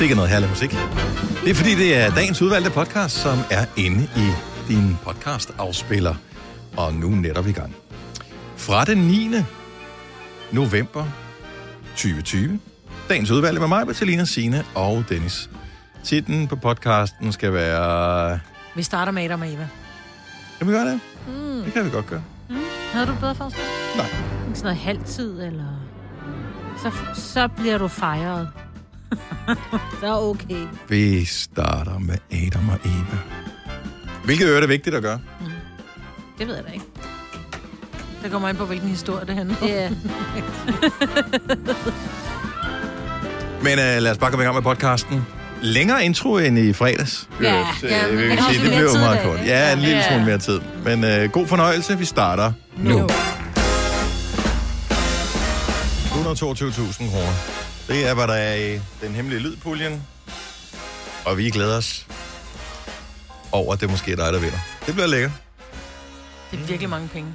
[0.00, 0.70] Sikke noget herlig musik.
[1.44, 4.28] Det er fordi, det er dagens udvalgte podcast, som er inde i
[4.68, 6.14] din podcast-afspiller.
[6.76, 7.74] Og nu netop i gang.
[8.56, 9.30] Fra den 9.
[10.52, 11.04] november
[11.90, 12.60] 2020.
[13.08, 15.50] Dagens udvalgte med mig, Bertalina Sine og Dennis.
[16.04, 18.38] Titlen på podcasten skal være...
[18.74, 19.68] Vi starter med Adam og Eva.
[20.58, 21.00] Kan vi gøre det?
[21.28, 21.62] Mm.
[21.64, 22.22] Det kan vi godt gøre.
[22.92, 23.64] Havde du bedre forslag?
[23.96, 24.06] Nej.
[24.46, 25.80] Sådan noget halvtid, eller...
[26.82, 28.48] Så, så bliver du fejret.
[30.00, 30.66] så okay.
[30.88, 33.18] Vi starter med Adam og Eva.
[34.24, 35.20] Hvilket øre er det vigtigt at gøre?
[36.38, 36.84] Det ved jeg da ikke.
[38.22, 39.68] Det kommer an på, hvilken historie det handler om.
[39.68, 39.90] Ja.
[43.62, 45.26] Men uh, lad os bare komme i gang med podcasten.
[45.62, 47.28] Længere intro end i fredags.
[47.42, 48.62] Ja, Øh, ja, øh, men vil sige.
[48.64, 49.38] Det blev meget dag, kort.
[49.38, 49.50] ikke?
[49.50, 50.08] Ja, en lille Ja.
[50.08, 50.60] smule mere tid.
[50.84, 51.98] Men uh, god fornøjelse.
[51.98, 52.90] Vi starter nu.
[52.98, 53.06] Nu.
[56.10, 57.34] 122.000 kroner.
[57.90, 60.02] Det er, hvad der er i den hemmelige lydpuljen.
[61.24, 62.06] Og vi glæder os
[63.52, 64.58] over, at det måske er dig, der vinder.
[64.86, 65.32] Det bliver lækkert.
[66.50, 67.34] Det er virkelig mange penge.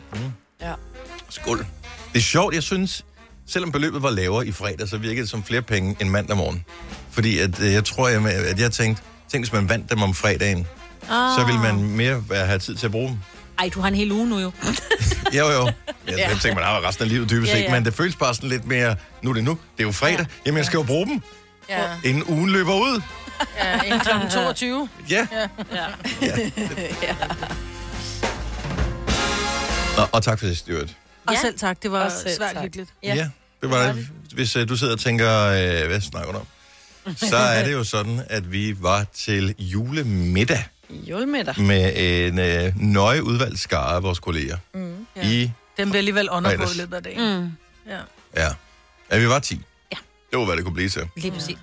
[1.30, 1.58] Skål.
[2.14, 3.06] Det er sjovt, jeg synes,
[3.48, 6.66] selvom beløbet var lavere i fredag, så virkede det som flere penge end mandag morgen.
[7.12, 10.14] Fordi at, øh, jeg tror, jeg, at jeg tænkte, tænk, hvis man vandt dem om
[10.14, 10.68] fredagen,
[11.10, 11.40] Ah.
[11.40, 13.18] så ville man mere have tid til at bruge dem.
[13.60, 14.52] Ej, du har en hel uge nu jo.
[15.34, 15.66] Jo, jo.
[16.08, 16.30] Jeg ja.
[16.30, 17.72] tænker, man har resten af livet dybest Ja, set, ja.
[17.72, 20.26] men det føles bare sådan lidt mere, nu er det nu, det er jo fredag,
[20.46, 21.22] jamen jeg skal jo bruge dem,
[21.70, 23.02] Ja, inden ugen løber ud.
[23.58, 24.10] ja inden kl.
[24.34, 24.90] 22.
[25.10, 25.28] Ja.
[25.72, 25.86] Ja.
[29.98, 30.96] Nå, og tak for det, Stuart.
[31.28, 31.40] Og Ja.
[31.42, 32.64] selv tak, det var Og svært tak.
[32.64, 32.90] hyggeligt.
[33.04, 33.30] Ja, ja
[33.62, 34.08] det var det.
[34.34, 36.46] Hvis uh, du sidder og tænker, uh, hvad snakker du om?
[37.18, 41.60] Så er det jo sådan, at vi var til julemiddag Julemiddag.
[41.62, 44.58] med en uh, nøje udvalgt skare af vores kolleger.
[44.74, 45.08] Mm.
[45.16, 45.22] Ja.
[45.28, 46.78] I, Den bliver alligevel under på i Fredags.
[46.78, 47.40] løbet af dagen.
[47.42, 47.52] Mm.
[47.92, 48.00] Ja.
[48.44, 48.50] ja.
[49.12, 49.62] ja, vi var 10.
[49.92, 49.98] Ja.
[50.32, 51.08] Det var, hvad det kunne blive til.
[51.18, 51.58] Lige præcis.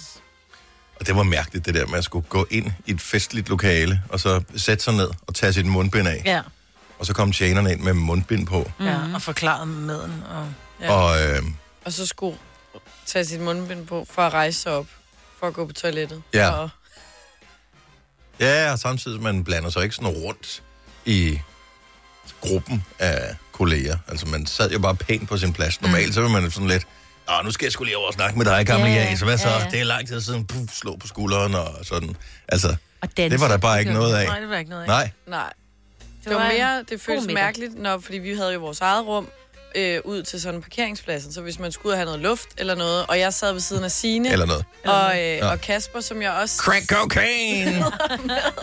[1.01, 4.03] Og det var mærkeligt, det der med at skulle gå ind i et festligt lokale,
[4.09, 6.23] og så sætte sig ned og tage sit mundbind af.
[6.25, 6.41] Ja.
[6.98, 8.70] Og så kom tjenerne ind med mundbind på.
[8.80, 10.23] ja, og forklaret maden.
[10.30, 10.46] Og,
[10.80, 10.86] ja.
[10.86, 10.92] Ja.
[10.92, 11.42] Og øh,
[11.85, 12.39] Og så skulle
[13.07, 14.86] tage sit mundbind på for at rejse sig op.
[15.41, 16.23] For at gå på toilettet.
[16.35, 16.51] Ja.
[16.51, 16.70] Og,
[18.47, 20.63] ja, og samtidig man blander sig ikke sådan rundt
[21.05, 21.39] i
[22.41, 23.98] gruppen af kolleger.
[24.08, 25.80] Altså man sad jo bare pænt på sin plads.
[25.83, 26.86] Normalt så vil man sådan lidt,
[27.29, 29.17] Nå, nu skal jeg skulle lige over og snakke med dig, gamle Ja.
[29.17, 29.48] Så hvad så?
[29.48, 29.69] Ja.
[29.70, 30.47] Det er lang tid siden.
[30.47, 32.17] Puh, slå på skulderen og sådan.
[32.48, 33.33] Altså, Og danse.
[33.33, 34.27] det var der bare ikke noget af.
[34.27, 34.89] Nej, det var ikke noget af.
[34.89, 35.11] Nej.
[35.27, 35.52] nej.
[36.25, 39.07] Det, var var en mere, det føles mærkeligt, når, fordi vi havde jo vores eget
[39.07, 39.29] rum
[39.74, 41.33] øh, ud til sådan parkeringspladsen.
[41.33, 43.60] Så hvis man skulle ud og have noget luft eller noget, og jeg sad ved
[43.60, 44.64] siden af Sine Eller noget.
[44.84, 46.56] og, øh, og Kasper, som jeg også...
[46.62, 47.84] Crack cocaine!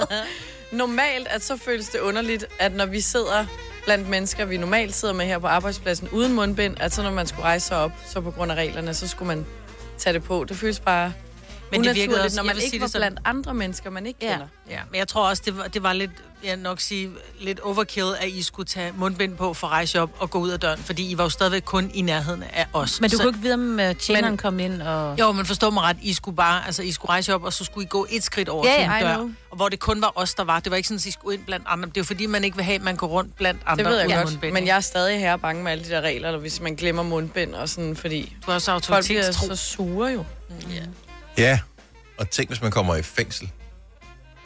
[0.72, 3.46] Normalt, at så føles det underligt, at når vi sidder
[3.86, 7.28] blandt mennesker, vi normalt sidder med her på arbejdspladsen uden mundbind, at så når man
[7.28, 9.46] skulle rejse sig op, så på grund af reglerne, så skulle man
[9.98, 10.46] tage det på.
[10.50, 11.14] Det føles bare
[11.72, 14.32] Men det virkede også, når man ikke var sådan- blandt andre mennesker, man ikke Ja.
[14.32, 14.48] kender.
[14.70, 16.12] Ja, men jeg tror også, det var, det var lidt,
[16.44, 17.10] jeg nok sige,
[17.40, 20.50] lidt overkill, at I skulle tage mundbind på for at rejse op og gå ud
[20.50, 23.02] af døren, fordi I var jo stadigvæk kun i nærheden af os.
[23.02, 25.20] Men du Så- kunne ikke vide, om uh, tjeneren Men- kom ind og...
[25.20, 27.64] Jo, men forstå mig ret, I skulle bare, altså I skulle rejse op, og så
[27.66, 29.32] skulle I gå et skridt over Ja, til en dør, know.
[29.52, 30.60] og hvor det kun var os, der var.
[30.60, 31.90] Det var ikke sådan, at I skulle ind blandt andre.
[31.96, 33.84] Det er fordi, man ikke vil have, at man går rundt blandt andre.
[33.84, 36.02] Det ved jeg godt, mundbind, men jeg er stadig her bange med alle de der
[36.02, 39.56] regler, eller hvis man glemmer mundbind og sådan, fordi Du er også folk bliver så
[39.56, 40.24] sure jo.
[41.38, 41.60] Ja,
[42.18, 43.50] og tænk, hvis man kommer i fængsel.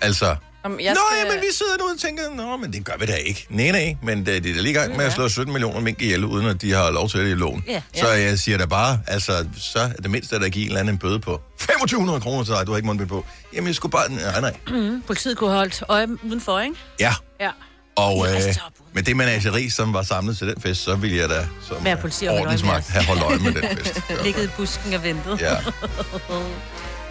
[0.01, 1.27] Altså, Jamen, jeg Nå, skal...
[1.27, 3.47] jamen, vi sidder nu og tænker, Nå, men det gør vi da ikke.
[3.49, 5.79] Nej, nej, men det, de er da lige i gang med at slå 17 millioner
[5.79, 7.63] mink ihjel, uden at de har lov til det i loven.
[7.67, 7.81] Ja.
[7.93, 10.79] Så jeg siger da bare, altså, så er det mindste, at der giver en eller
[10.79, 13.25] anden en bøde på 2500 kroner til dig, du har ikke mundbind på.
[13.53, 14.53] Jamen, jeg skulle bare, nej, nej.
[14.67, 16.75] Mm, politiet kunne holdt øje udenfor, ikke?
[16.99, 17.49] Ja, Ja.
[17.95, 18.71] Og øh, op.
[18.93, 21.93] med det menageri, som var samlet til den fest, så ville jeg da som Være
[21.95, 24.01] øh, politi og øje med ordensmagt have holdt øje med den fest.
[24.23, 25.41] Ligget i busken og ventet.
[25.41, 25.55] Ja.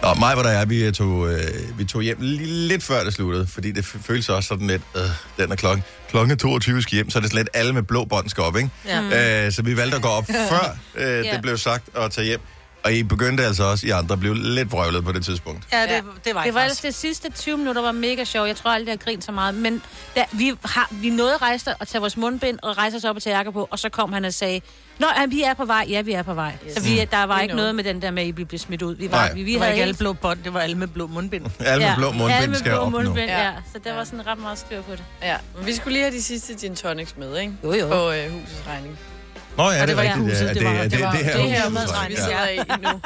[0.03, 3.13] Nå, mig var der er, vi tog, øh, vi tog hjem li- lidt før det
[3.13, 5.01] sluttede, fordi det føles også sådan lidt, øh,
[5.37, 8.05] den er klokken, klokken er 22 skal hjem, så er det slet alle med blå
[8.05, 8.69] bånd skal op, ikke?
[8.85, 9.45] Ja.
[9.45, 11.33] Øh, så vi valgte at gå op før øh, Ja.
[11.33, 12.39] det blev sagt at tage hjem.
[12.83, 15.63] Og I begyndte altså også, I andre blev lidt vrøvlet på det tidspunkt.
[15.73, 15.95] Ja, det, Ja.
[15.95, 16.57] det var Det var faktisk.
[16.57, 18.47] ellers det sidste 20 minutter var mega sjov.
[18.47, 19.55] Jeg tror aldrig, jeg har grint så meget.
[19.55, 19.81] Men
[20.15, 23.15] da, vi, har, vi nåede at rejse og tage vores mundbind og rejse os op
[23.15, 23.67] og tage jakker på.
[23.71, 24.61] Og så kom han og sagde,
[24.99, 25.85] Nå, ja, vi er på vej.
[25.89, 26.53] Ja, vi er på vej.
[26.67, 26.73] Yes.
[26.73, 28.95] Så vi, der var ikke noget med den der med, at I blev smidt ud.
[28.95, 29.33] Vi var, Nej.
[29.33, 31.45] vi, vi Det var havde ikke alle blå bånd, det var alle med blå mundbind.
[31.59, 32.97] Alle med blå alle mundbind med skal blå op nu.
[32.97, 33.43] mundbind, ja.
[33.43, 33.51] Ja.
[33.73, 35.03] Så der var sådan ret meget styr på det.
[35.23, 37.53] Ja, men vi skulle lige have de sidste gin tonics med, ikke?
[37.63, 37.87] Jo, jo.
[37.87, 38.99] På øh, husets regning.
[39.57, 40.33] Nå ja, Og det, det var er ikke rigtigt.
[40.33, 42.23] huset, ja, det var- det, det var- det, det, Det her hus, vi ja.
[42.23, 43.01] sidder i nu.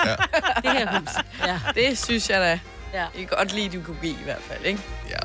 [0.64, 1.10] Det her hus.
[1.46, 1.60] Ja.
[1.76, 2.60] Det synes jeg da.
[2.94, 3.06] Ja.
[3.16, 4.80] I kan godt lide, du kunne give i hvert fald, ikke?
[5.10, 5.16] Ja.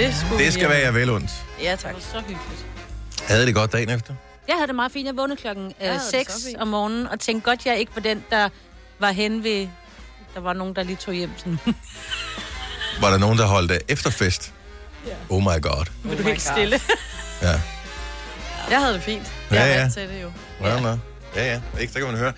[0.00, 1.30] Det, skulle Det skal være jer vel ondt.
[1.62, 1.94] Ja, Det tak.
[1.94, 2.64] var så hyggeligt.
[3.28, 4.14] Havde det godt dagen efter?
[4.48, 5.06] Jeg havde det meget fint.
[5.06, 6.58] Jeg vågnede klokken Ja, øh, det er 6 så fint.
[6.60, 8.48] om morgenen, og tænkte godt, jeg ikke var den, der
[8.98, 9.68] var hen ved...
[10.34, 11.56] Der var nogen, der lige tog hjem nu.
[13.00, 14.52] Var der nogen, der holdt øh, efterfest?
[15.28, 15.86] Oh my god.
[16.10, 16.80] Oh du helt stille.
[17.42, 17.60] Ja.
[18.70, 19.32] Jeg havde det fint.
[19.50, 19.80] Ja, Jeg er ja.
[19.80, 20.30] vant til det jo.
[20.66, 20.94] Ja, ja.
[21.36, 21.60] ja, ja.
[21.80, 22.32] Ikke, så kan man høre.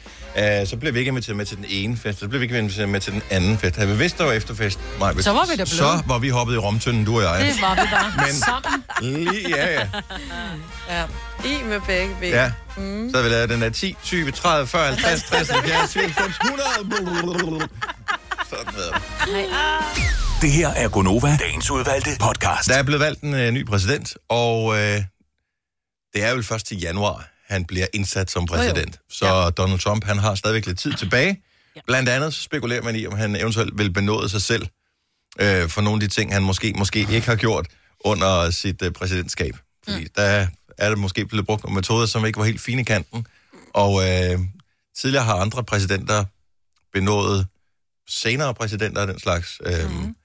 [0.63, 2.59] Uh, så blev vi ikke inviteret med til den ene fest, så blev vi ikke
[2.59, 3.77] inviteret med til den anden fest.
[3.77, 5.69] Havde vi vidst, der var efterfest, Maja, Så var vi da blevet.
[5.69, 7.47] Så var vi hoppet i romtønden, du og jeg.
[7.47, 8.85] Det var vi bare Men- sammen.
[9.01, 9.87] Lige, ja, ja.
[10.91, 11.05] Ja.
[11.45, 12.31] I med begge ben.
[12.31, 12.51] ja.
[12.77, 12.83] Så
[13.15, 17.69] havde vi lavet den der 10, 20, 30, 40, 50, 60, 70, 90, 100.
[18.51, 19.43] Sådan ved
[20.41, 22.69] Det her er Gonova, dagens udvalgte podcast.
[22.69, 25.03] Der er blevet valgt en øh, ny præsident, og øh,
[26.15, 28.99] det er vel først til januar, han bliver indsat som præsident.
[29.11, 29.51] Så ja.
[29.51, 31.43] Donald Trump, han har stadigvæk lidt tid tilbage.
[31.87, 34.67] Blandt andet så spekulerer man i, om han eventuelt vil benåde sig selv
[35.41, 37.67] øh, for nogle af de ting, han måske, måske ikke har gjort
[38.01, 39.57] under sit øh, præsidentskab.
[39.85, 40.09] Fordi mm.
[40.17, 40.47] der
[40.79, 43.27] er det måske blevet brugt nogle metoder, som ikke var helt fine i kanten.
[43.75, 44.39] Og øh,
[44.97, 46.25] tidligere har andre præsidenter
[46.93, 47.47] benået
[48.09, 49.61] senere præsidenter af den slags.
[49.65, 50.17] Øh, mm.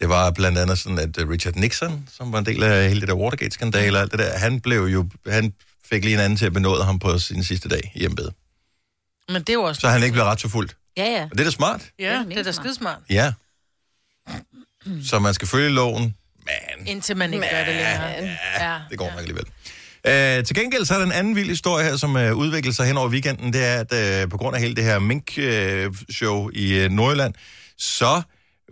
[0.00, 3.00] Det var blandt andet sådan, at øh, Richard Nixon, som var en del af hele
[3.00, 5.52] det der Watergate-skandale og alt det der, han blev jo, han
[5.90, 8.34] fik lige en anden til at benåde ham på sin sidste dag i embedet.
[9.28, 9.80] Men det er jo også...
[9.80, 10.76] Så han ikke blev ret så fuldt.
[10.96, 11.22] Ja, ja.
[11.22, 11.80] Og det er da smart.
[11.98, 12.64] Ja, er det er da smart.
[12.64, 12.98] skidesmart.
[13.10, 13.32] Ja.
[15.02, 18.36] Så man skal følge loven, men Indtil man ikke gør det længere.
[18.60, 19.44] Ja, det går nok alligevel.
[20.08, 22.86] Uh, til gengæld så er der en anden vild historie her, som uh, udvikler sig
[22.86, 23.52] hen over weekenden.
[23.52, 27.34] Det er, at uh, på grund af hele det her mink-show i uh, Nordjylland,
[27.78, 28.22] så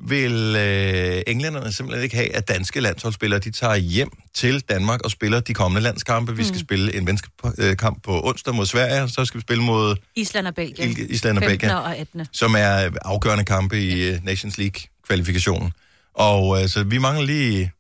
[0.01, 5.11] vil uh, englænderne simpelthen ikke have, at danske landsholdsspillere de tager hjem til Danmark og
[5.11, 6.37] spiller de kommende landskampe.
[6.37, 9.97] Vi skal spille en venskabskamp på onsdag mod Sverige, og så skal vi spille mod
[10.15, 11.11] Island og Belgien.
[11.11, 11.59] Island og 15.
[11.59, 11.77] Belgien.
[11.77, 12.27] og 18.
[12.33, 15.73] som er afgørende kampe i uh, Nations League-kvalifikationen.
[16.15, 17.73] Og uh, så vi mangler lige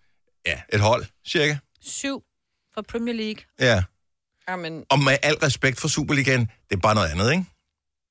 [0.47, 1.57] ja, et hold, cirka.
[1.83, 2.23] Syv
[2.75, 3.43] for Premier League.
[3.61, 3.83] Ja.
[4.49, 7.45] Jamen, Og med al respekt for Superligaen, det er bare noget andet, ikke?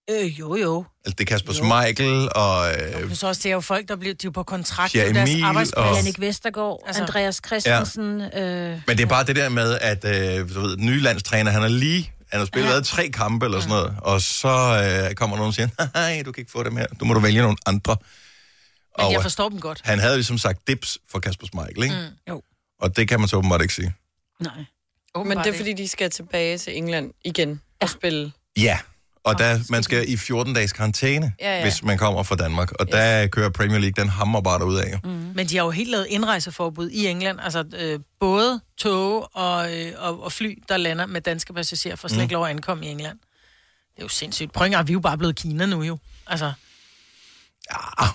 [0.09, 0.85] Øh, jo, jo.
[1.05, 2.71] Altså, det er Kasper Schmeichel og...
[2.73, 4.95] Øh, så også, det er jo folk, der bliver de er på kontrakt.
[4.95, 5.87] Er jo deres Emil arbejdsplads.
[5.89, 8.19] og- Jannik Vestergaard, Altså- Andreas Christensen.
[8.21, 8.41] Ja.
[8.71, 11.51] Øh, men det er bare det der med, at øh, du ved, den nye landstræner,
[11.51, 12.11] han har lige...
[12.31, 14.47] Han har spillet hvad, tre kampe eller sådan noget, og så
[15.09, 17.19] øh, kommer nogen og siger, nej, du kan ikke få dem her, du må du
[17.19, 17.97] vælge nogle andre.
[18.97, 19.81] Men Og jeg øh, forstår dem godt.
[19.83, 21.95] han havde ligesom sagt dips for Kasper Schmeichel, ikke?
[21.95, 22.31] Mm.
[22.33, 22.41] Jo.
[22.81, 23.93] Og det kan man så åbenbart ikke sige.
[24.39, 24.53] nej.
[25.25, 28.31] men det er fordi, de skal tilbage til England igen og spille.
[28.57, 28.79] Ja,
[29.23, 31.63] og der, man skal i 14 dages karantæne, Ja, ja.
[31.63, 32.71] hvis man kommer fra Danmark.
[32.71, 34.99] Og der kører Premier League, den hammer bare derud af.
[35.03, 35.09] Mm.
[35.09, 37.39] Men de har jo helt lavet indrejseforbud i England.
[37.41, 42.07] Altså øh, både tog og, øh, og, og fly, der lander med danske passagerer, for
[42.07, 43.19] slet ikke lov at ankomme i England.
[43.95, 44.51] Det er jo sindssygt.
[44.53, 45.97] Prøv engang, vi er jo bare blevet Kina nu jo.
[46.27, 46.53] Altså,
[47.71, 48.05] Ja,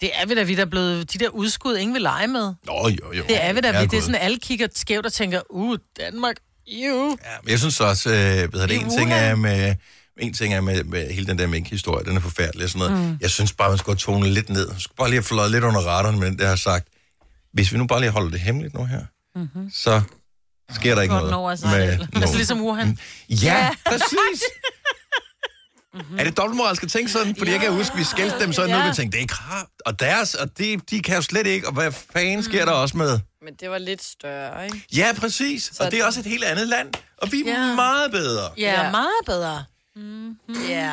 [0.00, 2.54] det er vi da, vi der er blevet de der udskud, ingen vil lege med.
[2.66, 3.24] Nå, jo, jo.
[3.28, 3.86] Det er vi da, vi.
[3.86, 6.36] Det er sådan, alle kigger skævt og tænker, uh, Danmark,
[6.68, 7.16] jo.
[7.24, 9.74] Ja, jeg synes også, øh, hedder det, en ting er med,
[10.18, 13.04] en ting er med, med hele den der mink-historie, den er forfærdelig og sådan noget.
[13.04, 13.18] Mm.
[13.20, 14.68] Jeg synes bare, man skulle tonet lidt ned.
[14.68, 16.88] Man skulle bare lige have fløjet lidt under radaren med den, der har sagt,
[17.52, 19.04] hvis vi nu bare lige holder det hemmeligt nu her,
[19.36, 19.70] mm-hmm.
[19.74, 20.02] så
[20.70, 22.06] sker der ikke noget over med.
[22.22, 22.98] Altså ligesom Wuhan.
[23.28, 24.42] Ja, præcis.
[26.18, 27.36] Er det dobbeltmoralsk at tænke sådan?
[27.36, 28.76] Fordi jeg kan huske, vi skældte dem sådan ja.
[28.76, 29.66] noget, vi tænkte, det er krav.
[29.86, 32.96] Og deres, og de, de kan jo slet ikke, og hvad fanden sker der også
[32.96, 33.18] med?
[33.44, 34.82] Men det var lidt større, ikke?
[34.96, 35.72] Ja, præcis.
[35.80, 36.88] Og det er også et helt andet land,
[37.18, 37.74] og vi er Ja.
[37.74, 38.50] meget bedre.
[38.58, 38.90] Ja, Ja.
[38.90, 39.64] meget bedre.
[40.68, 40.92] Ja.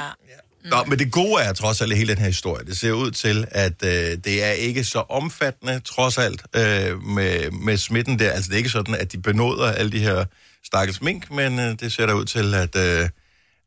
[0.66, 2.66] Nå, men det gode er trods alt hele den her historie.
[2.66, 3.92] Det ser ud til, at øh,
[4.24, 8.32] det er ikke så omfattende, trods alt, øh, med, med smitten der.
[8.32, 10.26] Altså, det er ikke sådan, at de benåder alle de her
[10.66, 13.10] stakkels mink, men øh, det ser der ud til, at, øh,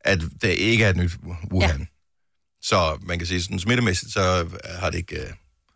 [0.07, 1.11] at det ikke er et nyt
[1.51, 1.79] Wuhan.
[1.79, 1.85] Ja.
[2.61, 4.47] Så man kan sige, sådan smittemæssigt, så
[4.79, 5.27] har det ikke, øh,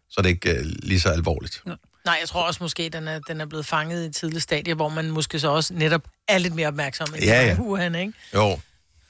[0.10, 1.64] så er det ikke øh, lige så alvorligt.
[2.06, 4.74] Nej, jeg tror også måske, den er, den er blevet fanget i et tidligt stadie,
[4.74, 7.56] hvor man måske så også netop er lidt mere opmærksom end Ja, ja.
[7.60, 8.14] Wuhan, ikke?
[8.36, 8.60] Jo,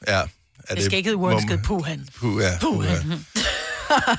[0.07, 0.21] ja.
[0.69, 2.07] Er Det skal ikke hedde Wuhan, det skal hedde Wuhan.
[2.15, 2.57] Puh, ja.
[2.61, 3.03] Puh, ja.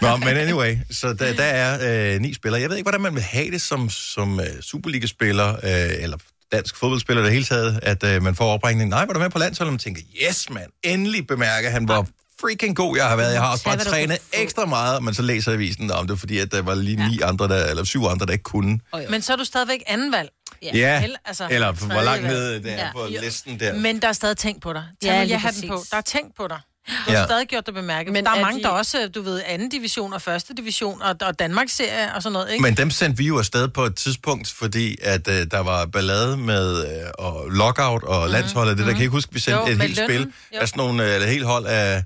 [0.02, 2.60] Nå, men anyway, så der, der er øh, ni spillere.
[2.60, 6.18] Jeg ved ikke, hvordan man vil have det som, som øh, Superliga-spiller, øh, eller
[6.52, 8.90] dansk fodboldspiller det hele taget, at øh, man får opringning.
[8.90, 9.68] Nej, var du med på landsholdet?
[9.68, 12.06] Og man tænker, yes, mand, endelig bemærker han, hvor
[12.40, 13.32] freaking god jeg har været.
[13.32, 16.52] Jeg har også bare trænet ekstra meget, men så læser avisen om det, fordi at
[16.52, 18.80] der var lige ni andre, der, eller syv andre, der ikke kunne.
[19.10, 20.28] Men så er du stadigvæk anden valg.
[20.62, 22.34] Ja, Hel- altså, eller hvor langt valg.
[22.34, 22.92] ned det er Ja.
[22.92, 23.20] på Jo.
[23.20, 23.74] listen der.
[23.74, 24.84] Men der er stadig tænkt på dig.
[25.02, 25.74] Tag Ja, ja, lige jeg hatten på.
[25.76, 25.90] præcis.
[25.90, 26.60] Der er tænkt på dig.
[26.88, 27.18] Du har Ja.
[27.18, 27.24] ja.
[27.26, 28.12] stadig gjort det bemærket.
[28.12, 31.02] Men der er, er mange, de- der også, du ved, anden division og første division,
[31.02, 32.62] og, og Danmarks serie og sådan noget, ikke?
[32.62, 36.36] Men dem sendte vi jo afsted på et tidspunkt, fordi at øh, der var ballade
[36.36, 38.78] med øh, og lockout og landsholdet.
[38.78, 39.68] Det der kan jeg ikke huske, vi sendte Mhm.
[39.68, 40.10] Jo, et helt lønnen.
[40.22, 40.58] spil Jo.
[40.60, 42.04] af sådan nogle, øh, eller et helt hold af,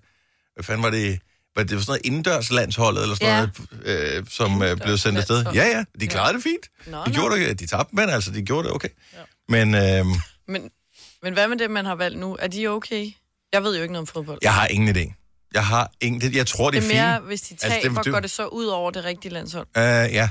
[0.54, 1.18] hvad fanden var det,
[1.56, 3.46] var det var sådan noget indendørs landsholdet, eller sådan Ja.
[3.84, 5.34] noget, øh, som øh, blev sendt afsted.
[5.36, 5.56] landshold.
[5.56, 6.66] Ja, ja, de klarede det fint.
[6.86, 7.14] Nå, De nå.
[7.14, 8.88] gjorde det, de tabte, men altså, de gjorde det okay.
[9.48, 10.06] Men øh,
[10.48, 10.70] Men,
[11.22, 12.36] men hvad med det, man har valgt nu?
[12.40, 13.10] Er de okay?
[13.52, 14.38] Jeg ved jo ikke noget om fodbold.
[14.42, 15.12] jeg har ingen idé.
[15.54, 16.34] Jeg har ingen...
[16.34, 17.26] Jeg tror, det Det er, er mere, fint.
[17.26, 19.66] hvis de Altså, det- taber, det- går det så ud over det rigtige landshold.
[19.76, 20.28] Uh, ja.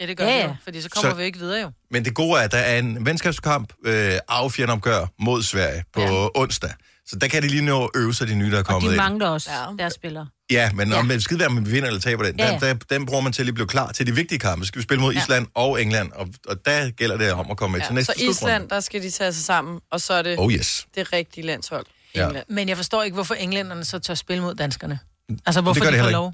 [0.00, 1.70] Ja, det gør Ja, ja, det jo, fordi så kommer Så- vi ikke videre jo.
[1.90, 6.28] Men det gode er, at der er en venskabskamp, øh, affjernopgør mod Sverige på ja.
[6.34, 6.70] onsdag.
[7.06, 8.82] Så der kan de lige nå at øve sig, de nye, der er Og kommet
[8.82, 8.96] de ind.
[8.96, 9.66] mangler også Ja.
[9.78, 10.26] deres spillere.
[10.50, 10.98] Ja, men Ja.
[10.98, 12.66] om det skide være, om vi vinder eller taber den, Ja, ja, ja.
[12.66, 12.72] ja.
[12.72, 14.64] Den, den bruger man til at lige blive klar til de vigtige kampe.
[14.64, 15.20] Så skal vi spille mod Ja.
[15.20, 17.94] Island og England, og, og der gælder det om at komme med til Ja.
[17.94, 18.30] næste Så.
[18.30, 20.86] Island, der skal de tage sig sammen, og så er det Oh yes.
[20.94, 21.86] det rigtige landshold.
[22.16, 22.42] Ja.
[22.48, 24.98] Men jeg forstår ikke, hvorfor englænderne så tør spille mod danskerne.
[25.46, 26.32] Altså, hvorfor gør de de får lov.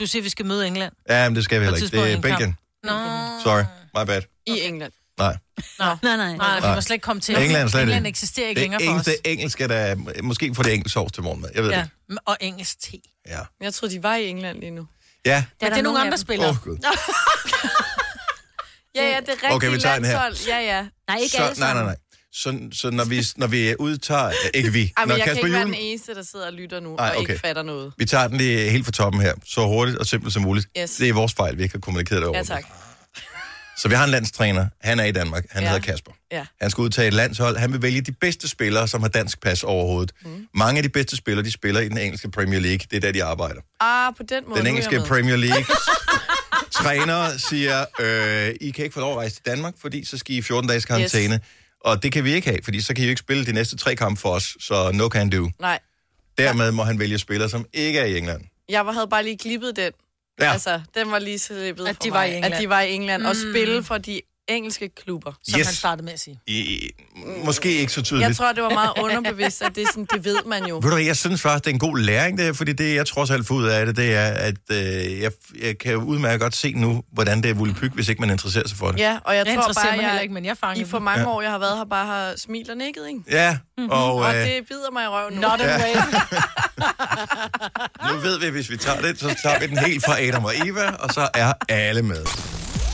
[0.00, 0.92] Du siger, vi skal møde England.
[1.08, 1.96] Ja, men det skal vi heller ikke.
[1.96, 2.56] Det er Belgien.
[2.84, 2.90] Nå.
[3.44, 3.62] Sorry,
[3.94, 4.22] my bad.
[4.46, 4.92] I England.
[5.18, 5.36] Nej.
[5.78, 5.84] Nå.
[5.84, 6.36] Nej, nej.
[6.36, 6.74] Nej, vi Nej.
[6.74, 7.36] må slet ikke komme til.
[7.42, 9.06] England slet England eksisterer ikke Det længere for os.
[9.08, 9.94] eneste engelsk er der...
[10.22, 11.50] Måske får det engelsk sovs til morgenmad.
[11.54, 12.96] Jeg ved Ja, det og engelsk te.
[13.26, 13.38] Ja.
[13.60, 14.86] Jeg troede, de var i England lige nu.
[15.26, 15.36] Ja.
[15.36, 16.48] Men der det er nogle andre spillere.
[16.48, 16.78] Åh, oh, gud.
[18.94, 20.12] Ja, ja, det rigtige Okay, vi tager den her.
[20.12, 20.46] landshold.
[20.48, 20.86] Ja, ja.
[21.08, 21.84] Nej, ikke Så, alle nej, nej, sammen.
[21.84, 21.96] nej.
[22.32, 24.30] Så, så når vi, når vi udtager...
[24.54, 24.80] Ikke vi.
[24.82, 26.80] Ej, når men jeg kan Kasper ikke være Hjul- den eneste, der sidder og lytter
[26.80, 27.92] nu, Ej, og ikke fatter noget.
[27.98, 30.66] Vi tager den lige helt fra toppen her, så hurtigt og simpelt som muligt.
[30.80, 30.90] Yes.
[30.96, 32.38] Det er vores fejl, vi ikke har kommunikeret det over.
[32.38, 32.64] Ja, tak.
[33.78, 34.66] Så vi har en landstræner.
[34.80, 35.44] Han er i Danmark.
[35.50, 35.68] Han Ja.
[35.68, 36.12] hedder Kasper.
[36.32, 36.46] Ja.
[36.60, 37.56] Han skal udtage et landshold.
[37.56, 40.12] Han vil vælge de bedste spillere, som har dansk pas overhovedet.
[40.24, 40.46] Mm.
[40.54, 42.78] Mange af de bedste spillere, de spiller i den engelske Premier League.
[42.90, 43.60] Det er der, de arbejder.
[43.80, 44.58] Ah, på den måde.
[44.58, 45.04] Den engelske jeg.
[45.04, 45.64] Premier League
[46.72, 50.34] træner siger, øh, I kan ikke få lov at rejse til Danmark, fordi så skal
[50.34, 51.34] I i 14 dages karantæne.
[51.34, 51.42] Yes.
[51.80, 53.76] Og det kan vi ikke have, fordi så kan I jo ikke spille de næste
[53.76, 55.48] tre kampe for os, så no can do.
[55.60, 55.78] Nej,
[56.38, 58.42] Dermed må han vælge spillere, som ikke er i England.
[58.68, 59.92] jeg var- havde bare lige klippet den.
[60.40, 60.52] Ja.
[60.52, 62.54] Altså, den var lige slippet At for de var mig, i England.
[62.54, 65.32] At de var i England og spille for de engelske klubber.
[65.48, 65.66] Som Yes.
[65.66, 66.40] han startede med at sige.
[66.46, 66.90] I, i,
[67.44, 68.28] måske ikke så tydeligt.
[68.28, 70.80] Jeg tror, det var meget underbevidst, at det, er sådan, det ved man jo.
[70.82, 73.06] Ved du jeg synes faktisk, det er en god læring, det her, fordi det, jeg
[73.06, 75.30] trods alt får ud af det, det er, at øh, jeg,
[75.62, 78.78] jeg kan udmærket godt se nu, hvordan det er vullepyg, hvis ikke man interesserer sig
[78.78, 78.98] for det.
[79.00, 80.98] Ja, og jeg, Jeg tror bare, mig jeg, heller ikke, men jeg i fangede for
[80.98, 81.28] mange Ja.
[81.28, 83.20] år, jeg har været her, bare har smilt og nikket, ikke?
[83.30, 83.58] Ja,
[83.90, 85.40] og Og øh, det bider mig i røven nu.
[85.40, 85.94] Not a way.
[88.12, 90.44] nu ved vi, at hvis vi tager det, så tager vi den helt fra Adam
[90.44, 92.24] og Eva, og så er alle med.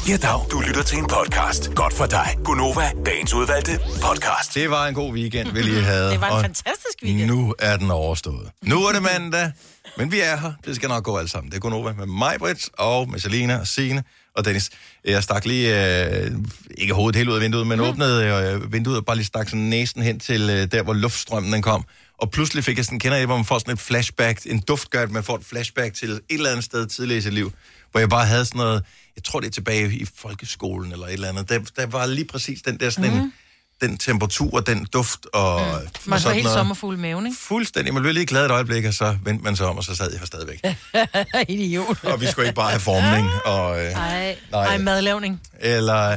[0.08, 0.40] Ja, dag.
[0.50, 1.74] Du lytter til en podcast.
[1.74, 2.36] Godt for dig.
[2.44, 4.54] Gunova, dagens udvalgte podcast.
[4.54, 6.10] Det var en god weekend, vi lige havde.
[6.10, 7.26] Det var en og fantastisk weekend.
[7.26, 8.50] Nu er den overstået.
[8.62, 9.52] Nu er det mandag,
[9.98, 10.52] men vi er her.
[10.66, 11.50] Det skal nok gå alt sammen.
[11.50, 14.04] Det er Gunova med mig, Britt, og med Selina og Signe
[14.36, 14.70] og Dennis.
[15.04, 16.30] Jeg stak lige, øh,
[16.78, 17.84] ikke hovedet helt ud af vinduet, men mm.
[17.84, 21.52] åbnede øh, vinduet og bare lige stak sådan næsen hen til øh, der, hvor luftstrømmen
[21.52, 21.84] den kom.
[22.18, 24.90] Og pludselig fik jeg sådan, kender I, hvor man får sådan et flashback, en duft
[24.90, 27.52] gør, at man får et flashback til et eller andet sted tidligere i sit liv,
[27.94, 28.84] hvor jeg bare havde sådan noget,
[29.16, 32.24] jeg tror det er tilbage i folkeskolen eller et eller andet, der, der var lige
[32.24, 33.18] præcis den der sådan mm.
[33.18, 33.32] en,
[33.80, 35.70] den temperatur, den duft og, mm.
[35.72, 36.44] og Man får sådan helt
[36.82, 36.98] noget.
[36.98, 37.38] i maven, ikke?
[37.38, 37.94] Fuldstændig.
[37.94, 40.10] Man blev lige glad et øjeblik, og så vendte man sig om, og så sad
[40.10, 40.64] jeg her stadigvæk.
[41.48, 42.04] Idiot.
[42.04, 43.28] og vi skulle ikke bare have formning.
[43.54, 44.36] Og, øh, Nej.
[44.52, 45.40] Ej, madlavning.
[45.60, 46.16] eller,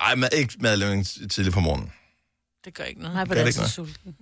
[0.00, 1.92] ej, mad, ikke madlavning tidligt på morgenen.
[2.64, 3.14] Det gør ikke noget.
[3.14, 3.70] Nej, på det noget?
[3.70, 4.14] sulten.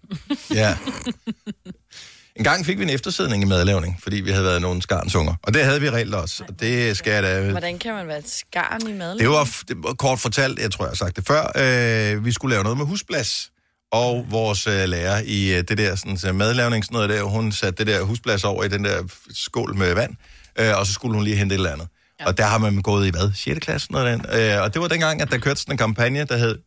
[0.50, 0.76] Ja.
[2.36, 5.34] En gang fik vi en eftersidning i madlavning, fordi vi havde været nogle skarnsunger.
[5.42, 6.44] Og det havde vi reelt også.
[6.48, 7.50] Og det skal jeg da...
[7.50, 9.18] Hvordan kan man være et skarn i mad?
[9.18, 11.52] Det var, det var kort fortalt, jeg tror, jeg har sagt det før.
[11.56, 13.50] Øh, vi skulle lave noget med husplads.
[13.92, 17.52] Og vores øh, lærer i øh, det der sådan, så madlavning, sådan noget der, hun
[17.52, 19.02] satte det der husplads over i den der
[19.34, 20.14] skål med vand,
[20.58, 21.88] øh, og så skulle hun lige hente et eller andet.
[22.20, 22.26] Ja.
[22.26, 23.30] Og der har man gået i hvad?
[23.34, 23.58] 6.
[23.58, 23.92] klasse?
[23.92, 24.40] Noget den.
[24.40, 26.58] Øh, og det var dengang, at der kørte sådan en kampagne, der hed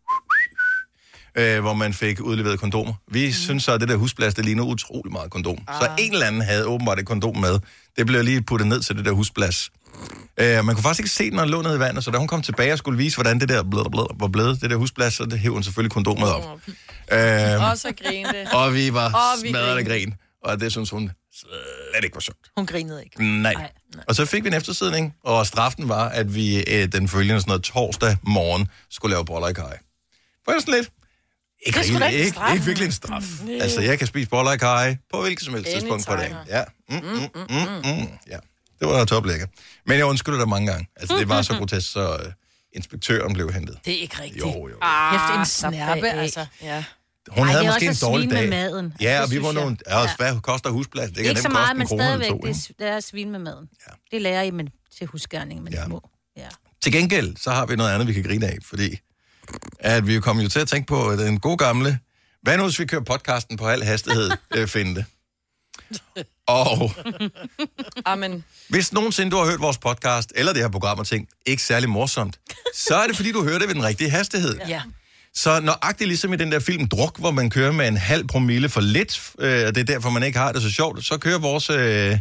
[1.36, 2.93] øh, hvor man fik udleveret kondomer.
[3.12, 3.31] Vi mm.
[3.31, 5.57] synes så, at det der husplads, det ligner utrolig meget kondom.
[5.67, 5.81] Ah.
[5.81, 7.59] Så en eller anden havde åbenbart et kondom med.
[7.98, 9.69] Det blev lige puttet ned til det der husplads.
[10.39, 12.17] Øh, man kunne faktisk ikke se den, når den lå nede i vandet, så da
[12.17, 14.75] hun kom tilbage og skulle vise, hvordan det der blød, blød, var blevet, det der
[14.75, 16.59] husplads, så det hævde hun selvfølgelig kondomet op.
[17.12, 18.48] Øh, Og så grinte.
[18.59, 20.13] og vi var Og vi smadret af grin.
[20.43, 22.51] Og det synes hun slet ikke var sjovt.
[22.57, 23.41] Hun grinede ikke.
[23.41, 23.53] Nej.
[23.53, 23.69] Nej.
[24.07, 27.50] Og så fik vi en eftersidning, og straffen var, at vi øh, den følgende sådan
[27.50, 29.77] noget torsdag morgen skulle lave boller i kaj.
[30.45, 30.89] For sådan lidt...
[31.65, 33.23] Ikke, Det er sgu da rigtig, ikke ikke, virkelig en straf.
[33.61, 36.35] Altså, jeg kan spise boller i kaj på hvilket som helst tidspunkt på dagen.
[36.47, 36.63] Ja.
[36.89, 38.07] Mm, mm, mm, mm, mm.
[38.27, 38.37] ja.
[38.79, 39.47] Det var toplækker.
[39.85, 40.87] Men jeg undskylder dig mange gange.
[40.95, 42.31] Altså, det var så grotesk, så øh,
[42.75, 43.77] inspektøren blev hentet.
[43.85, 44.39] Det er ikke rigtigt.
[44.45, 44.75] Jo, jo.
[45.11, 46.45] Hæft en Ah, snærpe, altså.
[46.61, 46.83] Ja.
[47.29, 48.49] Hun Ej, havde er måske en også dårlig svine dag.
[48.49, 48.93] med maden.
[49.01, 49.53] Ja, og vi var jeg.
[49.53, 49.77] nogle...
[49.87, 51.07] Ja, og hvad koster husplads?
[51.07, 53.03] Det kan Ikke nemt så meget, en men stadigvæk, to, det, er- det er at
[53.03, 53.69] svine med maden.
[53.87, 53.93] Ja.
[54.11, 55.87] Det lærer I men til husgærning, men ja.
[55.87, 56.09] må.
[56.37, 56.47] Ja.
[56.81, 58.99] Til gengæld, så har vi noget andet, vi kan grine af, fordi
[59.79, 62.00] at vi kommer jo til at tænke på den gode gamle,
[62.41, 65.06] hvad nu hvis vi kører podcasten på al hastighed, øh, finde det.
[66.48, 66.91] Og
[68.06, 68.44] Amen.
[68.70, 71.89] hvis nogensinde du har hørt vores podcast, eller det her program og tænkt, ikke særlig
[71.89, 72.39] morsomt,
[72.75, 74.60] så er det fordi, du hører det ved den rigtige hastighed.
[74.68, 74.82] Ja.
[75.34, 78.70] Så nøjagtigt ligesom i den der film Druk, hvor man kører med en halv promille
[78.70, 81.39] for lidt, øh, og det er derfor, man ikke har det så sjovt, så kører
[81.39, 82.18] vores øh,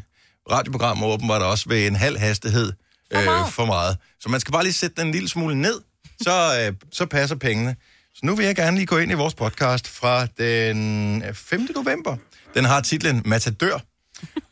[0.51, 2.73] radioprogram åbenbart også ved en halv hastighed
[3.11, 3.97] øh, for meget.
[4.21, 5.81] Så man skal bare lige sætte den en lille smule ned,
[6.21, 7.77] så, øh, så passer pengene.
[8.15, 11.69] Så nu vil jeg gerne lige gå ind i vores podcast fra den øh, 5.
[11.75, 12.17] november.
[12.55, 13.79] Den har titlen Matadør.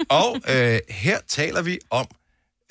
[0.09, 2.07] Og øh, her taler vi om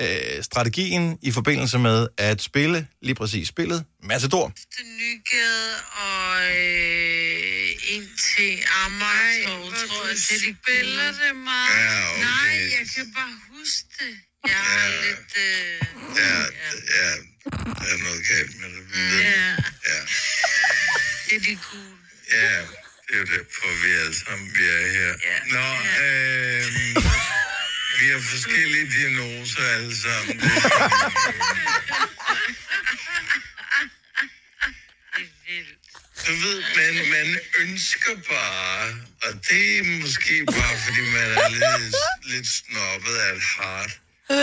[0.02, 4.54] øh, strategien i forbindelse med at spille lige præcis spillet Matador.
[4.84, 5.74] Nygade
[6.08, 8.52] og øh, ind til
[8.86, 11.76] Amagertorv, tror jeg, det de spiller det meget.
[11.76, 12.22] Ja, okay.
[12.22, 14.16] Nej, jeg kan bare huske det.
[14.48, 15.34] Jeg har lidt...
[15.38, 15.82] Øh,
[16.16, 16.40] Ja,
[16.98, 17.10] ja,
[17.80, 19.24] der er noget galt med det.
[19.24, 19.56] ja,
[19.90, 20.00] Ja,
[21.30, 21.98] det er de gule.
[22.32, 22.60] ja,
[23.08, 25.14] det er jo derfor, vi alle sammen vi er her.
[25.30, 25.38] Ja.
[25.56, 25.68] Nå,
[26.06, 26.64] øh,
[28.00, 30.36] vi har forskellige diagnoser alle sammen.
[30.40, 30.64] Det Det
[35.48, 35.64] er.
[36.28, 38.90] Du ved, man, man ønsker bare,
[39.24, 44.00] og det er måske bare, fordi man er lidt, lidt snobbet af et hart.
[44.32, 44.38] Øh,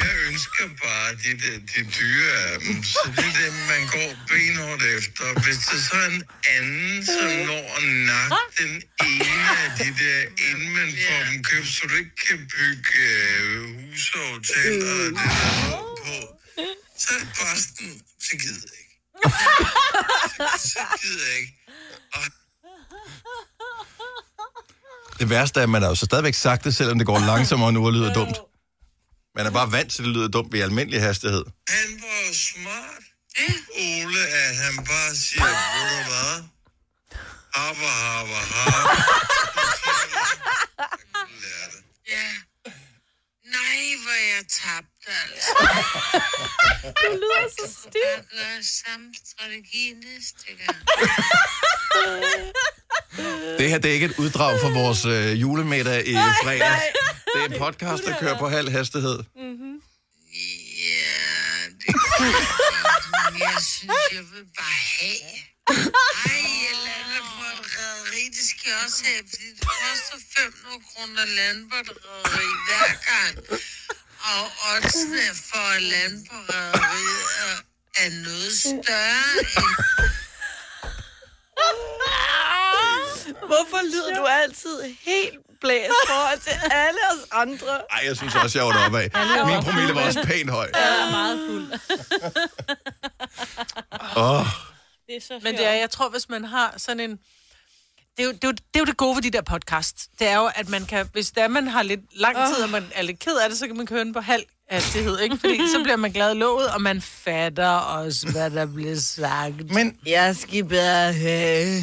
[0.00, 4.10] Jeg ønsker bare de, de, de dyre af dem, så det er dem, man går
[4.28, 5.24] benhårdt efter.
[5.44, 6.22] Hvis der så er en
[6.56, 8.74] anden, som når at nakke den
[9.10, 13.64] ene af de der, inden man får dem købt, så du ikke kan bygge øh,
[13.74, 16.16] huse og hoteller og det der på,
[17.02, 18.96] så er posten, så gider jeg ikke.
[20.72, 21.54] Så gider jeg ikke.
[22.14, 22.24] Og
[25.18, 27.72] Det værste er, at man har jo så stadigvæk sagt det, selvom det går langsommere
[27.72, 28.36] nu og lyder dumt.
[29.38, 31.44] Man er bare vant til, at det lyder dumt ved almindelig hastighed.
[31.68, 33.02] han var smart,
[33.76, 36.42] Ole, at han bare siger, ved du hvad?
[37.54, 39.02] Harper, harper, harper.
[42.14, 42.28] Ja.
[43.56, 45.50] Nej, hvor jeg tabte, altså.
[47.02, 48.00] Du lyder så stiv.
[48.04, 50.78] Jeg gør samme strategi næste gang.
[53.58, 56.82] Det her det er ikke et uddrag fra vores øh, julemiddag i fredags.
[57.34, 59.18] Det er en podcast, der kører på halv hastighed.
[60.88, 61.14] Ja,
[61.80, 62.26] det kan
[63.46, 65.20] jeg synes, jeg vil bare have.
[66.26, 70.82] Ej, jeg lander på et rederi, det skal jeg også have, fordi det koster 500
[70.90, 73.34] kroner at lande på et rederi hver gang.
[74.32, 77.56] Og oddsene for at lande på rederiet er,
[78.02, 79.72] er noget større end
[83.46, 87.80] Hvorfor lyder du altid helt blæst forhold til alle os andre?
[87.90, 89.46] Ej, jeg synes også, jeg var deroppe af.
[89.46, 90.70] Min promille var også pænt høj.
[90.74, 91.72] Jeg er meget fuld.
[94.16, 94.46] Åh,
[95.06, 97.18] Det er så Men det er, jeg tror, hvis man har sådan en...
[98.16, 99.96] Det er, jo, det, er jo, det er jo det gode ved de der podcast.
[100.18, 101.08] Det er jo, at man kan...
[101.12, 103.58] Hvis det er, man har lidt lang tid, og man er lidt ked af det,
[103.58, 105.36] så kan man køre den på halv hastighed, ikke?
[105.38, 109.70] Fordi så bliver man glad i låget, og man fatter også, hvad der bliver sagt.
[109.70, 111.82] men Jeg skal bare have...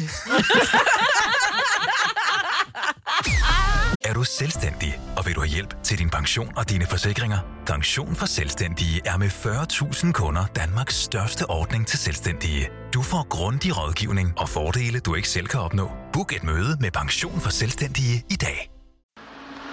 [4.06, 7.38] Er du selvstændig, og vil du have hjælp til din pension og dine forsikringer?
[7.66, 12.68] Pension for Selvstændige er med 40.000 kunder Danmarks største ordning til selvstændige.
[12.94, 15.90] Du får grundig rådgivning og fordele, du ikke selv kan opnå.
[16.12, 18.70] Book et møde med Pension for Selvstændige i dag.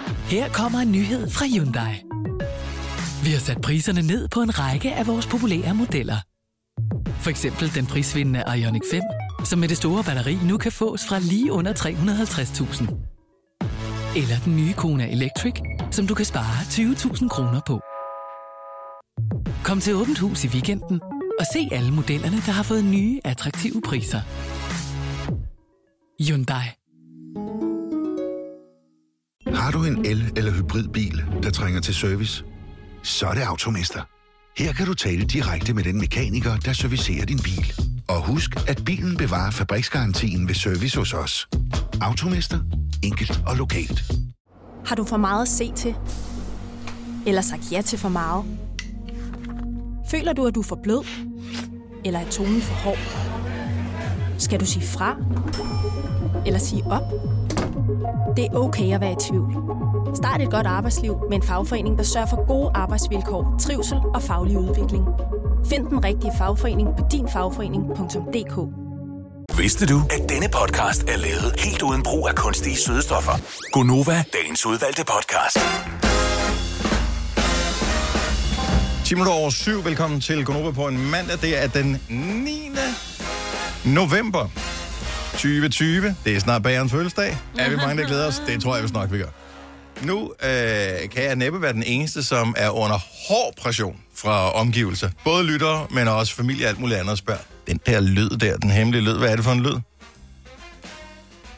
[0.06, 2.02] Her kommer en nyhed fra Hyundai.
[3.24, 6.16] Vi har sat priserne ned på en række af vores populære modeller.
[7.20, 9.02] For eksempel den prisvindende Ioniq 5,
[9.44, 13.13] som med det store batteri nu kan fås fra lige under 350.000.
[14.16, 15.54] Eller den nye Kona Electric,
[15.90, 17.80] som du kan spare 20.000 kroner på.
[19.64, 21.00] Kom til Åbent Hus i weekenden
[21.40, 24.20] og se alle modellerne, der har fået nye, attraktive priser.
[26.28, 26.66] Hyundai.
[29.56, 32.44] Har du en el- eller hybridbil, der trænger til service?
[33.02, 34.02] Så er det Automester.
[34.58, 37.72] Her kan du tale direkte med den mekaniker, der servicerer din bil.
[38.08, 41.48] Og husk, at bilen bevarer fabriksgarantien ved service hos os.
[42.00, 42.58] Automester.
[43.02, 44.12] Enkelt og lokalt.
[44.86, 45.94] Har du for meget at se til?
[47.26, 48.44] Eller sagt ja til for meget?
[50.10, 51.04] Føler du, at du er for blød?
[52.04, 52.98] Eller er tonen for hård?
[54.38, 55.16] Skal du sige fra?
[56.46, 57.02] Eller sige op?
[58.36, 59.52] Det er okay at være i tvivl.
[60.14, 64.58] Start et godt arbejdsliv med en fagforening, der sørger for gode arbejdsvilkår, trivsel og faglig
[64.58, 65.04] udvikling.
[65.70, 68.56] Find den rigtige fagforening på dinfagforening.dk.
[69.58, 73.32] Vidste du, at denne podcast er lavet helt uden brug af kunstige sødestoffer?
[73.72, 75.58] Gonova, dagens udvalgte podcast.
[79.04, 79.84] 10 minutter over syv.
[79.84, 81.40] Velkommen til Gonova på en mandag.
[81.40, 82.70] Det er den 9.
[83.84, 84.48] november
[85.32, 86.16] 2020.
[86.24, 87.38] Det er snart bagerens fødselsdag.
[87.58, 88.42] Er vi mange, der glæder os?
[88.46, 89.43] Det tror jeg, vi snart vi gør.
[90.04, 90.50] Nu øh,
[91.10, 95.10] kan jeg næppe være den eneste, som er under hård pression fra omgivelser.
[95.24, 97.40] Både lyttere, men også familie og alt muligt andet spørger.
[97.66, 99.74] Den der lyd der, den hemmelige lyd, hvad er det for en lyd?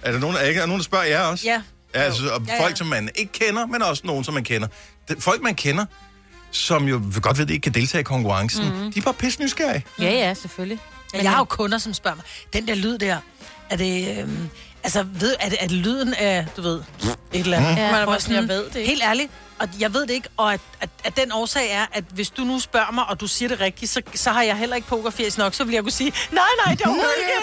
[0.03, 1.45] Er der nogen, er ikke, er der nogen der spørger jer også?
[1.47, 1.63] Ja.
[1.95, 2.63] Ja, altså, og Ja, ja.
[2.65, 4.69] folk, som man ikke kender, men også nogen, som man kender.
[5.09, 5.85] Det, folk, man kender,
[6.51, 8.75] som jo godt ved, at de ikke kan deltage i konkurrencen, Mhm.
[8.75, 8.93] mm-hmm.
[8.93, 9.85] de er bare pisse nysgerrige.
[10.01, 10.79] Ja, ja, selvfølgelig.
[11.13, 13.17] Men jeg har jo kunder, som spørger mig, den der lyd der,
[13.71, 14.49] er det, øhm,
[14.87, 16.83] Altså, ved, er, det, er det lyden af, du ved,
[17.33, 17.77] et eller andet?
[17.77, 17.93] Ja.
[17.93, 18.91] Man er bare sådan, jeg ved det ikke.
[18.91, 22.05] Helt ærligt, og jeg ved det ikke, og at, at, at den årsag er, at
[22.11, 24.77] hvis du nu spørger mig, og du siger det rigtigt, så, så har jeg heller
[24.77, 26.89] ikke pokerfjæs nok, så vil jeg kunne sige, nej, nej, det er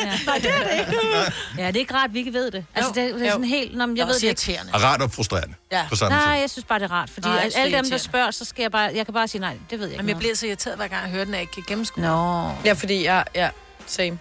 [0.07, 0.25] ikke.
[0.25, 1.33] Nej, det er det ikke.
[1.57, 2.65] Ja, det er ikke rart, at vi ikke ved det.
[2.75, 3.75] Altså, det, er- det er sådan helt...
[3.77, 4.27] Nå, men jeg ved det ikke.
[4.27, 4.73] irriterende.
[4.73, 5.55] Og rart og frustrerende.
[5.71, 5.85] Ja.
[5.89, 6.41] På samme Nej, tid.
[6.41, 7.09] jeg synes bare, det er rart.
[7.09, 7.99] Fordi Nej, det er alle dem, der irriterende.
[8.03, 8.91] spørger, så skal jeg bare...
[8.95, 10.87] Jeg kan bare sige nej, det ved jeg ikke Jamen, jeg bliver så irriteret, hver
[10.87, 12.03] gang jeg hører den, at jeg ikke kan gennemskue.
[12.03, 12.51] Nå.
[12.65, 13.23] Ja, fordi jeg...
[13.35, 13.49] Ja,
[13.85, 14.19] same.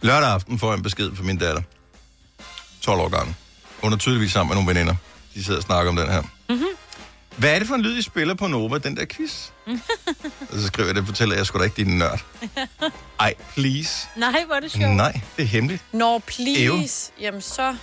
[0.00, 1.62] Lørdag aften får jeg en besked fra min datter.
[2.88, 3.34] 12 år gammel.
[3.82, 4.94] Hun er tydeligvis sammen med nogle veninder.
[5.34, 6.22] De sidder og snakker om den her.
[6.48, 6.64] Mhm.
[7.36, 9.48] Hvad er det for en lyd, I spiller på Nova, den der quiz?
[10.52, 12.20] og så skriver jeg det, fortæller jeg sgu da ikke, din nørd.
[13.20, 14.08] Ej, please.
[14.16, 14.96] Nej, hvor er det sjovt.
[14.96, 15.82] Nej, det er hemmeligt.
[15.92, 17.76] Når please, jamen så...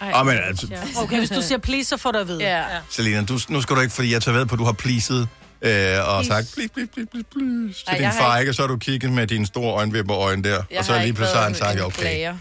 [0.00, 2.58] Ej, Åh, men altså, Okay, hvis du siger please, så får du at vide.
[2.58, 2.64] Ja.
[2.90, 5.28] Selina, du, nu skal du ikke, fordi jeg tager ved på, at du har pleaset
[5.62, 5.70] øh,
[6.08, 8.50] og sagt please, please, please, please, please til Ej, din far, ikke-?
[8.50, 10.62] Og så har du kigget med dine store øjenvipper øjne der.
[10.70, 12.36] Jeg og så lige pludselig har han sagt, okay, klager.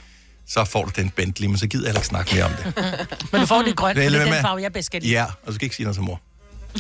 [0.50, 2.74] Så får du den Bentley, men så gider jeg ikke snakke mere om det.
[3.32, 5.12] Men du får det grønt, I det er den farve, jeg bedst kan lide.
[5.14, 6.22] Ja, og du skal ikke sige noget til mor.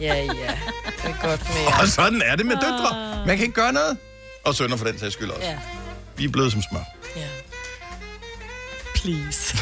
[0.00, 0.22] Ja, ja.
[0.22, 0.34] Det
[1.04, 1.80] er godt med jer.
[1.82, 3.16] Og sådan er det med døtre.
[3.26, 3.96] Man kan ikke gøre noget.
[4.44, 5.46] Og sønner for den sags skyld også.
[5.48, 5.58] Ja.
[6.16, 6.80] Vi er blevet som smør.
[7.16, 7.26] ja.
[8.94, 9.56] Please.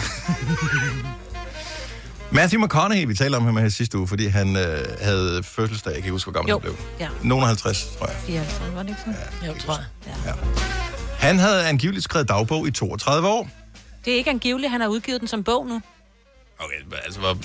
[2.30, 5.90] Matthew McConaughey, vi talte om ham her sidste uge, fordi han øh, havde fødselsdag.
[5.90, 6.58] Jeg kan ikke huske, hvor gammel Jo.
[6.58, 6.76] han blev.
[7.00, 7.08] Ja.
[7.22, 8.16] Nogen af 50, tror jeg.
[8.26, 9.16] 54, var det ikke sådan?
[9.46, 9.76] Jo, tror
[10.24, 10.34] jeg.
[11.26, 13.48] Han havde angiveligt skrevet dagbog i 32 år.
[14.04, 15.80] Det er ikke angiveligt, han har udgivet den som bog nu.
[16.58, 17.34] Okay, altså, hvor...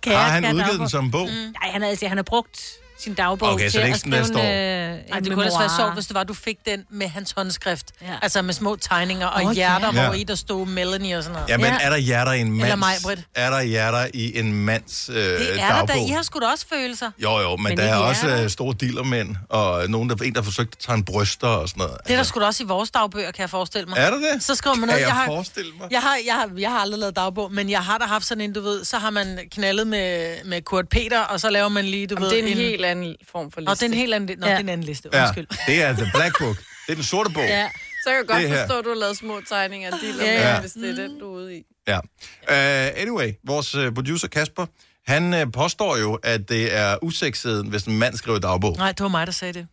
[0.00, 0.78] Kære, har han udgivet dagbog.
[0.78, 1.26] den som bog?
[1.26, 2.60] Nej, han har, altså, han har brugt
[2.98, 5.18] sin dagbog Okay, så til det er ikke at sådan, der skrive en, øh, Ej,
[5.18, 7.86] en det kunne ellers være sjovt, hvis det var, du fik den med hans håndskrift.
[8.02, 8.06] Ja.
[8.22, 10.00] Altså med små tegninger og oh, hjerter, ja.
[10.00, 10.06] ja.
[10.06, 11.48] hvor i der stod Melanie og sådan noget.
[11.48, 11.78] Ja, men Ja.
[11.80, 12.80] er der hjerter i en mands...
[12.80, 13.18] Maj-Brit.
[13.34, 15.88] Er der hjerter i en mands øh, Det er der dagbog?
[15.88, 15.94] da.
[16.06, 17.10] I har sgu da også følelser.
[17.22, 18.44] Jo, jo, men, Men der er også hjerter.
[18.44, 21.80] øh, store dealermænd, og nogen, der, en, der forsøgte at tage en bryster og sådan
[21.80, 21.96] noget.
[22.06, 23.98] Det er der sgu da også i vores dagbøger, kan jeg forestille mig.
[23.98, 24.42] Er der det?
[24.42, 25.88] Så skriver man Kan ned, jeg, jeg har, forestille mig?
[25.90, 28.40] jeg har, jeg, har, jeg har aldrig lavet dagbog, men jeg har da haft sådan
[28.44, 31.84] en, du ved, så har man knaldet med, med Kurt Peter, og så laver man
[31.84, 32.30] lige, du Jamen, ved...
[32.30, 33.68] det er en helt anden form for liste.
[33.70, 34.52] Nå, det er en helt anden, Nå, Ja.
[34.52, 35.08] det er en anden liste.
[35.12, 35.46] Ja, Undskyld.
[35.66, 36.56] det er The Black Book.
[36.56, 37.42] Det er den sorte bog.
[37.42, 37.68] Ja.
[38.04, 38.58] Så kan jeg godt Det her.
[38.60, 40.50] forstå, at du har lavet små tegninger af de Ja.
[40.54, 40.60] ja.
[40.60, 41.62] hvis det er den, du er ude i.
[41.88, 41.98] Ja.
[41.98, 44.66] Uh, anyway, vores uh, producer Kasper,
[45.06, 48.76] han uh, påstår jo, at det er usekset, hvis en mand skriver dagbog.
[48.76, 49.66] Nej, det var mig, der sagde det.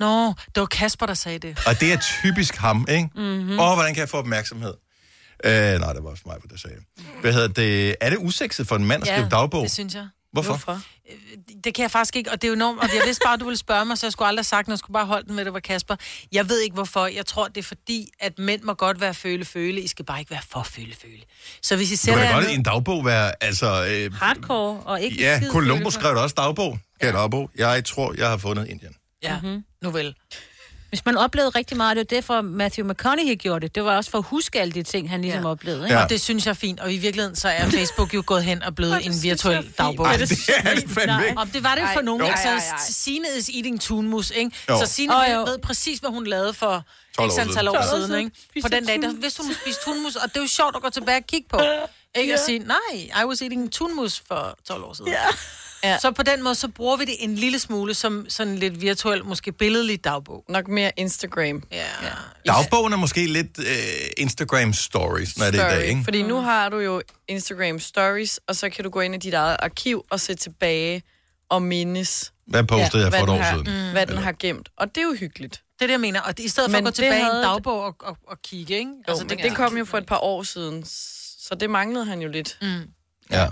[0.00, 1.58] Nå, det var Kasper, der sagde det.
[1.66, 3.08] Og det er typisk ham, ikke?
[3.14, 3.22] Mhm.
[3.24, 3.58] Mm-hmm.
[3.58, 4.74] Og hvordan kan jeg få opmærksomhed?
[5.46, 5.50] Uh,
[5.80, 7.04] nej, det var også mig, der sagde det.
[7.20, 7.96] Hvad hedder det?
[8.00, 9.62] Er det usekset for en mand at skrive dagbog?
[9.62, 10.08] det synes jeg.
[10.32, 10.50] Hvorfor?
[10.50, 10.80] Hvorfor?
[11.64, 13.40] Det kan jeg faktisk ikke, og det er jo enormt, og jeg vidste bare, at
[13.40, 14.76] du ville spørge mig, så jeg skulle aldrig have sagt, noget.
[14.76, 15.96] jeg skulle bare holde den med, det var Kasper.
[16.32, 17.06] Jeg ved ikke hvorfor.
[17.06, 19.80] Jeg tror, det er fordi, at mænd må godt være føle-føle.
[19.80, 21.22] I skal bare ikke være for føle-føle.
[21.62, 23.86] Så hvis I Det sætter kan da jer godt i en dagbog være, altså...
[23.90, 25.90] Øh, Hardcore og ikke ja, følelser.
[25.90, 26.78] skrev da også dagbog.
[27.02, 27.12] Ja.
[27.12, 27.50] dagbog.
[27.56, 28.94] Jeg tror, jeg har fundet Indien.
[29.22, 29.64] Ja, mm-hmm.
[29.82, 30.14] nu vel.
[30.92, 33.74] Hvis man oplevede rigtig meget, det er derfor Matthew McConaughey gjorde det.
[33.74, 35.50] Det var også for at huske alle de ting, han ligesom Ja.
[35.50, 35.82] oplevede.
[35.84, 35.94] Ikke?
[35.94, 36.02] Ja.
[36.04, 36.80] Og det synes jeg er fint.
[36.80, 40.06] Og i virkeligheden, så er Facebook jo gået hen og blevet en virtuel dagbog.
[40.06, 40.22] Ej, det
[40.64, 41.40] er det fandme ikke.
[41.52, 42.22] Det var det for nogen.
[42.22, 42.74] Altså.
[42.90, 44.50] Signe is eating tunmus, ikke?
[44.68, 44.78] Jo.
[44.78, 46.84] Så Signe oh, ved præcis, hvad hun lavede for
[47.16, 47.68] 12 år x antal siden.
[47.68, 48.62] år 12 år siden, ikke?
[48.62, 50.82] På den dag, der vidste hun, hun spiste tunmus, og det er jo sjovt at
[50.82, 51.60] gå tilbage og kigge på.
[52.14, 55.10] Ikke at sige, nej, I was eating tunmus for 12 år siden.
[55.12, 55.18] Ja.
[55.84, 55.98] Ja.
[55.98, 59.24] Så på den måde, så bruger vi det en lille smule som sådan lidt virtuel,
[59.24, 60.44] måske billedlig dagbog.
[60.48, 61.62] Nok mere Instagram.
[61.72, 61.76] Ja.
[62.02, 62.52] ja.
[62.52, 63.64] Dagbogen er måske lidt øh,
[64.16, 66.00] Instagram stories, når det er i dag, ikke?
[66.04, 69.34] Fordi nu har du jo Instagram Stories, og så kan du gå ind i dit
[69.34, 71.02] eget arkiv og se tilbage
[71.48, 73.92] og mindes, Hvad postede jeg for hvad, et den år har, siden?
[73.92, 74.68] hvad den har gemt.
[74.76, 75.52] Og det er jo hyggeligt.
[75.78, 76.20] Det er det, jeg mener.
[76.20, 77.96] Og det, i stedet for Men at gå det tilbage i havde- en dagbog og,
[78.00, 78.90] og, og kigge, ikke?
[78.90, 80.84] Jo, altså, men det kom jo for et par år siden,
[81.48, 82.58] så det manglede han jo lidt.
[82.62, 82.80] Mm.
[83.30, 83.48] Ja.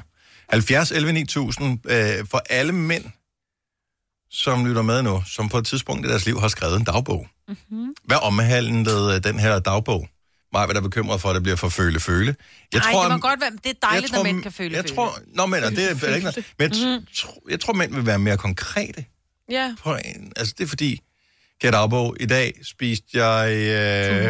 [0.51, 3.05] 70, 11, 9000 øh, for alle mænd,
[4.31, 7.27] som lytter med nu, som på et tidspunkt i deres liv har skrevet en dagbog.
[7.49, 7.95] Mm-hmm.
[8.05, 10.09] Hvad omhandlede øh, den her dagbog?
[10.53, 12.37] Mig er der bekymret for, at det bliver for føle-føle.
[12.73, 14.87] Jeg Nej, det må godt være, det er dejligt, tror, når mænd kan føle jeg
[14.87, 16.45] tror, Nå, men det er ikke noget.
[16.59, 19.05] Men jeg, tro, jeg tror, mænd vil være mere konkrete.
[19.51, 21.01] Ja, På en, altså, det er fordi,
[21.61, 23.51] Gæt dagbog, i dag spiste jeg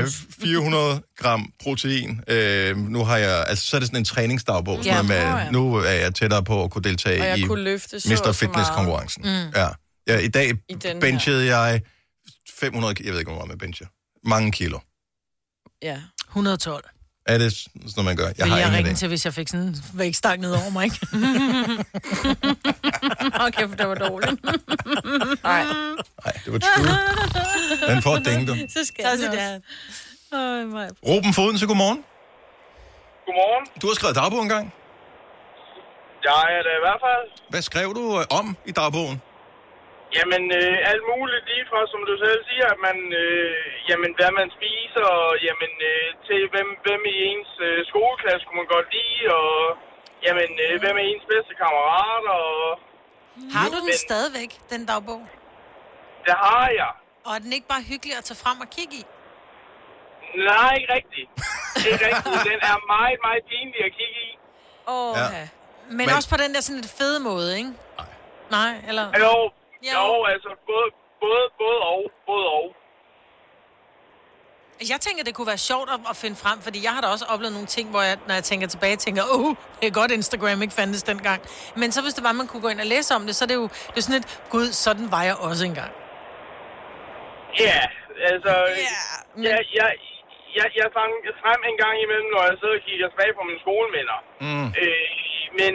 [0.03, 0.09] øh,
[0.41, 2.21] 400 gram protein.
[2.29, 5.03] Øh, nu har jeg, altså så er det sådan en træningsdagbog, sådan Ja.
[5.03, 8.01] Nå, med, nu er jeg tættere på at kunne deltage og jeg i kunne løfte
[8.01, 8.33] så Mr.
[8.33, 9.23] Fitness-konkurrencen.
[9.23, 9.53] Mm.
[9.57, 9.69] Ja.
[10.09, 10.19] ja.
[10.19, 11.81] I dag I benchede jeg
[12.59, 13.87] 500, ki- jeg ved ikke, hvor meget man bencher.
[14.29, 14.79] Mange kilo.
[15.83, 16.01] Ja.
[16.29, 16.85] 112.
[17.35, 18.25] Er det sådan noget, man gør?
[18.25, 18.95] Jeg vil har jeg ingen ringe idé.
[18.97, 20.97] til, hvis jeg fik sådan en vægtstang ned over mig, ikke?
[23.47, 24.45] Okay, for det var dårligt.
[25.45, 25.63] Nej,
[26.25, 27.95] Nej, det var true.
[27.95, 28.55] Den får et ding, du.
[28.69, 29.61] Så skal Så jeg også.
[30.33, 30.89] det Øj, mig.
[31.09, 32.05] Ruben Foden, så godmorgen.
[33.27, 33.67] Godmorgen.
[33.83, 34.75] Du har skrevet dagbog engang.
[36.25, 37.51] Jeg er det i hvert fald.
[37.51, 39.23] Hvad skrev du øh, om i dagbogen?
[40.17, 43.55] Jamen, øh, alt muligt lige fra, som du selv siger, at man, øh,
[43.91, 48.61] jamen, hvad man spiser, og jamen, øh, til hvem, hvem i ens øh, skoleklasse kunne
[48.63, 49.51] man godt lide, og
[50.27, 52.51] jamen, øh, hvem er ens bedste kammerat, og...
[53.57, 55.23] Har du den Men- stadigvæk, den dagbog?
[56.27, 56.93] Det har jeg.
[57.27, 59.05] Og er den ikke bare hyggelig at tage frem og kigge i?
[60.51, 61.29] Nej, ikke rigtigt.
[61.91, 62.39] Ikke rigtigt.
[62.51, 64.31] Den er meget, meget pinlig at kigge i.
[64.89, 65.27] Åh, oh, Ja.
[65.39, 65.47] ja.
[65.89, 67.71] Men, Men- også på den der sådan lidt fede måde, ikke?
[67.99, 68.07] Nej.
[68.57, 69.07] Nej, eller...
[69.25, 69.33] Jo,
[69.89, 69.99] Jo.
[70.07, 70.89] jo, altså både,
[71.25, 72.67] både, både og, både og.
[74.93, 77.27] Jeg tænker, det kunne være sjovt at, at finde frem, fordi jeg har da også
[77.33, 80.11] oplevet nogle ting, hvor jeg, når jeg tænker tilbage, tænker, åh, oh, det er godt,
[80.21, 81.41] Instagram ikke fandtes dengang.
[81.81, 83.51] Men så hvis det var, man kunne gå ind og læse om det, så er
[83.53, 85.93] det jo det er sådan et, gud, sådan var jeg også engang.
[87.67, 87.81] Ja,
[88.33, 88.53] altså...
[89.37, 89.91] men- Jeg, jeg,
[90.59, 91.13] jeg, jeg fang
[91.43, 94.19] frem en gang imellem, når jeg sidder og kigger tilbage på mine skolevenner.
[94.45, 94.67] Mm.
[94.83, 95.09] Øh,
[95.61, 95.73] men,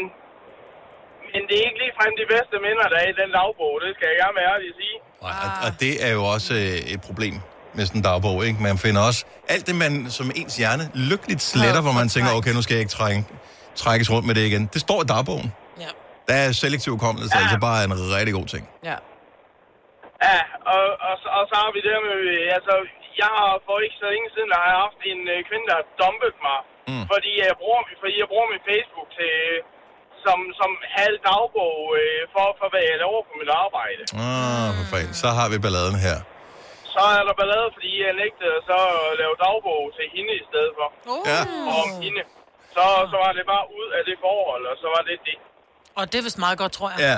[1.35, 3.73] men det er ikke ligefrem de bedste minder, der er i den dagbog.
[3.83, 4.95] Det skal jeg gerne være ærlig at sige.
[5.25, 7.35] Og, og, og det er jo også øh, et problem
[7.77, 8.59] med sådan en dagbog, ikke?
[8.69, 9.21] Man finder også
[9.53, 12.83] alt det, man som ens hjerne lykkeligt sletter, hvor man tænker, okay, nu skal jeg
[12.85, 13.21] ikke trække,
[13.83, 14.63] trækkes rundt med det igen.
[14.75, 15.49] Det står i dagbogen.
[15.83, 15.91] Ja.
[16.27, 17.41] Der er selektiv hukommelse, ja.
[17.43, 18.63] altså bare en rigtig god ting.
[18.91, 18.97] ja.
[20.27, 20.39] Ja,
[20.73, 22.73] og, og, så- og så har vi det med, øh, altså,
[23.21, 25.75] jeg har for ikke så længe siden, der har jeg haft en øh, kvinde, der
[25.79, 26.59] har dumpet mig,
[26.91, 27.05] Mm.
[27.13, 29.33] fordi, jeg bruger, fordi jeg bruger min Facebook til,
[30.27, 34.01] som, som halv dagbog øh, for, for, hvad jeg laver på mit arbejde.
[34.27, 35.13] Ah, for fanden.
[35.23, 36.17] Så har vi balladen her.
[36.95, 40.71] Så er der ballade, fordi jeg nægtede så at lave dagbog til hende i stedet
[40.77, 41.21] for, Oh.
[41.31, 41.39] Ja.
[41.69, 42.21] og om hende.
[42.75, 45.37] Så, så var det bare ud af det forhold, og så var det det.
[45.99, 46.99] Og det er vist meget godt, tror jeg.
[47.07, 47.17] Ja.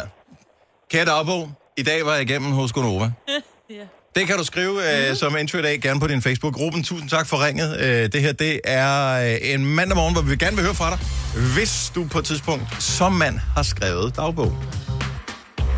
[0.92, 1.44] Kære dagbog,
[1.82, 3.08] i dag var jeg igennem hos Gonova.
[4.18, 6.84] Det kan du skrive øh, som intro i dag, gerne på din Facebook-gruppen.
[6.84, 7.80] Tusind tak for ringet.
[7.80, 10.90] Øh, det her, det er øh, en mandag morgen, hvor vi gerne vil høre fra
[10.90, 11.00] dig.
[11.56, 14.54] Hvis du på et tidspunkt som mand har skrevet dagbog.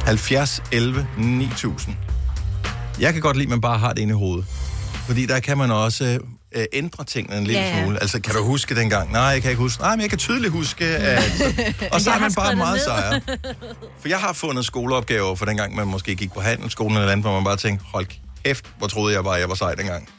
[0.06, 1.96] 70 11 9000.
[3.00, 4.46] Jeg kan godt lide, at man bare har det inde i hovedet.
[5.08, 6.20] Fordi der kan man også
[6.56, 7.82] øh, ændre tingene en lille ja.
[7.82, 8.02] smule.
[8.02, 9.12] Altså, kan du huske dengang?
[9.12, 9.82] Nej, jeg kan ikke huske.
[9.82, 11.24] Nej, men jeg kan tydeligt huske, at...
[11.94, 13.22] Og så er man bare meget sejere.
[14.02, 17.34] For jeg har fundet skoleopgaver for dengang, man måske gik på handelsskolen eller andet, hvor
[17.34, 18.08] man bare tænkte, hold
[18.46, 20.10] kæft, hvor troede jeg bare, jeg var sej dengang.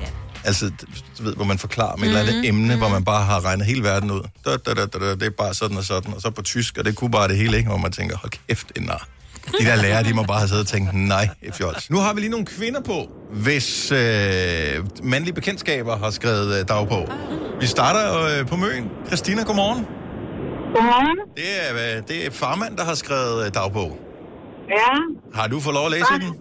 [0.00, 0.06] Ja.
[0.44, 0.70] Altså,
[1.18, 3.66] du ved, hvor man forklarer med et eller andet emne, hvor man bare har regnet
[3.66, 4.20] hele verden ud.
[4.44, 6.14] Da, da, da, da, da, det er bare sådan og sådan.
[6.14, 7.68] Og så på tysk, og det kunne bare det hele, ikke?
[7.68, 9.08] Hvor man tænker, hold kæft, en nar.
[9.58, 11.90] De der lærere, de må bare have siddet og tænkt, nej, fjols.
[11.90, 13.98] Nu har vi lige nogle kvinder på, hvis øh,
[15.02, 17.08] mandlige bekendtskaber har skrevet øh, dagbog.
[17.60, 18.88] Vi starter øh, på Møn.
[19.06, 19.84] Christina, godmorgen.
[20.74, 21.18] Godmorgen.
[21.36, 23.98] Det er, øh, det er farmand, der har skrevet øh, dagbog.
[24.68, 24.92] Ja,
[25.40, 26.34] Har du fået lov at læse i den?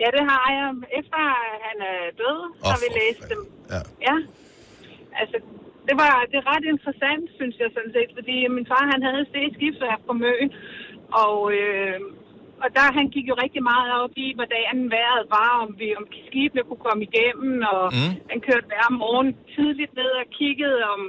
[0.00, 0.68] Ja, det har jeg.
[0.98, 1.18] Efter
[1.66, 3.40] han er død, så Åh, har vi læst dem.
[3.72, 3.80] Ja.
[4.08, 4.16] Ja.
[5.20, 5.36] Altså,
[5.88, 9.20] det var det er ret interessant, synes jeg sådan set, fordi min far, han havde
[9.46, 10.48] et skibsværk på Møn,
[11.24, 11.98] og, øh,
[12.62, 16.06] og der han gik jo rigtig meget op i, hvordan vejret var, om, vi, om
[16.28, 18.12] skibene kunne komme igennem, og mm.
[18.30, 21.00] han kørte hver morgen tidligt ned og kiggede, om,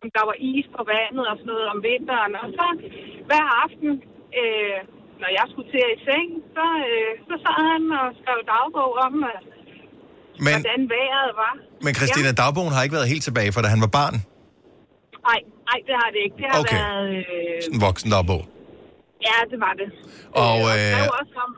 [0.00, 2.66] om der var is på vandet og sådan noget om vinteren, og så
[3.28, 3.90] hver aften,
[4.40, 4.78] øh,
[5.22, 9.14] når jeg skulle til i seng, så, øh, så sad han og skrev dagbog om,
[9.30, 9.38] øh,
[10.46, 11.54] Men, hvordan vejret var.
[11.84, 12.38] men Christina, Ja.
[12.42, 14.16] dagbogen har ikke været helt tilbage, for da han var barn.
[15.28, 16.36] Nej, nej, det har det ikke.
[16.42, 16.76] Det har Okay.
[16.82, 17.08] været...
[17.34, 18.42] Øh, En voksen dagbog.
[19.28, 19.88] ja, det var det.
[20.44, 21.50] Og, øh, øh, skrev også om...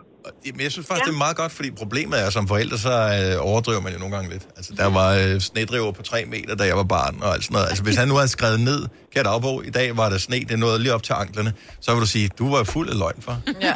[0.47, 1.11] Jamen, jeg synes faktisk, Ja.
[1.11, 4.15] det er meget godt, fordi problemet er, som forældre, så øh, overdriver man jo nogle
[4.17, 4.45] gange lidt.
[4.57, 7.55] Altså, der var øh, snedriver på tre meter, da jeg var barn, og alt sådan
[7.55, 7.67] noget.
[7.69, 8.81] Altså, hvis han nu havde skrevet ned,
[9.15, 12.01] kære dagbog, i dag var der sne, det nåede lige op til anklerne, så vil
[12.01, 13.35] du sige, du var fuld af løgn, for.
[13.69, 13.75] Ja.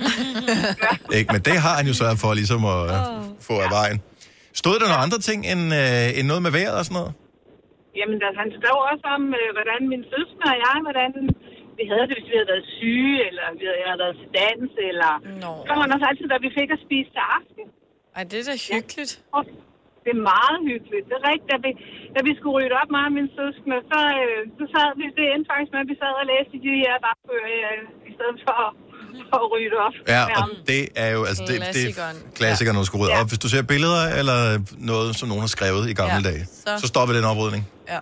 [1.19, 1.33] Ikke?
[1.33, 2.97] Men det har han jo sørget for, ligesom at øh,
[3.49, 3.99] få af vejen.
[4.55, 7.13] Stod der nogle andre ting end, øh, end noget med vejret og sådan noget?
[8.01, 11.11] Jamen, der, han skrev også om, øh, hvordan min søster og jeg, hvordan
[11.81, 14.29] vi havde det, hvis vi havde været syge, eller vi havde, jeg havde været til
[14.43, 15.13] dans, eller...
[15.45, 15.53] Nå.
[15.67, 17.65] Så var han også altid, hvad vi fik at spise til aften.
[18.17, 19.13] Ej, det er da hyggeligt.
[19.37, 19.43] Og
[20.05, 21.05] det er meget hyggeligt.
[21.11, 21.51] Det er rigtigt.
[21.55, 21.71] Da vi,
[22.15, 25.25] da vi skulle rydde op, mig og min søskende, så, øh, så sad vi, det
[25.35, 28.59] endte faktisk med, at vi sad og læste de her dagbøger, øh, i stedet for,
[29.31, 29.95] for at rydde op.
[30.15, 31.93] Ja, og det er jo altså det, det er
[32.41, 33.21] klassikeren, når du skal rydde Ja.
[33.21, 33.29] op.
[33.33, 34.39] Hvis du ser billeder eller
[34.93, 37.63] noget, som nogen har skrevet i gamle Ja, dage, så- så stopper den oprydning.
[37.95, 38.01] Ja.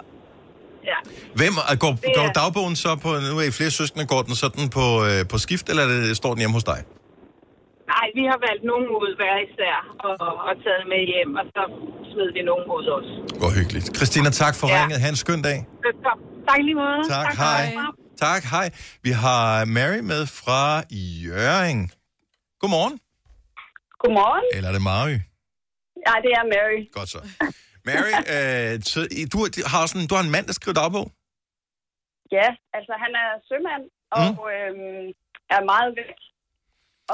[0.93, 0.99] Ja.
[1.41, 4.23] Hvem er- går, Det er- går dagbogen så på, nu er I flere søskende, går
[4.29, 6.81] den sådan på, øh, på skift, eller er det, står den hjemme hos dig?
[7.95, 10.15] Nej, vi har valgt nogen ud hver især og,
[10.49, 11.63] og taget med hjem, og så
[12.11, 13.13] smed vi nogen ud også.
[13.41, 13.87] Hvor hyggeligt.
[13.99, 14.75] Christina, tak for Ja.
[14.77, 14.99] ringet.
[15.03, 15.59] Ha' en skøn dag.
[15.87, 16.27] Velkommen.
[16.49, 17.01] Tak lige måde.
[17.17, 17.65] Tak, for hej.
[17.67, 18.19] det.
[18.27, 18.67] Tak, hej.
[19.07, 20.61] Vi har Mary med fra
[21.27, 21.81] Jøring.
[22.61, 22.95] Godmorgen.
[24.03, 24.45] Godmorgen.
[24.57, 25.17] Eller er det Mary?
[26.07, 26.81] Ja, det er Mary.
[26.99, 27.19] Godt så.
[27.89, 29.39] Mary, øh, så, I- du,
[29.73, 31.07] har sådan, du har en mand, der skriver dagbog?
[32.39, 33.85] Ja, altså han er sømand
[34.17, 34.49] og mm.
[34.55, 35.07] øhm,
[35.57, 36.19] er meget væk.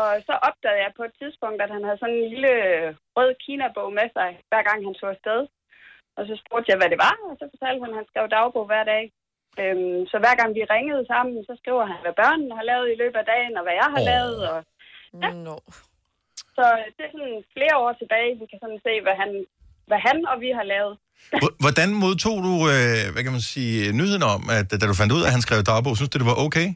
[0.01, 2.55] Og så opdagede jeg på et tidspunkt, at han havde sådan en lille
[3.17, 5.41] rød Kina-bog med sig, hver gang han tog afsted.
[6.17, 8.67] Og så spurgte jeg, hvad det var, og så fortalte han, at han skrev dagbog
[8.71, 9.05] hver dag.
[9.61, 13.01] Øhm, så hver gang vi ringede sammen, så skriver han, hvad børnene har lavet i
[13.03, 14.09] løbet af dagen, og hvad jeg har oh.
[14.11, 14.39] lavet.
[14.53, 14.59] Og,
[15.23, 15.31] ja.
[15.47, 15.57] no.
[16.57, 19.31] Så det er sådan flere år tilbage, vi kan sådan se, hvad han,
[19.87, 20.95] hvad han og vi har lavet.
[21.65, 25.23] Hvordan modtog du, øh, hvad kan man sige, nyheden om, at da du fandt ud
[25.23, 26.69] af, at han skrev dagbog, synes du, det var okay?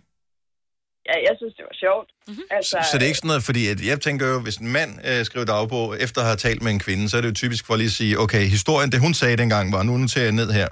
[1.08, 2.08] Ja, jeg synes, det var sjovt.
[2.28, 2.56] Mm-hmm.
[2.56, 4.90] Altså, Så det er ikke sådan noget, fordi at jeg tænker jo, hvis en mand
[5.08, 7.66] øh, skriver dagbog efter at have talt med en kvinde, så er det jo typisk
[7.66, 10.50] for lige at sige, okay, historien, det hun sagde dengang var, nu noterer jeg ned
[10.60, 10.68] her.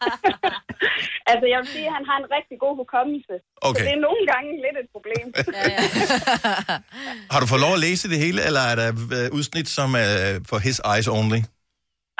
[1.30, 3.34] altså, jeg vil sige, at han har en rigtig god hukommelse.
[3.68, 3.80] Okay.
[3.80, 5.26] Så det er nogle gange lidt et problem.
[5.56, 5.78] ja, ja.
[7.32, 10.10] Har du fået lov at læse det hele, eller er der øh, udsnit, som er
[10.50, 11.40] for his eyes only?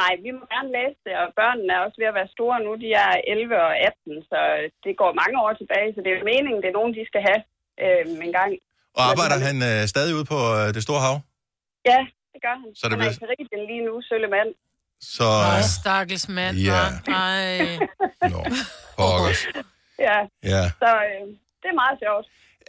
[0.03, 2.71] Nej, vi må gerne læse det, og børnene er også ved at være store nu.
[2.85, 4.39] De er 11 og 18, så
[4.85, 7.23] det går mange år tilbage, så det er jo meningen, det er nogen, de skal
[7.29, 7.41] have
[7.85, 8.51] øh, en gang.
[8.99, 11.17] Og arbejder han øh, stadig ude på øh, det store hav?
[11.91, 12.01] Ja,
[12.33, 12.69] det gør han.
[12.79, 14.51] Så det han er bliver- i Karibien lige nu, sølle mand.
[15.17, 15.29] Så...
[15.57, 16.73] Øh, stakkels mand, Ja.
[16.73, 17.13] ja.
[17.25, 17.51] Ej.
[18.99, 19.41] pokkers.
[20.09, 20.19] Ja,
[20.53, 20.63] Ja.
[20.83, 21.23] så øh,
[21.63, 22.27] det er meget sjovt.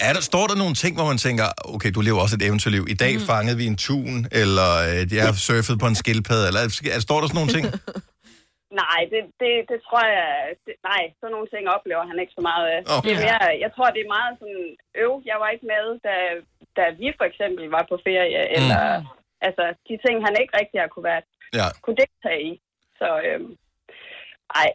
[0.08, 2.84] Er der, står der nogle ting, hvor man tænker, okay, du lever også et eventyrliv.
[2.96, 3.26] I dag mm.
[3.32, 6.62] fangede vi en tun, eller øh, jeg har surfet på en skildpadde, eller
[6.96, 7.66] er, står der sådan nogle ting?
[8.84, 10.30] Nej, det, det, det tror jeg...
[10.66, 12.80] Det, nej, sådan nogle ting oplever han ikke så meget af.
[12.96, 13.04] Okay.
[13.06, 14.66] Det er mere, jeg tror, det er meget sådan...
[15.04, 16.16] Øv, jeg var ikke med, da,
[16.78, 18.56] da vi for eksempel var på ferie, mm.
[18.58, 18.84] eller...
[19.48, 21.22] Altså, de ting, han ikke rigtig har kunne, være,
[21.60, 21.68] Ja.
[21.84, 22.52] kunne deltage i.
[23.00, 23.52] Så, øhm,
[24.62, 24.70] ej,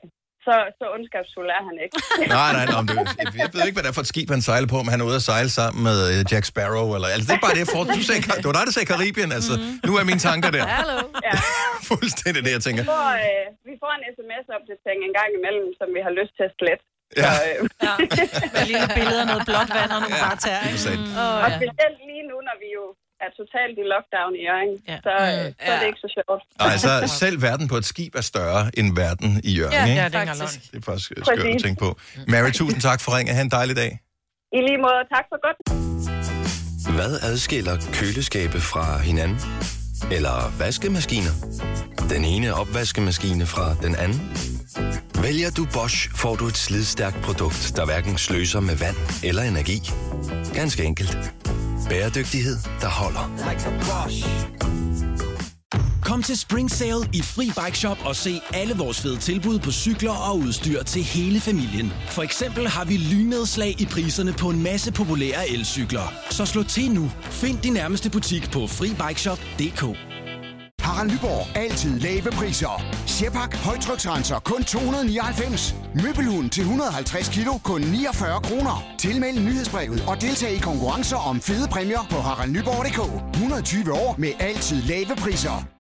[0.49, 1.97] så, så ondskabsfuld er han ikke.
[2.39, 2.83] Nej, nej, nej.
[2.89, 2.95] Det,
[3.43, 5.07] jeg ved ikke, hvad det er for et skib, han sejler på, men han er
[5.11, 6.87] ude at sejle sammen med øh, Jack Sparrow.
[6.97, 7.83] Eller, altså, det er bare det, får.
[7.99, 9.31] Du sagde, det var dig, der sagde Karibien.
[9.39, 9.53] Altså,
[9.89, 10.65] nu er mine tanker der.
[10.79, 10.99] Hallo.
[11.27, 11.35] Ja.
[11.91, 12.83] Fuldstændig det, jeg tænker.
[12.87, 16.45] Vi får, øh, vi får en sms-opdatering en gang imellem, som vi har lyst til
[16.51, 16.85] at slette.
[17.23, 17.31] Ja.
[17.31, 17.57] Så, øh,
[17.87, 17.95] ja.
[18.55, 20.61] Med lige nogle billeder noget blåt vand og nogle ja, bare tær.
[20.65, 21.21] Mm.
[21.23, 22.85] Oh, og specielt lige nu, når vi jo
[23.25, 24.97] er totalt i lockdown i Jørgen, ja.
[25.07, 26.43] så, øh, så er det ikke så sjovt.
[26.65, 26.91] Nej, så
[27.23, 30.01] selv verden på et skib er større end verden i Jørgen, Ja, ikke?
[30.03, 30.57] ja, det er løgn.
[30.73, 31.63] Det er faktisk øh, skørt at Præcis.
[31.63, 31.91] tænke på.
[32.33, 33.35] Mary, tusind tak for ringen.
[33.37, 33.93] Ha' en dejlig dag.
[34.59, 35.59] I lige måde, tak for godt.
[36.97, 39.39] Hvad adskiller køleskabe fra hinanden?
[40.11, 41.31] Eller vaskemaskiner?
[42.11, 44.21] Den ene opvaskemaskine fra den anden?
[45.23, 49.91] Vælger du Bosch, får du et slidstærkt produkt, der hverken sløser med vand eller energi.
[50.55, 51.19] Ganske enkelt.
[51.89, 53.51] Bæredygtighed, der holder.
[53.51, 55.18] Like
[56.09, 59.71] Kom til Spring Sale i Fri Bike Shop og se alle vores fede tilbud på
[59.73, 61.93] cykler og udstyr til hele familien.
[62.11, 66.13] For eksempel har vi lynnedslag i priserne på en masse populære elcykler.
[66.31, 67.11] Så slå til nu.
[67.23, 69.83] Find din nærmeste butik på FriBikeShop.dk.
[70.81, 71.57] Harald Nyborg.
[71.57, 72.83] Altid lave priser.
[73.07, 73.57] Sjehpak.
[73.57, 74.39] Højtryksrenser.
[74.39, 75.75] Kun 299.
[75.95, 77.53] Møbelhund til 150 kilo.
[77.65, 78.85] Kun 49 kroner.
[78.99, 83.01] Tilmeld nyhedsbrevet og deltag i konkurrencer om fede præmier på haraldnyborg.dk.
[83.35, 85.78] 120 år med altid lave priser.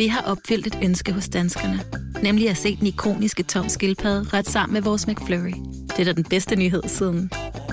[0.00, 1.84] Vi har opfyldt et ønske hos danskerne.
[2.22, 5.52] Nemlig at se den ikoniske tom skildpadde ret sammen med vores McFlurry.
[5.88, 7.30] Det er da den bedste nyhed siden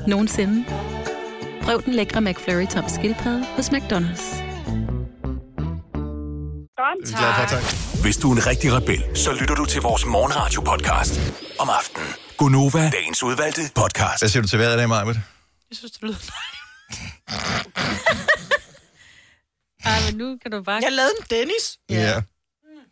[0.07, 0.65] nogensinde.
[1.61, 4.35] Prøv den lækre McFlurry tom skildpadde hos McDonald's.
[7.17, 7.63] Glade for, tak.
[8.01, 11.19] Hvis du er en rigtig rebel, så lytter du til vores morgenradio-podcast
[11.59, 12.07] om aftenen.
[12.37, 14.21] Gunova, dagens udvalgte podcast.
[14.21, 15.19] Hvad siger du til vejret i dag, Marvitt?
[15.69, 16.17] Jeg synes, det lyder
[19.87, 20.79] Ej, men nu kan du bare...
[20.83, 21.65] Jeg lavede en Dennis.
[21.89, 22.21] Ja.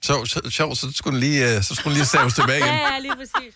[0.01, 2.67] Så, så, sjov, så skulle den lige, øh, så skulle den lige saves tilbage igen.
[2.69, 3.53] Ja, ja, lige præcis.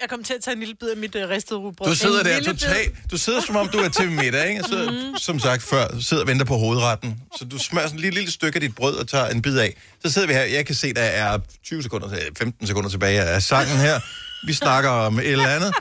[0.00, 1.88] Jeg kom til at tage en lille bid af mit uh, ristede rugbrød.
[1.88, 4.62] Du sidder En der totalt, du sidder som om du er til middag, ikke?
[4.62, 5.16] Så, Mhm.
[5.18, 7.20] som sagt før, sidder og venter på hovedretten.
[7.38, 9.58] Så du smører sådan et lille, lille stykke af dit brød og tager en bid
[9.58, 9.76] af.
[10.04, 13.22] Så sidder vi her, jeg kan se, der er 20 sekunder, til- 15 sekunder tilbage
[13.22, 14.00] af sangen her.
[14.46, 15.74] Vi snakker om et eller andet.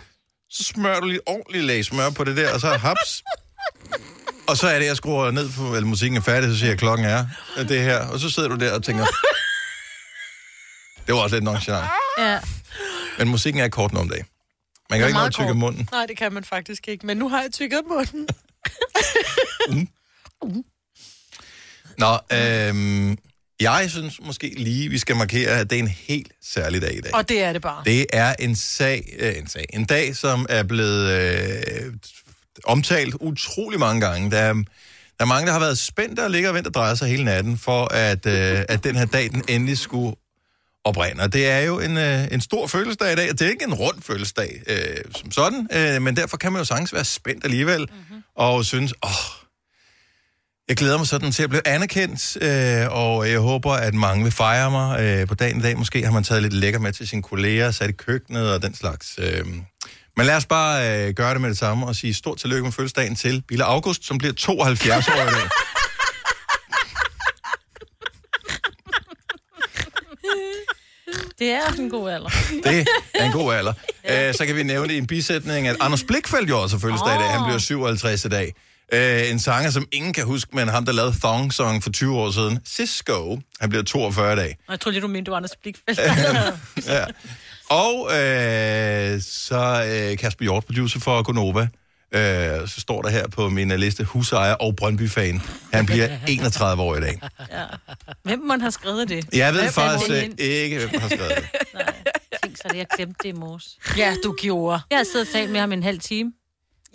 [0.49, 3.23] Så smører du lige ordentligt lag smør på det der, og så haps.
[4.47, 6.77] Og så er det, jeg skruer ned på, eller musikken er færdig, så siger jeg,
[6.77, 7.25] klokken er
[7.57, 7.99] det her.
[7.99, 9.05] Og så sidder du der og tænker,
[11.07, 11.85] det var også lidt nonchalant.
[12.17, 12.39] Ja.
[13.17, 14.25] Men musikken er kort nu om dagen.
[14.89, 15.89] Man kan jo ikke noget tykke munden.
[15.91, 17.05] Nej, det kan man faktisk ikke.
[17.05, 18.27] Men nu har jeg tykket munden.
[21.97, 23.17] Nå, øhm,
[23.59, 27.01] jeg synes måske lige, vi skal markere, at det er en helt særlig dag i
[27.01, 27.13] dag.
[27.15, 27.83] Og det er det bare.
[27.85, 31.93] Det er en sag, øh, en sag, en dag, som er blevet øh,
[32.63, 34.31] omtalt utrolig mange gange.
[34.31, 34.63] Der er, der
[35.19, 37.57] er mange, der har været spændte og ligger og venter og drejer sig hele natten,
[37.57, 40.15] for at, øh, at den her dag, den endelig skulle
[40.83, 41.23] oprinde.
[41.23, 43.65] Og det er jo en, øh, en stor fødselsdag i dag, og det er ikke
[43.65, 47.45] en rund fødselsdag øh, som sådan, øh, men derfor kan man jo sagtens være spændt
[47.45, 48.23] alligevel, mm-hmm.
[48.35, 49.09] og synes, åh,
[50.67, 54.31] jeg glæder mig sådan til at blive anerkendt, øh, og jeg håber, at mange vil
[54.31, 55.77] fejre mig øh, på dagen i dag.
[55.77, 58.75] Måske har man taget lidt lækker med til sine kolleger, sat i køkkenet og den
[58.75, 59.19] slags.
[59.21, 59.45] Øh.
[60.17, 62.71] Men lad os bare øh, gøre det med det samme og sige stort tillykke med
[62.71, 65.49] fødselsdagen til Bille August, som bliver 72 år i dag.
[71.39, 72.29] Det er en god alder.
[72.63, 73.73] Det er en god alder.
[74.03, 74.33] ja.
[74.33, 77.29] Så kan vi nævne i en bisætning, at Anders Blikfeldt jo også fødselsdag i dag.
[77.31, 78.53] Han bliver 57 i dag.
[78.93, 82.17] Øh, en sanger, som ingen kan huske, men ham, der lavede Thong Song for 20
[82.17, 82.59] år siden.
[82.67, 83.39] Cisco.
[83.59, 84.57] Han bliver 42 i dag.
[84.67, 85.99] Og jeg tror lige, du mente, du var Anders Blikfeldt.
[86.87, 87.03] Ja.
[87.69, 91.67] Og øh, så øh, Kasper Hjort, producer for Gonova.
[92.11, 95.41] Øh, så står der her på min øh, liste, husejer og Brøndby-fan.
[95.73, 97.21] Han bliver 31 år i dag.
[97.51, 97.63] ja.
[98.23, 99.25] Hvem må have skrevet det?
[99.33, 101.47] Jeg ved Hvem faktisk øh, ikke, hvem har skrevet det.
[102.43, 103.77] Tænk så det, jeg glemte det i morges.
[103.97, 104.81] Ja, du gjorde.
[104.89, 106.31] Jeg har siddet og talt med ham en halv time.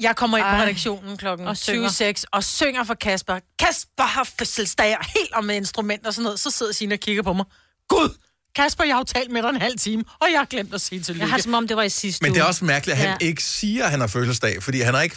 [0.00, 0.62] Jeg kommer ind på Ej.
[0.62, 1.88] redaktionen klokken Og synger.
[1.88, 3.38] 26 og synger for Kasper.
[3.58, 6.40] Kasper har fødselsdag helt om med instrumenter og sådan noget.
[6.40, 7.44] Så sidder Signe og kigger på mig.
[7.88, 8.16] Gud,
[8.56, 10.80] Kasper, jeg har jo talt med dig en halv time, og jeg har glemt at
[10.80, 11.24] sige tillykke.
[11.24, 12.48] Jeg har som om det var i sidste Men det er uge.
[12.48, 13.26] også mærkeligt, at han Ja.
[13.26, 15.16] ikke siger, at han har fødselsdag, fordi han har ikke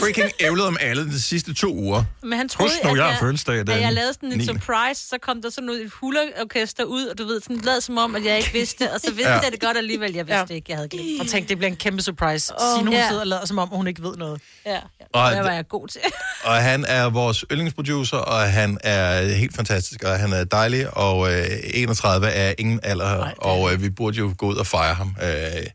[0.00, 2.04] freaking ævlet om alle de sidste to uger.
[2.22, 4.38] Men han troede, Husk nu, at jeg har fødselsdag den at jeg lavede sådan en
[4.38, 4.44] 9..
[4.46, 7.98] surprise, så kom der sådan noget, et hulorkester ud, og du ved, sådan lad som
[7.98, 9.34] om, at jeg ikke vidste, og så vidste Ja.
[9.36, 9.40] ja.
[9.42, 10.54] jeg det godt alligevel, jeg vidste ja.
[10.54, 11.20] ikke, jeg havde glemt.
[11.20, 12.52] Og tænkte, det bliver en kæmpe surprise.
[12.54, 13.08] Åh, Signe, hun ja.
[13.08, 14.40] sidder og lader, som om hun ikke ved noget.
[14.66, 14.78] Ja,
[15.12, 16.00] Og det var jeg god til.
[16.44, 21.32] Og han er vores yndlingsproducer, og han er helt fantastisk, og han er dejlig, og
[21.32, 24.94] øh, 31 er ingen alder, Nej, og øh, vi burde jo gå ud og fejre
[24.94, 25.16] ham.
[25.22, 25.66] Øh,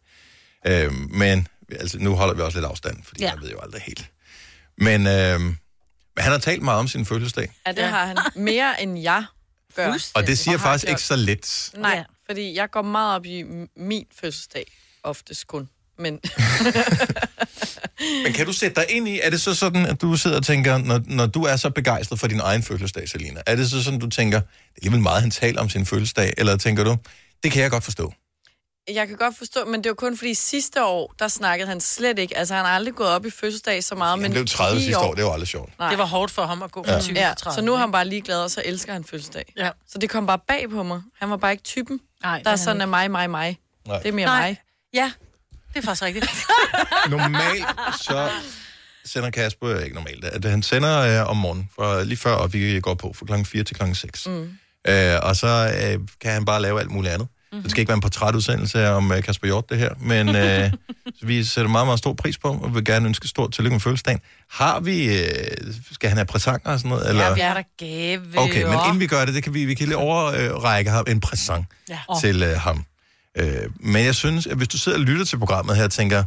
[0.66, 3.32] øh, men altså, nu holder vi også lidt afstand, fordi ja.
[3.32, 4.12] Jeg ved jo aldrig helt.
[4.78, 5.56] Men, øh, men
[6.24, 8.18] han har talt meget om sin fødselsdag, Ja, det har han.
[8.36, 9.26] Mere end jeg
[9.76, 9.98] gør.
[10.16, 10.92] og det siger Og faktisk gjort.
[10.92, 11.72] ikke så lidt.
[11.78, 13.44] Nej, fordi jeg går meget op i
[13.76, 14.72] min fødselsdag.
[15.04, 15.70] Oftest kun.
[16.00, 16.20] Men
[18.24, 20.46] Men kan du sætte dig ind i, er det så sådan, at du sidder og
[20.46, 23.84] tænker, når, når du er så begejstret for din egen fødselsdag, Selina, er det så
[23.84, 26.98] sådan, du tænker, det er alligevel meget, han taler om sin fødselsdag, eller tænker du,
[27.44, 28.14] det kan jeg godt forstå.
[28.94, 32.20] jeg kan godt forstå, men det var kun fordi sidste år, der snakkede han slet
[32.20, 32.38] ikke.
[32.38, 34.12] Altså, han har aldrig gået op i fødselsdag så meget.
[34.12, 35.80] Han men blev 30 lige i sidste år, det var aldrig sjovt.
[35.80, 35.90] Nej.
[35.90, 37.00] Det var hårdt for ham at gå fra Ja.
[37.02, 37.56] 20 Ja, til 30.
[37.56, 39.54] så nu er han bare ligeglad, og så elsker han fødselsdag.
[39.58, 39.70] Ja.
[39.88, 41.02] Så det kom bare bag på mig.
[41.20, 43.58] Han var bare ikke typen, Nej, der er sådan af mig, mig, mig.
[43.88, 44.00] Nej.
[44.00, 44.48] Det er mere Nej.
[44.48, 44.58] mig.
[44.94, 45.12] Ja,
[45.74, 46.26] det er faktisk rigtigt.
[47.10, 47.66] Normalt
[48.02, 48.30] så
[49.06, 52.80] sender Kasper, ikke normalt, at han sender øh, om morgenen, for lige før og vi
[52.80, 54.28] går på, fra klokken 4 til klokken 6.
[54.28, 54.50] Mm.
[54.88, 57.28] Øh, og så øh, kan han bare lave alt muligt andet.
[57.52, 57.64] Mm-hmm.
[57.64, 60.72] Det skal ikke være en portrætudsendelse om øh, Kasper Hjort, det her, men øh,
[61.20, 63.80] så vi sætter meget, meget stor pris på, og vil gerne ønske stort tillykke med
[63.82, 64.20] fødselsdagen.
[64.52, 65.28] Har vi, øh,
[65.92, 67.10] skal han have præsanger og sådan noget?
[67.10, 67.24] Eller?
[67.28, 68.22] Ja, vi er der gave.
[68.38, 71.20] Okay, men inden vi gør det, det kan vi, vi kan lige overrække ham en
[71.20, 72.00] præsent Ja.
[72.10, 72.20] ja.
[72.22, 72.86] til øh, ham.
[73.40, 76.24] Øh, men jeg synes, at hvis du sidder og lytter til programmet her og tænker,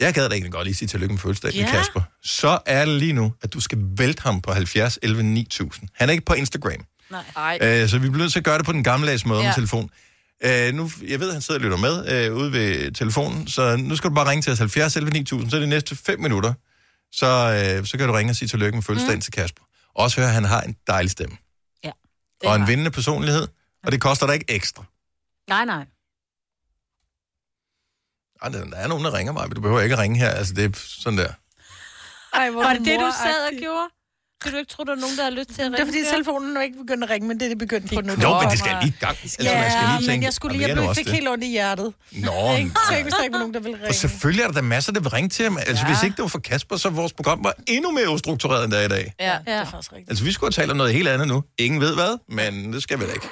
[0.00, 1.70] jeg gad da egentlig godt lige sige tillykke med fødselsdagen Ja.
[1.70, 5.88] Kasper, så er det lige nu, at du skal vælte ham på 70 11 9000.
[5.94, 7.58] Han er ikke på Instagram, Nej.
[7.62, 9.46] øh, så vi bliver nødt til at gøre det på den gammeldags måde ja.
[9.46, 9.90] Med telefon.
[10.44, 13.76] Øh, nu, jeg ved, at han sidder og lytter med øh, ude ved telefonen, så
[13.76, 16.20] nu skal du bare ringe til os 70 11 9000, så er det næste 5
[16.20, 16.52] minutter,
[17.12, 17.26] så,
[17.76, 19.20] øh, så kan du ringe og sige tillykke med fødselsdagen mm.
[19.20, 19.62] til Kasper.
[19.94, 21.36] Også høre, at han har en dejlig stemme.
[21.84, 21.90] Ja.
[22.44, 23.48] Og en vindende personlighed,
[23.84, 24.84] og det koster dig ikke ekstra.
[25.48, 25.84] Nej, nej.
[28.42, 30.30] Ej, der er nogen, der ringer mig, men du behøver ikke at ringe her.
[30.30, 31.32] Altså, det er sådan der.
[32.32, 33.88] Ej, hvor Var det det, du sad og gjorde?
[34.42, 35.76] Kan du ikke tro, der er nogen, der har lyst til at ringe?
[35.76, 38.00] Det er fordi telefonen nu ikke begyndt at ringe, men det er det begyndt på
[38.00, 38.12] nu.
[38.22, 39.16] Jo, men det skal lige i gang.
[39.22, 41.06] Altså, man skal Ja, lige tænke, men jeg skulle lige, "Jamen, jeg blev, også fik
[41.06, 41.92] det." helt ondt i hjertet.
[42.12, 42.70] Nå, Ikke?
[42.90, 43.94] Tænk, hvis der ikke var nogen, der ville og ringe.
[43.94, 45.56] selvfølgelig er der da masser, der vil ringe til ham.
[45.58, 45.92] Altså, Ja.
[45.92, 48.80] hvis ikke det var for Kasper, så vores program var endnu mere ustruktureret, end det
[48.80, 49.14] er i dag.
[49.20, 50.10] Ja, det er faktisk rigtigt.
[50.10, 51.42] Altså, vi skulle have talt om noget helt andet nu.
[51.58, 53.28] Ingen ved hvad, men det skal vi da ikke.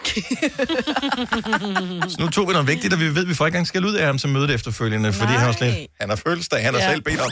[2.12, 3.84] så nu tog vi noget vigtigt, og vi ved, at vi får ikke engang skal
[3.84, 6.80] ud af ham til mødet efterfølgende, fordi han var slet, han har fødselsdag, han har
[6.80, 6.90] Ja.
[6.90, 7.30] selv bedt om.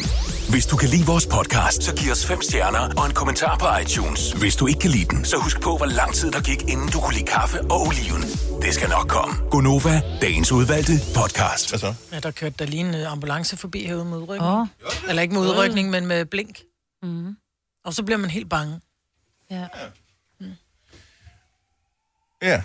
[0.51, 3.66] Hvis du kan lide vores podcast, så giv os fem stjerner og en kommentar på
[3.83, 4.33] iTunes.
[4.33, 6.89] Hvis du ikke kan lide den, så husk på, hvor lang tid der gik, inden
[6.89, 8.23] du kunne lide kaffe og oliven.
[8.63, 9.35] Det skal nok komme.
[9.51, 11.69] Gonova, dagens udvalgte podcast.
[11.71, 11.95] Hvad så?
[12.13, 14.53] Ja, der kørte der lige en øh, ambulance forbi herude med udrykning.
[14.53, 14.67] Åh.
[15.09, 16.61] Eller ikke med udrykning, men med blink.
[17.03, 17.37] Mm.
[17.85, 18.81] Og så bliver man helt bange.
[19.51, 19.67] Ja.
[22.43, 22.63] Ja.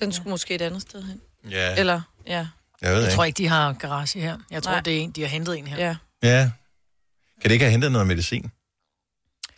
[0.00, 1.20] Den skulle måske et andet sted hen.
[1.50, 1.76] Ja.
[1.78, 2.46] Eller, ja.
[2.82, 3.16] Jeg ved Jeg ikke.
[3.16, 4.38] tror ikke, de har garage her.
[4.50, 4.80] Jeg tror, Nej.
[4.80, 5.76] det er en, de har hentet en her.
[5.76, 5.96] Ja.
[6.22, 6.50] Ja.
[7.40, 8.50] Kan det ikke have hentet noget medicin?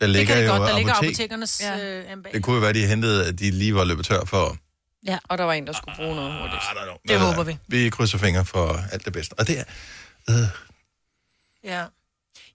[0.02, 0.70] Der Det ligger kan det jo godt.
[0.70, 1.08] Der ligger apotek.
[1.10, 2.00] apotekernes ja.
[2.00, 2.16] øh.
[2.32, 4.56] Det kunne jo være, de hentede, at de lige var løbet tør for...
[5.06, 5.18] Ja.
[5.24, 6.62] Og der var en, der skulle bruge noget hurtigt.
[7.08, 7.58] Det håber vi.
[7.68, 9.32] Vi krydser fingre for alt det bedste.
[9.38, 9.64] Og det er...
[10.30, 10.36] Øh,
[11.64, 11.84] Ja.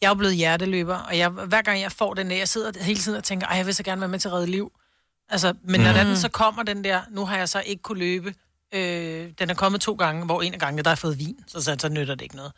[0.02, 2.84] Jeg er jo blevet hjerteløber, og jeg, hver gang jeg får den der, jeg sidder
[2.84, 4.72] hele tiden og tænker, ej, jeg vil så gerne være med til at redde liv.
[5.30, 5.98] Altså, men når Mm.
[6.08, 8.34] den så kommer den der, nu har jeg så ikke kunne løbe,
[8.74, 11.62] øh, den er kommet to gange, hvor en af gangene, der har fået vin, så,
[11.62, 12.52] så, så nytter det ikke noget.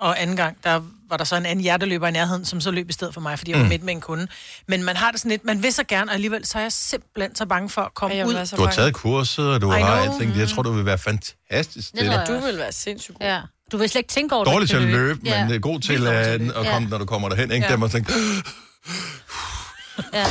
[0.00, 0.80] Og anden gang, der
[1.10, 3.38] var der så en anden hjerteløber i nærheden, som så løb i stedet for mig,
[3.38, 3.68] fordi jeg var Mm.
[3.68, 4.26] midt med en kunde.
[4.68, 6.72] Men man har det sådan lidt, man vil så gerne, og alligevel så er jeg
[6.72, 8.32] simpelthen så bange for at komme Jeg ud.
[8.32, 8.72] du har bange.
[8.72, 10.36] taget kurset, og du I har alting.
[10.38, 12.28] Jeg tror, du vil være fantastisk til Ja, det.
[12.28, 13.26] du vil være sindssygt god.
[13.26, 13.40] Ja.
[13.72, 14.52] Du vil slet ikke tænke over det.
[14.52, 14.96] Dårlig til at løbe.
[14.96, 16.58] løbe, men øh, god til dårlig øh, at løbe.
[16.58, 17.50] at komme, når du kommer derhen.
[17.52, 17.66] Ikke?
[17.66, 17.70] Ja.
[17.72, 18.12] Der må tænke,
[20.12, 20.26] Ja.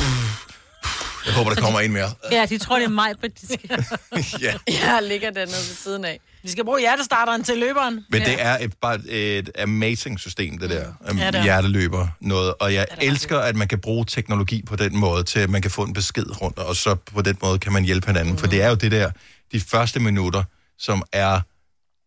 [1.26, 2.10] jeg håber, der kommer en mere.
[2.32, 3.84] ja, de tror, det er mig, men de skal...
[4.46, 4.54] ja.
[4.68, 6.20] Jeg ligger dernede ved siden af.
[6.42, 8.06] Vi skal bruge hjertestarteren til løberen.
[8.08, 10.92] Men det er et, bare et amazing system, det der.
[11.18, 11.42] Ja, det er.
[11.42, 12.54] Hjerteløber noget.
[12.60, 15.70] Og jeg elsker, at man kan bruge teknologi på den måde, til at man kan
[15.70, 18.38] få en besked rundt, og så på den måde kan man hjælpe hinanden.
[18.38, 19.10] For det er jo det der,
[19.52, 20.44] de første minutter,
[20.78, 21.40] som er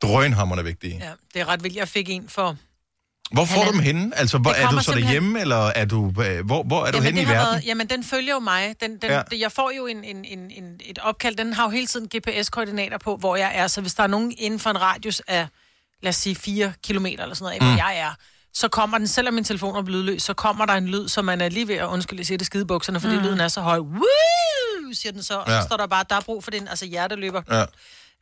[0.02, 0.98] drønhammerende vigtige.
[1.02, 1.76] Ja, det er ret vildt.
[1.76, 2.58] Jeg fik en for...
[3.34, 4.12] Hvor får du dem henne?
[4.18, 6.98] Altså, hvor, er du så simpelthen- derhjemme, eller er du, øh, hvor, hvor er du
[6.98, 7.36] jamen, henne i verden?
[7.54, 8.76] Været, jamen, den følger jo mig.
[8.82, 9.22] Den, den, Ja.
[9.40, 11.36] Jeg får jo en, en, en, en, et opkald.
[11.36, 13.68] Den har jo hele tiden GPS-koordinater på, hvor jeg er.
[13.68, 15.48] Så hvis der er nogen inden for en radius af,
[16.02, 17.68] lad os sige, 4 kilometer eller sådan noget, af, Mm.
[17.68, 18.12] hvor jeg er,
[18.54, 21.42] så kommer den, selvom min telefon er lydløs, så kommer der en lyd, som man
[21.42, 23.22] er lige ved at undskylde, siger det skide bukserne, fordi Mm.
[23.24, 23.78] lyden er så høj.
[23.80, 24.94] Woo!
[24.94, 25.62] siger den så, og Ja.
[25.62, 27.42] så står der bare, der er brug for den, altså hjerteløber.
[27.52, 27.66] Ja.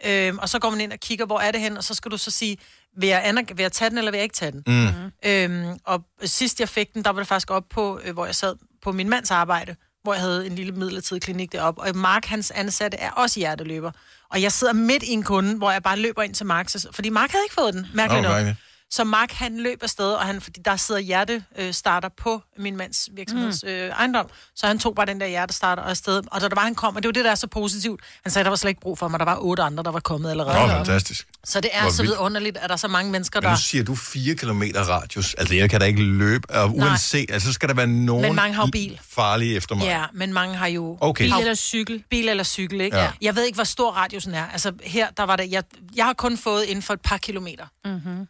[0.05, 2.11] Øhm, og så går man ind og kigger, hvor er det hen, og så skal
[2.11, 2.57] du så sige,
[2.97, 4.63] vil jeg, aner- vil jeg tage den, eller vil jeg ikke tage den?
[4.67, 5.11] Mm.
[5.29, 8.35] Øhm, og sidst jeg fik den, der var det faktisk op på, øh, hvor jeg
[8.35, 11.81] sad på min mands arbejde, hvor jeg havde en lille midlertidig klinik deroppe.
[11.81, 13.91] Og Mark, hans ansatte, er også hjerteløber.
[14.31, 17.09] Og jeg sidder midt i en kunde, hvor jeg bare løber ind til Mark, fordi
[17.09, 18.55] Mark havde ikke fået den, mærkeligt Åh, nok.
[18.91, 23.63] Så Mark, han løb afsted, og han, fordi der sidder hjertestarter på min mands virksomheds
[23.67, 26.21] øh, ejendom, så han tog bare den der hjertestarter og afsted.
[26.31, 28.31] Og da der var, han kom, og det var det, der er så positivt, han
[28.31, 30.29] sagde, der var slet ikke brug for mig, der var otte andre, der var kommet
[30.29, 30.63] allerede.
[30.63, 31.27] Åh, fantastisk.
[31.43, 33.57] Så det er Hvor så vidunderligt, at der er så mange mennesker, Men nu der...
[33.57, 35.33] siger du 4 km radius.
[35.33, 36.49] Altså, jeg kan da ikke løbe.
[36.49, 36.87] Og Nej.
[36.87, 38.99] uanset, altså, så skal der være nogen Men mange har bil.
[39.09, 39.85] farlige efter mig.
[39.85, 41.25] Ja, men mange har jo Okay.
[41.25, 42.03] Bil eller cykel.
[42.09, 42.97] Bil eller cykel, ikke?
[42.97, 43.11] Ja.
[43.21, 44.47] Jeg ved ikke, hvor stor radiusen er.
[44.47, 45.63] Altså her, der var det, jeg,
[45.95, 47.65] jeg har kun fået inden for et par kilometer.
[47.85, 48.27] Mm-hmm.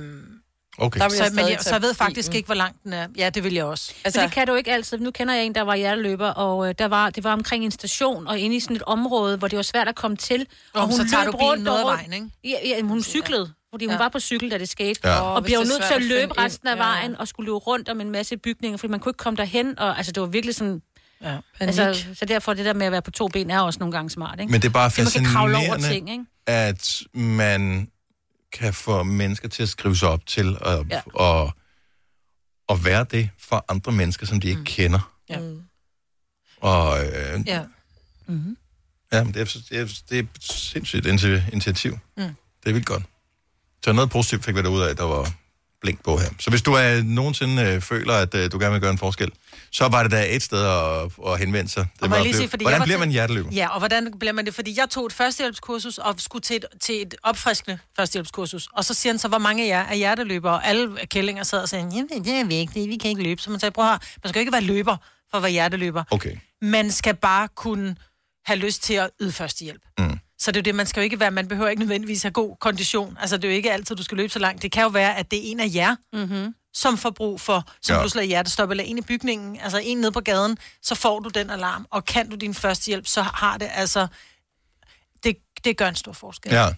[0.00, 0.36] Øhm,
[0.78, 1.00] Okay.
[1.00, 2.36] så, vil jeg men jeg, så jeg ved faktisk bilen.
[2.36, 3.06] ikke, hvor langt den er.
[3.16, 3.92] Ja, det vil jeg også.
[4.04, 4.98] Altså, det kan du ikke altid.
[4.98, 7.70] Nu kender jeg en, der var hjerteløber, og øh, der var, det var omkring en
[7.70, 10.46] station, og inde i sådan et område, hvor det var svært at komme til.
[10.74, 12.26] Og, Og så tager du bilen rundt noget af og vejen, ikke?
[12.44, 13.98] Ja, ja, hun cyklede, fordi hun Ja.
[13.98, 15.00] var på cykel, da det skete.
[15.04, 15.20] Ja.
[15.20, 16.80] Og det er nødt til at løbe resten af ind.
[16.82, 16.86] Ja.
[16.86, 19.78] vejen, og skulle løbe rundt om en masse bygninger, fordi man kunne ikke komme derhen.
[19.78, 20.82] Og, altså, det var virkelig sådan...
[21.24, 23.92] Ja, altså, så derfor det der med at være på to ben er også nogle
[23.92, 24.50] gange smart, ikke?
[24.52, 26.24] Men det er bare Fordi man kan kravle over fascinerende, ting, ikke?
[26.46, 27.88] at man
[28.52, 31.00] kan få mennesker til at skrive sig op til at, Ja.
[31.14, 31.52] og,
[32.68, 34.64] og være det for andre mennesker, som de ikke mm.
[34.64, 35.14] kender.
[35.28, 35.40] Ja.
[36.56, 37.64] Og øh, Ja.
[38.26, 38.56] Mm-hmm.
[39.12, 41.98] ja, men det, er, det, er, det er et sindssygt initi- initiativ.
[42.16, 42.22] Mm.
[42.62, 43.02] Det er vildt godt.
[43.84, 45.32] Så noget positivt fik vi derud af, der var
[45.80, 46.28] blink på her.
[46.38, 49.30] Så hvis du er, nogensinde øh, føler, at øh, du gerne vil gøre en forskel,
[49.72, 51.86] så var det der et sted at, at henvende sig.
[51.94, 53.50] Det Og var sige, fordi hvordan jeg var bliver til- man hjerteløber?
[53.52, 54.54] Ja, og hvordan bliver man det?
[54.54, 58.68] Fordi jeg tog et førstehjælpskursus og skulle til et, til et opfriskende førstehjælpskursus.
[58.72, 60.52] Og så siger han så, hvor mange af jer er hjerteløbere?
[60.52, 63.42] Og alle kællinger sad og sagde, jamen det er vigtigt, vi kan ikke løbe.
[63.42, 64.96] Så man sagde, prøv her, man skal ikke være løber
[65.30, 66.04] for at være hjerteløber.
[66.10, 66.36] Okay.
[66.62, 67.96] Man skal bare kunne
[68.46, 69.82] have lyst til at yde førstehjælp.
[69.98, 70.18] Mm.
[70.40, 72.30] Så det er jo det, man skal jo ikke være, man behøver ikke nødvendigvis have
[72.32, 73.16] god kondition.
[73.20, 74.62] Altså det er jo ikke altid, du skal løbe så langt.
[74.62, 76.54] Det kan jo være, at det er en af jer, Mm-hmm.
[76.74, 77.96] som får brug for, som Ja.
[77.96, 78.02] ja.
[78.02, 81.28] pludselig er hjertestop, eller en i bygningen, altså en nede på gaden, så får du
[81.28, 84.06] den alarm, og kan du din førstehjælp, så har det altså,
[85.24, 86.52] det, det gør en stor forskel.
[86.52, 86.68] Ja.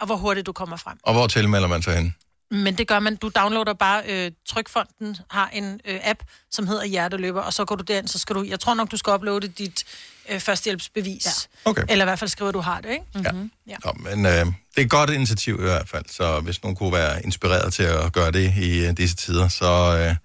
[0.00, 0.98] Og hvor hurtigt du kommer frem.
[1.02, 2.14] Og hvor tilmelder man sig hen?
[2.50, 6.84] Men det gør man, du downloader bare, øh, Trykfonden har en øh, app, som hedder
[6.84, 9.48] Hjerteløber, og så går du derind, så skal du, jeg tror nok, du skal uploade
[9.48, 9.84] dit
[10.30, 11.26] øh, førstehjælpsbevis.
[11.26, 11.70] Ja.
[11.70, 11.82] Okay.
[11.88, 13.04] Eller i hvert fald skrive, at du har det, ikke?
[13.14, 13.50] Mm-hmm.
[13.66, 13.76] Ja.
[13.84, 14.46] Nå, men øh, det
[14.76, 18.12] er et godt initiativ i hvert fald, så hvis nogen kunne være inspireret til at
[18.12, 20.16] gøre det i øh, disse tider, så øh,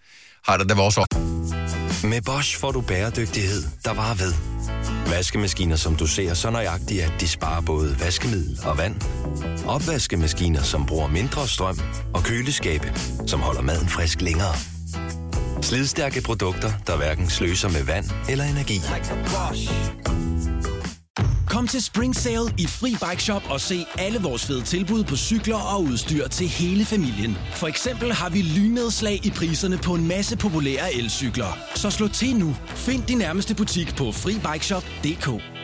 [0.48, 1.08] har det da vores år.
[2.08, 4.34] Med Bosch får du bæredygtighed, der varer ved.
[5.10, 8.96] Vaskemaskiner, som du ser så nøjagtigt, at de sparer både vaskemiddel og vand.
[9.68, 11.80] Opvaskemaskiner, som bruger mindre strøm.
[12.14, 12.94] Og køleskabe,
[13.28, 14.54] som holder maden frisk længere.
[15.62, 18.80] Slidstærke produkter, der hverken sløser med vand eller energi.
[21.48, 25.16] Kom til Spring Sale i Fri Bike Shop og se alle vores fede tilbud på
[25.16, 27.38] cykler og udstyr til hele familien.
[27.52, 31.58] For eksempel har vi lynedslag i priserne på en masse populære elcykler.
[31.76, 32.56] Så slå til nu.
[32.68, 35.57] Find din nærmeste butik på FriBikeShop.dk.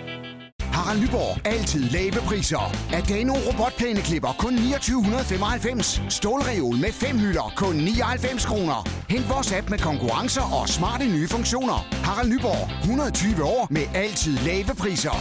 [0.73, 1.47] Harald Nyborg.
[1.47, 2.75] Altid lave priser.
[2.93, 6.01] Adano robotplæneklipper kun 2995.
[6.09, 8.89] Stålreol med fem hylder kun 99 kroner.
[9.09, 11.87] Hent vores app med konkurrencer og smarte nye funktioner.
[11.91, 12.81] Harald Nyborg.
[12.81, 15.17] 120 år med altid lave priser.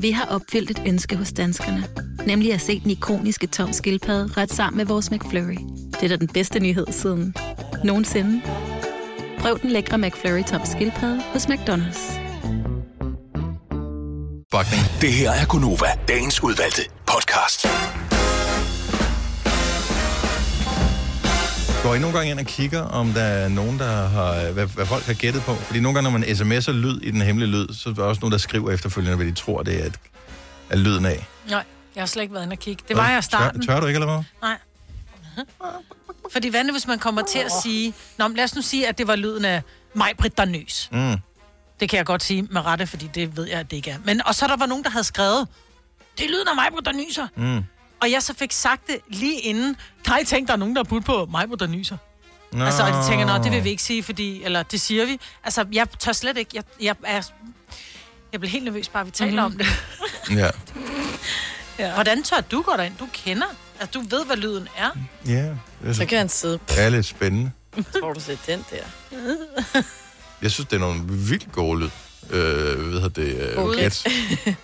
[0.00, 1.84] Vi har opfyldt et ønske hos danskerne.
[2.26, 5.58] Nemlig at se den ikoniske tom skildpadde ret sammen med vores McFlurry.
[5.92, 7.34] Det er da den bedste nyhed siden
[7.84, 8.42] nogensinde.
[9.38, 12.27] Prøv den lækre McFlurry tom skildpadde hos McDonald's.
[14.50, 14.82] Bakning.
[15.00, 17.66] Det her er Gunova, dagens udvalgte podcast.
[21.82, 24.86] Går I nogle gange ind og kigger, om der er nogen, der har, hvad, hvad
[24.86, 25.54] folk har gættet på?
[25.54, 28.20] Fordi nogle gange, når man sms'er lyd i den hemmelige lyd, så er der også
[28.20, 29.98] nogen, der skriver efterfølgende, hvad de tror, det er, at,
[30.70, 31.26] er lyden af.
[31.50, 32.84] Nej, jeg har slet ikke været inde og kigge.
[32.88, 33.66] Det var jeg i starten.
[33.66, 34.24] Tør, tør du ikke, eller hvad?
[34.42, 34.56] Nej.
[36.32, 37.94] Fordi hvad hvis man kommer til at sige...
[38.18, 39.62] Nå, men lad os nu sige, at det var lyden af
[39.94, 40.88] mig, Britt, der nys.
[40.92, 41.16] Mm.
[41.80, 43.98] Det kan jeg godt sige med rette, fordi det ved jeg, at det ikke er.
[44.04, 45.48] Men, og så der var nogen, der havde skrevet,
[46.18, 47.26] det er lyden af mig, der nyser.
[47.36, 47.64] Mm.
[48.00, 49.76] Og jeg så fik sagt det lige inden.
[50.22, 51.96] I tænke, der er nogen, der har budt på mig, der nyser?
[52.52, 52.64] Nå.
[52.64, 54.42] Altså, og de tænker, nå, det vil vi ikke sige, fordi...
[54.42, 55.20] Eller det siger vi.
[55.44, 56.50] Altså, jeg tør slet ikke...
[56.54, 57.22] Jeg, jeg, er,
[58.32, 59.60] jeg bliver helt nervøs, bare vi taler mm-hmm.
[59.60, 59.66] om
[60.28, 60.38] det.
[60.38, 60.50] Ja.
[61.78, 61.94] ja.
[61.94, 62.96] Hvordan tør du gå derind?
[62.96, 63.46] Du kender.
[63.80, 64.90] Altså, du ved, hvad lyden er.
[65.26, 65.54] Ja.
[65.84, 66.58] Det Så kan han sidde.
[66.68, 67.50] Det er lidt spændende.
[68.00, 68.82] Tror du set den der?
[70.42, 71.90] Jeg synes, det er nogle vildt gode lyd.
[72.30, 73.56] Øh, hvad hedder det?
[73.58, 74.04] Øh, gæt.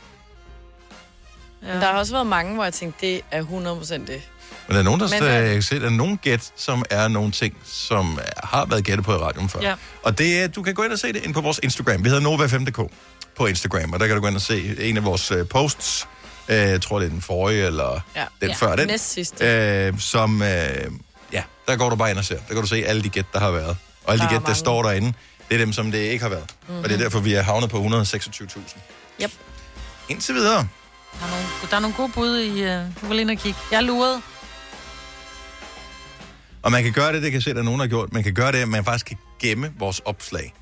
[1.66, 1.74] Ja.
[1.74, 4.08] Der har også været mange, hvor jeg tænkte, det er 100% det.
[4.08, 4.20] Men
[4.68, 7.08] der er nogen, der Men, øh, jeg kan se, der er nogen gæt, som er
[7.08, 9.60] nogle ting, som har været gættet på i radioen før.
[9.62, 9.74] Ja.
[10.02, 12.04] Og det er, du kan gå ind og se det ind på vores Instagram.
[12.04, 12.92] Vi hedder Nova5.dk
[13.36, 16.08] på Instagram, og der kan du gå ind og se en af vores øh, posts.
[16.48, 18.24] Øh, jeg tror, det er den forrige, eller Ja.
[18.40, 18.86] den Ja, før den.
[18.86, 19.44] næst sidste.
[19.46, 20.48] Øh, som, øh,
[21.32, 22.36] ja, der går du bare ind og ser.
[22.48, 23.76] Der kan du se alle de gæt, der har været.
[24.04, 25.12] Og alle Der de gæt, der står derinde,
[25.48, 26.54] det er dem, som det ikke har været.
[26.62, 26.82] Mm-hmm.
[26.82, 28.78] Og det er derfor, vi er havnet på 126.000.
[29.22, 29.32] Yep.
[30.08, 30.68] Indtil videre.
[31.20, 32.50] Der er nogle, der er nogle gode bud i...
[32.50, 33.58] Uh, du vil ind og kigge.
[33.70, 34.22] Jeg er luret.
[36.62, 37.88] Og man kan gøre det, det kan jeg se, at der er nogen, der har
[37.88, 38.12] gjort.
[38.12, 40.54] Man kan gøre det, at man faktisk kan gemme vores opslag.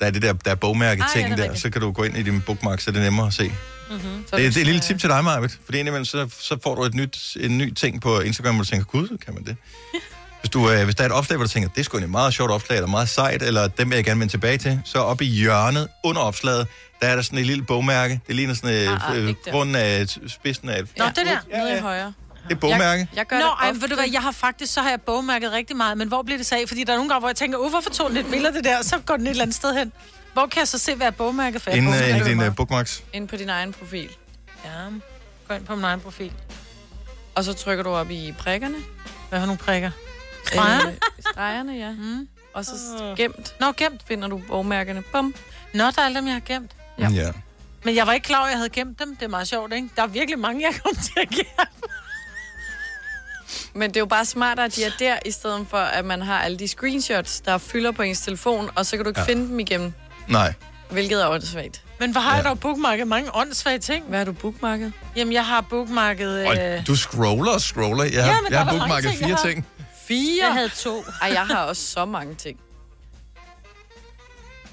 [0.00, 2.02] Der er det der, der er bogmærke Ah, ja, er der, så kan du gå
[2.02, 3.48] ind i din bookmark, så er det nemmere at se.
[3.90, 4.00] Mm-hmm.
[4.00, 5.58] Det, det er et lille tip til dig, Marvitt.
[5.64, 8.68] Fordi indimellem, så, så får du et nyt, en ny ting på Instagram, hvor du
[8.68, 9.56] tænker, gud, kan man det?
[10.40, 12.10] Hvis, du, øh, hvis der er et opslag, hvor du tænker, det er sgu et
[12.10, 14.98] meget sjovt opslag, eller meget sejt, eller dem vil jeg gerne vende tilbage til, så
[14.98, 16.66] oppe i hjørnet under opslaget,
[17.02, 18.20] der er der sådan et lille bogmærke.
[18.26, 19.50] Det ligner sådan et, Ah, ah, øh, ikke der.
[19.50, 21.38] grunden af et- spidsen af et, Nå, det der.
[21.50, 22.12] Ja, Nede i højre.
[22.48, 22.98] det er bogmærke.
[23.00, 25.00] Jeg, jeg gør Nå, det ej, ved du hvad, jeg har faktisk, så har jeg
[25.00, 26.62] bogmærket rigtig meget, men hvor bliver det så af?
[26.68, 28.64] Fordi der er nogle gange, hvor jeg tænker, uh, hvorfor tog den et billede det
[28.64, 29.92] der, og så går den et eller andet sted hen.
[30.32, 31.70] Hvor kan jeg så se, hvad er bogmærket for?
[31.70, 33.02] Jeg Inden øh, din uh, bookmarks.
[33.12, 34.08] Ind på din egen profil.
[34.64, 34.70] Ja,
[35.48, 36.32] gå ind på min egen profil.
[37.34, 38.76] Og så trykker du op i prikkerne.
[39.28, 39.90] Hvad har nogle prikker?
[40.46, 40.86] Streger?
[40.88, 40.94] Øh,
[41.32, 41.90] stregerne, ja.
[41.90, 42.28] Mm.
[42.54, 43.54] Og så gemt.
[43.60, 44.00] Nå, gemt.
[44.08, 45.02] Finder du bogmærkerne.
[45.12, 45.34] Bum.
[45.74, 46.70] Nå, der er alle dem, jeg har gemt.
[46.98, 47.08] Ja.
[47.08, 47.30] ja.
[47.84, 49.16] Men jeg var ikke klar over, at jeg havde gemt dem.
[49.16, 49.88] Det er meget sjovt, ikke?
[49.96, 51.66] Der er virkelig mange, jeg kom til at gemme.
[53.74, 56.22] Men det er jo bare smartere, at de er der, i stedet for, at man
[56.22, 59.24] har alle de screenshots, der fylder på ens telefon, og så kan du ikke Ja.
[59.28, 59.32] ja.
[59.32, 59.94] finde dem igen,
[60.28, 60.52] Nej.
[60.90, 61.82] hvilket er åndssvagt.
[62.00, 64.04] Men hvor har jeg dog bookmarket mange åndssvage ting?
[64.04, 64.92] Hvad har du bookmarket?
[65.16, 66.46] Jamen, jeg har bookmarket...
[66.46, 66.86] Og Øh...
[66.86, 68.04] du scroller og scroller.
[68.04, 69.48] Jeg har, Ja, ja, jeg har bookmarket ting, jeg fire har.
[69.48, 69.66] ting.
[70.08, 70.44] Fire?
[70.44, 71.04] Jeg havde to.
[71.22, 72.60] Ej, jeg har også så mange ting.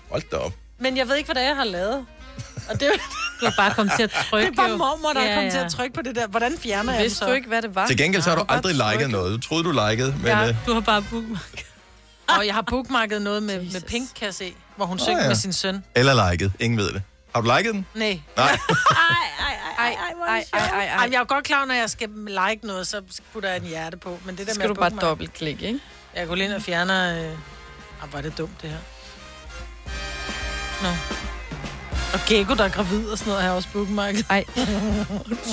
[0.10, 0.54] Hold da op.
[0.80, 2.06] Men jeg ved ikke, hvad det er, jeg har lavet.
[2.70, 2.90] Og det
[3.42, 4.46] Du har bare kommet til at trykke.
[4.52, 6.28] det er bare mormor, der Ja, er kommet til at trykke på det der.
[6.28, 7.26] Hvordan fjerner jeg Vidste så?
[7.28, 7.88] du ikke, hvad det var?
[7.88, 9.10] Til gengæld så har du aldrig liket trykket.
[9.10, 9.34] noget.
[9.44, 10.26] Du troede, du likede, men...
[10.26, 10.48] Ja.
[10.48, 11.66] øh, Du har bare bookmarket.
[12.28, 15.22] Og jeg har bookmarket noget med, med Pink, kan jeg se, hvor hun Åh, synger
[15.22, 15.28] ja.
[15.28, 15.84] med sin søn.
[15.96, 16.52] Eller liket.
[16.60, 17.02] Ingen ved det.
[17.36, 17.86] Har du liket den?
[17.96, 18.20] Nej.
[18.38, 18.46] Nej.
[18.48, 18.58] Ej,
[19.40, 19.96] ej, ej, ej,
[20.28, 20.86] ej, ej, ej, ej.
[20.86, 23.02] Ej, men jeg er jo godt klar, når jeg skal like noget, så
[23.34, 24.20] putter jeg en hjerte på.
[24.26, 25.80] Men det der Så med skal du bare dobbeltklikke, ikke?
[26.16, 27.26] Jeg går lige ind og fjerner...
[27.26, 27.32] Øh...
[28.04, 28.78] Ah, hvor er det dumt, det her.
[30.84, 30.90] Nå.
[32.14, 34.26] Og Gecko, der er gravid og sådan noget, har jeg også bookmarket.
[34.30, 34.44] Ej,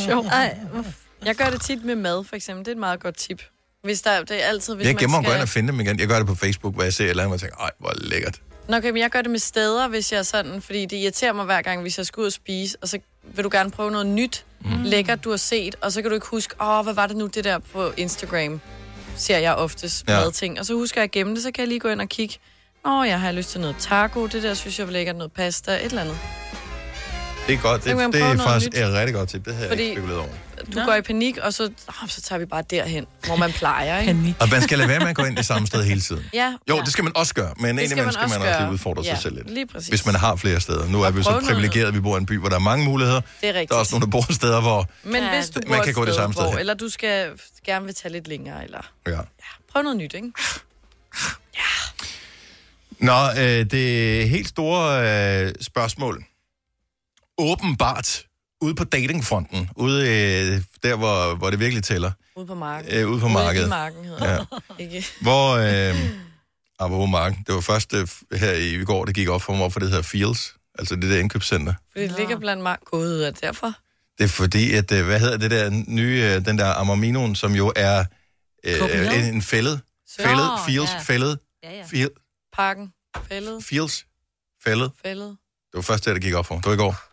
[0.07, 0.27] sjovt.
[0.27, 0.59] Ej,
[1.27, 2.65] Jeg gør det tit med mad, for eksempel.
[2.65, 3.43] Det er et meget godt tip.
[3.85, 5.29] Hvis der, det er altid, hvis Jeg man gemmer skal...
[5.31, 6.01] går ind og finder dem igen.
[6.01, 7.93] Jeg gør det på Facebook, hvor jeg ser et eller andet, og tænker, ej, hvor
[7.97, 8.41] lækkert.
[8.71, 11.33] Nå, okay, men jeg gør det med steder, hvis jeg er sådan, fordi det irriterer
[11.33, 12.99] mig hver gang, hvis jeg skal ud og spise, og så
[13.35, 14.83] vil du gerne prøve noget nyt, mm.
[14.85, 17.27] lækkert, du har set, og så kan du ikke huske, åh, hvad var det nu,
[17.27, 18.61] det der på Instagram,
[19.17, 20.19] ser jeg oftest Ja.
[20.19, 20.25] ja.
[20.25, 20.59] madting.
[20.61, 22.35] Og så husker jeg at gemme det, så kan jeg lige gå ind og kigge,
[22.87, 25.75] åh, jeg har lyst til noget taco, det der synes jeg var lækkert, noget pasta,
[25.77, 26.19] et eller andet.
[27.47, 27.85] Det er godt.
[27.85, 28.79] Det, det prøve er faktisk nyt.
[28.79, 29.45] et rigtig godt tip.
[29.45, 30.29] Det havde jeg Fordi- ikke spekuleret over.
[30.67, 30.85] Du Nå.
[30.85, 34.13] går i panik, og så, oh, så tager vi bare derhen, hvor man plejer, ikke?
[34.15, 34.35] Panik.
[34.41, 36.25] Og man skal lade være med at gå ind det samme sted hele tiden.
[36.35, 36.83] Ja, Jo, ja.
[36.83, 38.73] det skal man også gøre, men Det skal indimellem man skal man også også gøre.
[38.73, 39.51] udfordre sig Ja, selv lidt.
[39.51, 39.89] lige præcis.
[39.89, 40.89] Hvis man har flere steder.
[40.89, 42.61] Nu er Og vi så privilegerede, at vi bor i en by, hvor der er
[42.61, 43.21] mange muligheder.
[43.41, 43.69] Det er rigtigt.
[43.71, 44.89] Der er også nogle, der bor steder, hvor...
[45.03, 46.61] Men Ja, hvis du man bor kan gå det samme sted hvor, hen.
[46.61, 47.31] eller du skal
[47.67, 49.19] gerne vil tage lidt længere, eller Ja.
[49.73, 50.33] prøv noget nyt, ikke?
[52.99, 55.01] Nå, øh, det helt store
[55.47, 56.25] øh, spørgsmål.
[57.39, 58.23] Åbenbart
[58.61, 62.93] ude på datingfronten, ude øh, der, hvor, hvor det virkelig tæller, Ude på marken.
[62.95, 63.69] øh, ude på Ude i markedet.
[63.69, 64.47] marken hedder
[64.79, 64.85] Ja.
[64.85, 65.07] Ikke?
[65.21, 65.97] Hvor, øh,
[66.79, 69.81] apropos marken, det var først øh, her i går, det gik op for mig, hvorfor
[69.81, 71.75] det hedder Fields, altså det der indkøbscenter.
[71.93, 72.81] Fordi det ligger blandt mark.
[72.93, 73.73] Er det derfor?
[74.19, 77.53] Det er fordi, at, øh, hvad hedder det der nye, øh, den der Amorminoen, som
[77.55, 78.05] jo er
[78.65, 79.81] øh, en, en fældet,
[80.21, 80.99] fældet, Fields, ja.
[80.99, 82.07] fældet, Ja, ja.
[82.53, 82.93] Parken.
[83.29, 83.65] Fældet.
[83.65, 84.07] Fields,
[84.65, 84.91] fældet.
[85.05, 85.29] Fældet.
[85.73, 86.65] Det var først der, det gik op for mig.
[86.65, 87.10] Det var i går.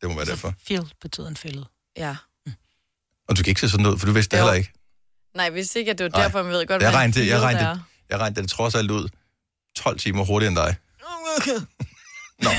[0.00, 0.54] Det må være derfor.
[0.66, 1.64] Field betyder en fælde.
[1.96, 2.16] Ja.
[3.28, 4.46] Og du kan ikke se sådan ud, for du vidste det Jo.
[4.46, 4.72] heller ikke.
[5.34, 6.22] Nej, hvis ikke, at det var Nej.
[6.22, 7.72] derfor, man ved godt, Jeg hvad regnede, det, jeg regnede, er.
[7.74, 9.08] det, jeg regnede det trods alt ud
[9.76, 10.76] 12 timer hurtigere end dig.
[12.44, 12.50] Nå,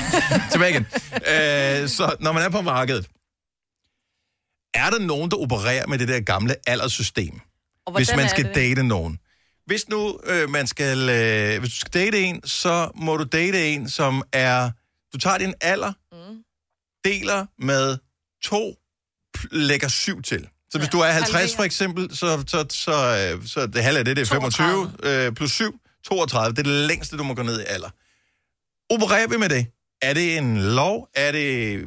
[0.52, 0.86] tilbage igen.
[1.14, 3.06] Øh, så når man er på markedet,
[4.74, 7.40] er der nogen, der opererer med det der gamle alderssystem?
[7.86, 8.54] Og hvis man skal det?
[8.54, 9.18] date nogen.
[9.66, 13.68] Hvis nu øh, man skal, øh, hvis du skal date en, så må du date
[13.68, 14.70] en, som er,
[15.12, 15.96] du tager din alder, mm.
[17.04, 17.98] Deler med
[18.42, 18.74] to,
[19.50, 20.48] lægger syv til.
[20.70, 24.04] Så hvis du er 50 for eksempel, så, så, så, øh, så det halve af
[24.04, 26.52] det, det er 25, øh, plus 7, 32.
[26.56, 27.90] Det er det længste, du må gå ned i alder.
[28.90, 29.66] Opererer vi med det?
[30.02, 31.08] Er det en lov?
[31.14, 31.80] Er det...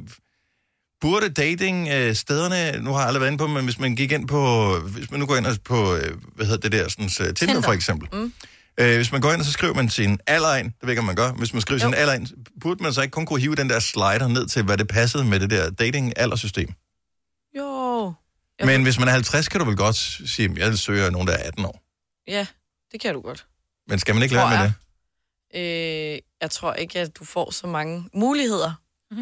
[1.02, 4.12] Burde dating øh, stederne, nu har jeg aldrig været inde på, men hvis man gik
[4.12, 7.12] ind på, hvis man nu går ind på, øh, hvad hedder det der, sådan, uh,
[7.12, 8.10] Tinder, Tinder for eksempel.
[8.14, 8.34] Mm.
[8.80, 10.92] Øh, hvis man går ind og så skriver man sin alder ind, det ved jeg
[10.92, 12.28] ikke, om man gør, hvis man skriver sin alder ind,
[12.62, 15.24] burde man så ikke kun kunne hive den der slider ned til, hvad det passede
[15.24, 16.70] med det der dating-aldersystem.
[17.58, 18.14] Jo.
[18.64, 21.34] Men hvis man er 50, kan du vel godt sige, at jeg søger nogen, der
[21.34, 21.82] er 18 år.
[22.28, 22.48] Ja,
[22.92, 23.46] det kan du godt.
[23.88, 24.74] Men skal man ikke lade med jeg.
[25.54, 26.14] det?
[26.14, 28.74] Øh, jeg tror ikke, at du får så mange muligheder,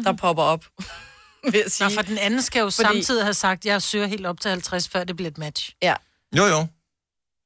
[0.04, 0.64] der popper op.
[1.50, 1.88] Vil jeg sige.
[1.88, 2.88] Nå, for den anden skal jo Fordi...
[2.88, 5.72] samtidig have sagt, at jeg søger helt op til 50, før det bliver et match.
[5.82, 5.94] Ja.
[6.36, 6.66] Jo, jo.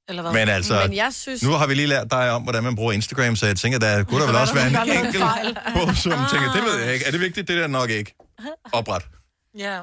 [0.08, 0.32] Eller hvad?
[0.32, 2.92] Men altså, Men jeg synes- nu har vi lige lært dig om, hvordan man bruger
[2.92, 5.54] Instagram, så jeg tænker, der kunne der vel også være en enkelt fejl.
[5.72, 7.06] på, som tænker, det ved jeg ikke.
[7.06, 7.48] Er det vigtigt?
[7.48, 8.14] Det er der nok ikke.
[8.72, 9.02] Opret.
[9.58, 9.80] Ja.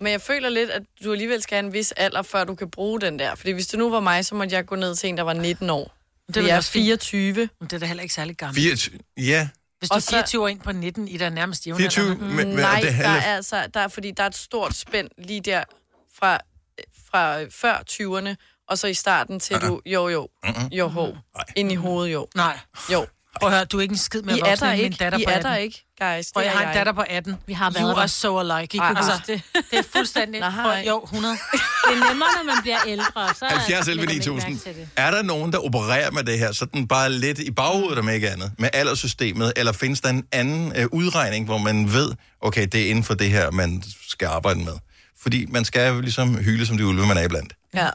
[0.00, 2.70] Men jeg føler lidt, at du alligevel skal have en vis alder, før du kan
[2.70, 3.34] bruge den der.
[3.34, 5.32] Fordi hvis det nu var mig, så måtte jeg gå ned til en, der var
[5.32, 5.96] 19 år.
[6.26, 6.84] Det ville jeg er også fint.
[6.84, 7.34] 24.
[7.34, 8.56] Men det er da heller ikke særlig gammelt.
[8.58, 9.48] 24, ja.
[9.78, 11.76] Hvis du Og er så- 24 år ind på 19, i der er nærmest jævn
[11.78, 12.16] 24, alder.
[12.24, 15.40] men- Nej, det der er altså, der er, fordi der er et stort spænd lige
[15.40, 15.64] der
[16.18, 16.38] fra,
[17.10, 18.34] fra før 20'erne,
[18.68, 20.28] og så i starten til du, jo jo,
[20.72, 21.12] jo ho,
[21.56, 22.26] ind i hovedet jo.
[22.34, 22.58] Nej.
[22.92, 23.06] Jo.
[23.40, 25.18] Prøv at høre, du er ikke en skid I er voksen der end min datter
[25.18, 25.50] I på er 18.
[25.50, 26.26] der ikke, guys.
[26.34, 27.36] Og jeg er har en datter på 18.
[27.46, 28.02] Vi har you været der.
[28.02, 28.78] are so alike.
[28.78, 29.42] Ej, altså, det.
[29.70, 30.40] det er fuldstændig...
[30.40, 30.84] Nej.
[30.86, 31.34] Jo, 100.
[31.88, 33.34] Det er nemmere, når man bliver ældre.
[33.34, 34.52] Så 70 11 lægger man ikke 9000.
[34.52, 34.88] mærke til det.
[34.96, 38.30] Er der nogen, der opererer med det her, sådan bare lidt i baghovedet, om ikke
[38.30, 42.86] andet, med alderssystemet, eller findes der en anden øh, udregning, hvor man ved, okay, det
[42.86, 44.72] er inden for det her, man skal arbejde med?
[45.22, 47.52] Fordi man skal jo ligesom hyle som de ulve, man er iblandt.
[47.74, 47.88] Ja.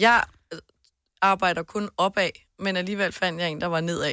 [0.00, 0.58] Jeg øh,
[1.22, 4.12] arbejder kun opad, men alligevel fandt jeg en, der var nedad.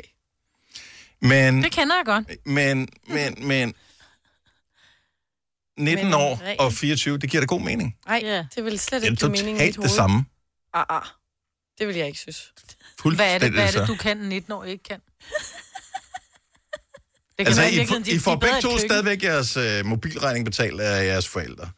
[1.21, 2.45] Men, Det kender jeg godt.
[2.45, 3.73] men, men, men,
[5.77, 7.97] 19 Men år rent- og 24, det giver da god mening.
[8.07, 8.45] Nej, yeah.
[8.55, 9.87] det vil slet ikke give mening i mit hoved.
[9.87, 10.25] det samme.
[10.73, 11.01] Ah, ah.
[11.79, 12.53] Det vil jeg ikke synes.
[13.15, 14.99] Hvad er det, hvad er det du kan, 19 år ikke kan?
[17.39, 18.89] Det Altså, være, I, de- I får begge to køkken.
[18.89, 21.69] stadigvæk jeres øh, mobilregning betalt af jeres forældre.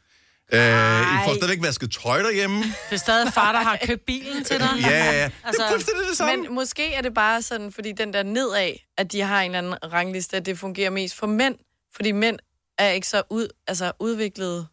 [0.53, 2.57] Øh, I får stadigvæk vasket tøj derhjemme.
[2.63, 4.69] Det er stadig far, der har købt bilen til dig.
[4.81, 5.29] Ja, ja, ja.
[5.43, 6.37] Altså, det er fuldstændig det samme.
[6.37, 9.57] Men måske er det bare sådan, fordi den der nedad, at de har en eller
[9.57, 11.55] anden rangliste, at det fungerer mest for mænd.
[11.95, 12.39] Fordi mænd
[12.77, 14.67] er ikke så ud, altså udviklet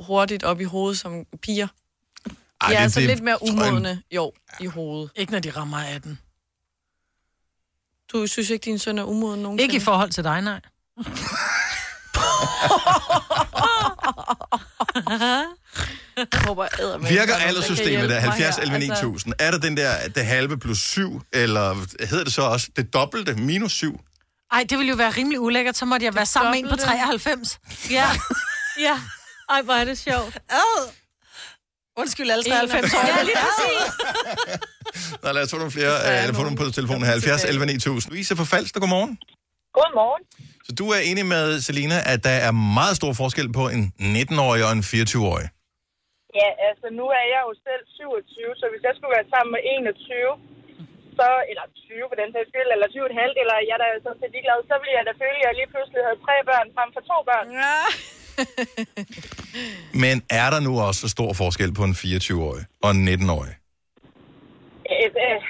[0.00, 1.66] hurtigt op i hovedet som piger.
[1.66, 5.10] De Ej, er det- altså det lidt mere tror jeg- umodne, jo, i hovedet.
[5.16, 6.18] Ikke når de rammer 18.
[8.12, 9.62] Du synes ikke, din søn er umoden nogensinde?
[9.62, 10.60] Ikke i forhold til dig, nej.
[16.16, 18.62] Jeg håber, eddermame, Virker er alderssystemet der mig 70 her.
[18.62, 19.34] 11 Altså, 9000?
[19.38, 21.74] Er der den der, det halve plus 7, eller
[22.06, 24.00] hedder det så også det dobbelte minus 7?
[24.52, 26.70] Ej, det ville jo være rimelig ulækkert, så måtte jeg være sammen med en på
[26.70, 26.86] dobbelte.
[26.86, 27.58] 93.
[27.90, 28.06] Ja.
[28.86, 28.98] ja.
[29.50, 30.38] Ej, hvor er det sjovt.
[30.50, 30.90] Ad.
[31.98, 32.98] Undskyld, alle 93 år.
[33.06, 35.16] Ja, lige præcis.
[35.22, 37.10] Nå, lad os få nogle flere, øh, eller få nogle på telefonen her.
[37.10, 38.12] 70 11 9000.
[38.12, 39.18] Louise fra Falster, godmorgen.
[39.76, 40.22] Godmorgen.
[40.66, 43.82] Så du er enig med Selina, at der er meget stor forskel på en
[44.18, 45.48] 19-årig og en 24-årig.
[46.40, 49.62] Ja, altså nu er jeg jo selv 27, så hvis jeg skulle være sammen med
[49.64, 50.30] 21,
[51.18, 53.88] så, eller 20 for den sags skyld, eller 20 et halvt, eller jeg er da
[54.06, 56.68] sådan set ligeglad, så ville jeg da føle, at jeg lige pludselig havde tre børn
[56.76, 57.46] frem for to børn.
[57.64, 57.78] Ja.
[60.04, 63.54] Men er der nu også så stor forskel på en 24-årig og en 19-årig?
[64.92, 65.40] Øh, øh,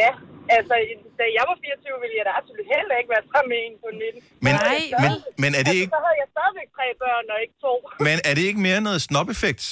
[0.00, 0.10] ja,
[0.58, 0.74] altså
[1.20, 3.88] da jeg var 24, ville jeg da absolut heller ikke være sammen med en på
[3.92, 4.22] 19.
[4.46, 5.10] Men, jeg men,
[5.42, 7.72] men, er det altså, ikke, Så havde jeg stadigvæk tre børn og ikke to.
[8.06, 9.62] men er det ikke mere noget snop-effekt?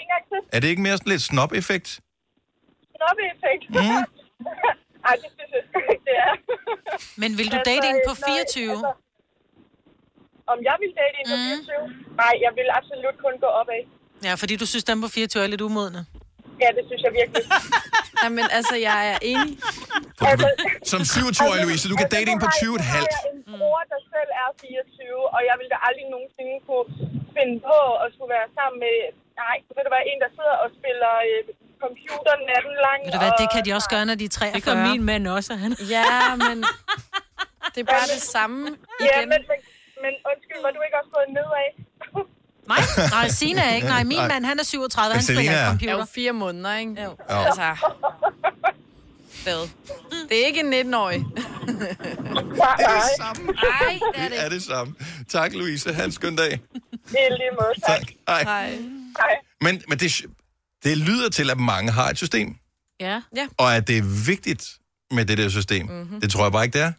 [0.00, 0.40] En gang til.
[0.54, 1.88] Er det ikke mere sådan lidt snop-effekt?
[2.96, 3.64] Snobbe-effekt.
[3.78, 4.02] Mm.
[5.08, 6.34] Ej, det synes jeg ikke, det er.
[7.22, 8.70] Men vil du date en på 24?
[8.70, 8.92] Altså,
[10.52, 12.16] om jeg vil date en på 24?
[12.22, 13.82] Nej, jeg vil absolut kun gå opad.
[14.26, 16.00] Ja, fordi du synes, dem på 24 er lidt umodne.
[16.62, 17.42] Ja, det synes jeg virkelig.
[18.24, 19.52] Jamen, altså, jeg er enig.
[20.30, 20.48] Altså,
[20.92, 23.14] Som 27-årig, Louise, du kan date en på 20 et halvt.
[23.16, 26.86] jeg en bror, der selv er 24, og jeg ville da aldrig nogensinde kunne
[27.36, 28.94] finde på at skulle være sammen med...
[29.42, 31.40] Nej, ved du hvad, en, der sidder og spiller øh,
[31.84, 32.98] computer natten lang.
[33.06, 34.54] Ved du hvad, det kan de også gøre, når de er 43.
[34.56, 35.72] Det gør min mand også, og han.
[35.96, 36.08] Ja,
[36.46, 36.56] men
[37.74, 38.60] det er bare det samme
[39.08, 39.28] Ja, igen.
[39.32, 39.58] men, men,
[40.04, 41.68] men undskyld, var du ikke også gået nedad?
[42.68, 42.78] Nej,
[43.10, 43.86] nej, Sina er ikke.
[43.88, 44.28] Nej, min Nej.
[44.28, 45.98] mand, han er 37, Men han spiller Selina ikke er- computer.
[45.98, 46.92] jo fire måneder, ikke?
[47.02, 47.08] Jo.
[47.08, 47.16] Jo.
[47.28, 47.76] Altså,
[49.42, 49.68] hvad?
[50.28, 51.24] Det er ikke en 19-årig.
[51.66, 51.88] Det
[52.78, 53.44] er det samme.
[53.52, 54.94] Nej, det er det Det er det samme.
[55.28, 55.92] Tak, Louise.
[55.94, 56.50] Ha' en skøn dag.
[56.50, 56.58] Det
[57.12, 57.98] er lige måde, tak.
[58.00, 58.08] Tak.
[58.28, 58.44] Hej.
[58.44, 58.70] Nej.
[59.18, 59.36] Hej.
[59.60, 60.22] Men, men det,
[60.84, 62.56] Det lyder til, at mange har et system,
[63.00, 63.20] Ja.
[63.36, 63.46] ja.
[63.58, 64.68] og at det er vigtigt
[65.10, 65.86] med det der system.
[65.86, 65.94] Mhm.
[65.96, 66.20] Mm-hmm.
[66.20, 66.92] Det tror jeg bare ikke, det er.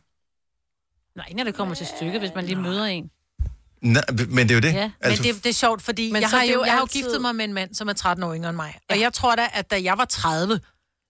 [1.18, 3.10] Nej, når det kommer til stykket, hvis man lige møder en.
[3.86, 4.74] Nej, men det er jo det.
[4.74, 6.80] Ja, altså, Men det, det er sjovt, fordi Men jeg, har det jo, jeg har
[6.80, 8.76] jo altid- giftet mig med en mand, som er 13 år yngre end mig.
[8.90, 10.60] Og jeg tror da, at da jeg var 30,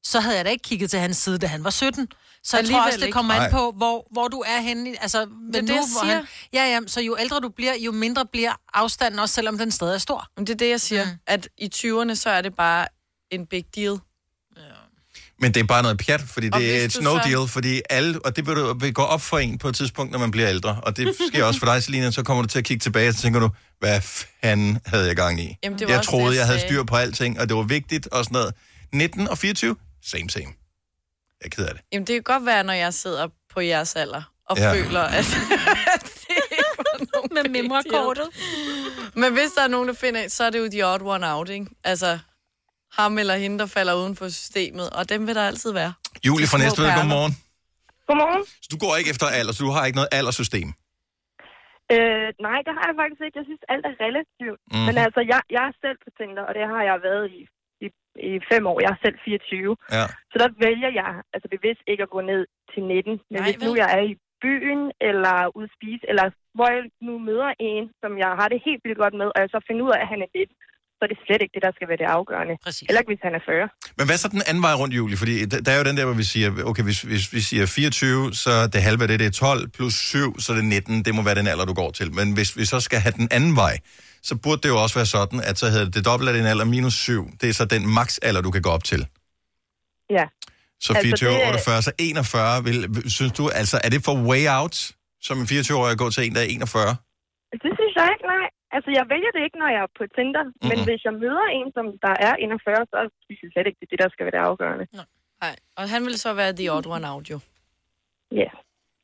[0.05, 2.07] så havde jeg da ikke kigget til hans side, da han var 17.
[2.43, 4.95] Så jeg tror også, det kommer an på, hvor, hvor du er henne.
[5.01, 6.15] Altså, men det, nu, jeg hvor siger.
[6.15, 9.71] han, ja, ja, så jo ældre du bliver, jo mindre bliver afstanden, også selvom den
[9.71, 10.27] stadig er stor.
[10.37, 11.05] Men det er det, jeg siger.
[11.05, 11.11] Mm.
[11.27, 12.87] At i 20'erne, så er det bare
[13.31, 13.99] en big deal.
[15.39, 17.81] Men det er bare noget pjat, fordi Og det er et no så- deal, fordi
[17.89, 20.31] alle, og det vil, du, vil gå op for en på et tidspunkt, når man
[20.31, 20.79] bliver ældre.
[20.83, 23.13] Og det sker også for dig, Selina, så kommer du til at kigge tilbage, og
[23.15, 24.01] så tænker du, hvad
[24.41, 25.57] fanden havde jeg gang i?
[25.63, 27.55] Jamen, det var jeg også troede, det, jeg jeg havde styr på alting, og det
[27.57, 28.53] var vigtigt og sådan noget.
[28.93, 29.75] 19 og 24,
[30.05, 30.45] same same.
[31.41, 31.81] Jeg er ked af det.
[31.93, 34.73] Jamen, det kan godt være, når jeg sidder på jeres alder og Ja.
[34.73, 35.25] føler, at
[37.31, 38.27] Med memokortet.
[39.15, 41.49] Men hvis der er nogen, der finder så er det jo the odd one out,
[41.49, 41.65] ikke?
[41.83, 42.19] Altså,
[42.99, 45.93] ham eller hende, der falder uden for systemet, og dem vil der altid være.
[46.27, 47.33] Julie fra Næstved, godmorgen.
[48.07, 48.43] Godmorgen.
[48.63, 50.69] Så du går ikke efter alder, så du har ikke noget alderssystem.
[51.93, 53.39] Øh, nej, det har jeg faktisk ikke.
[53.39, 54.59] Jeg synes, alt er relativt.
[54.71, 54.83] Mm.
[54.87, 57.41] Men altså, jeg, jeg er selv på Tinder, og det har jeg været i,
[57.85, 57.87] i,
[58.31, 58.77] i fem år.
[58.83, 59.77] Jeg er selv 24.
[59.97, 60.05] Ja.
[60.31, 62.41] Så der vælger jeg altså bevidst ikke at gå ned
[62.71, 63.11] til 19.
[63.11, 66.25] Men Nej, hvis nu jeg er i byen, eller ude spise, eller
[66.55, 69.49] hvor jeg nu møder en, som jeg har det helt vildt godt med, og jeg
[69.55, 70.55] så finder ud af, at han er 19,
[70.97, 72.53] så er det slet ikke det, der skal være det afgørende.
[72.65, 72.85] Præcis.
[72.89, 73.69] Heller ikke, hvis han er 40.
[73.97, 75.17] Men hvad så den anden vej rundt, Julie?
[75.17, 77.65] Fordi der der er jo den der, hvor vi siger, okay, hvis, hvis vi siger
[77.65, 81.05] 24, så det halve af det, det er 12, plus 7, så er det 19.
[81.05, 82.07] Det må være den alder, du går til.
[82.13, 83.75] Men hvis vi så skal have den anden vej,
[84.23, 86.65] så burde det jo også være sådan, at så hedder det dobbelt af din alder
[86.65, 87.29] minus 7.
[87.41, 89.01] Det er så den max alder, du kan gå op til.
[90.17, 90.25] Ja.
[90.79, 92.63] Så Altså, 24, det er- 48, så 41.
[92.63, 94.75] Vil, synes du, altså, er det for way out,
[95.21, 96.95] som en 24-årig at gå til en, der er 41?
[97.51, 98.45] Det synes jeg ikke, nej.
[98.75, 100.43] Altså, jeg vælger det ikke, når jeg er på Tinder.
[100.47, 100.67] Mm-hmm.
[100.69, 103.87] Men hvis jeg møder en, som der er 41, så synes jeg slet ikke, det
[103.87, 104.85] er det, der skal være det afgørende.
[105.43, 107.37] Nej, og han vil så være the odd one out, jo.
[108.41, 108.49] Ja.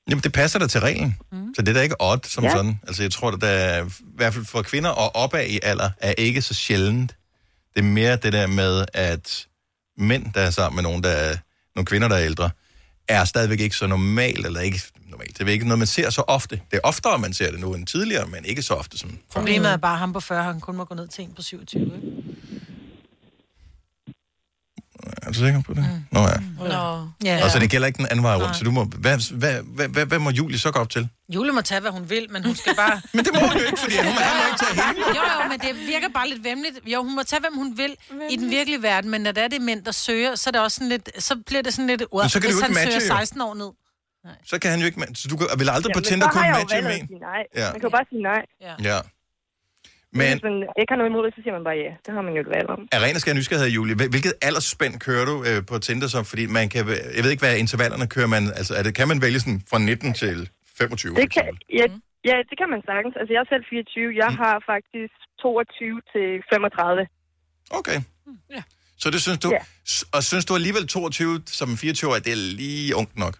[0.09, 1.11] Jamen, det passer da til reglen.
[1.31, 1.53] Mm.
[1.55, 2.49] Så det er da ikke odd som Ja.
[2.55, 2.73] sådan.
[2.87, 5.89] Altså, jeg tror, at der er, i hvert fald for kvinder og opad i alder,
[6.01, 7.15] er ikke så sjældent.
[7.73, 9.47] Det er mere det der med, at
[9.97, 11.33] mænd, der er sammen med nogen, der er,
[11.75, 12.49] nogle kvinder, der er ældre,
[13.09, 14.79] er stadigvæk ikke så normalt, eller ikke
[15.11, 15.37] normalt.
[15.37, 16.61] Det er ikke noget, man ser så ofte.
[16.71, 19.17] Det er oftere, man ser det nu end tidligere, men ikke så ofte som før.
[19.33, 21.41] Problemet er bare, at ham på 40, han kun må gå ned til en på
[21.41, 21.83] 27.
[21.85, 21.97] Ikke?
[25.21, 25.83] Er du sikker på det?
[25.83, 26.05] Mm.
[26.11, 26.37] Nå ja.
[26.57, 27.09] Nå.
[27.23, 27.43] Ja.
[27.43, 28.83] Og så det gælder ikke den anden vej rundt, så du må...
[28.83, 31.09] Hvad, hvad, hvad, hvad, hvad må Julie så gå op til?
[31.29, 33.01] Julie må tage, hvad hun vil, men hun skal bare...
[33.13, 35.01] men det må hun jo ikke, fordi hun han må ikke tage hende.
[35.09, 36.79] Jo, jo, men det virker bare lidt vemmeligt.
[36.85, 37.95] Jo, hun må tage, hvem hun vil
[38.29, 40.61] i den virkelige verden, men når det er det mænd, der søger, så, er det
[40.61, 42.03] også sådan lidt, så bliver det sådan lidt...
[42.13, 43.19] Men så kan hvis det jo han ikke matche, søger jo.
[43.19, 43.69] 16 år ned.
[44.51, 44.99] Så kan han jo ikke...
[45.01, 47.07] ma- Så du kan- vil aldrig på Tinder kunne matche med at en.
[47.31, 47.41] nej.
[47.61, 47.67] Ja.
[47.73, 48.41] Man kan jo bare sige nej.
[48.67, 48.73] Ja.
[48.89, 48.97] Ja.
[50.19, 50.31] Men...
[50.35, 51.91] Hvis man ikke har noget imod det, så siger man bare ja.
[52.05, 52.81] Det har man jo et valg om.
[52.95, 53.95] er ren og skær nysgerrighed, Julie.
[53.99, 56.19] Hvil- Hvilket aldersspænd kører du øh, på Tinder så?
[56.31, 56.81] Fordi man kan...
[57.17, 58.43] Jeg ved ikke, hvad intervallerne kører man...
[58.59, 61.15] Altså, er det, kan man vælge sådan fra 19 til 25?
[61.15, 61.45] Det kan,
[61.79, 61.85] ja,
[62.29, 63.13] ja, det kan man sagtens.
[63.19, 64.15] Altså, jeg er selv 24.
[64.23, 67.07] Jeg har faktisk 22 til 35.
[67.79, 67.97] Okay.
[68.55, 68.61] Ja.
[69.03, 69.49] Så det synes du...
[69.57, 69.61] Ja.
[70.15, 73.35] Og synes du alligevel 22 som en 24-årig, det er lige ungt nok?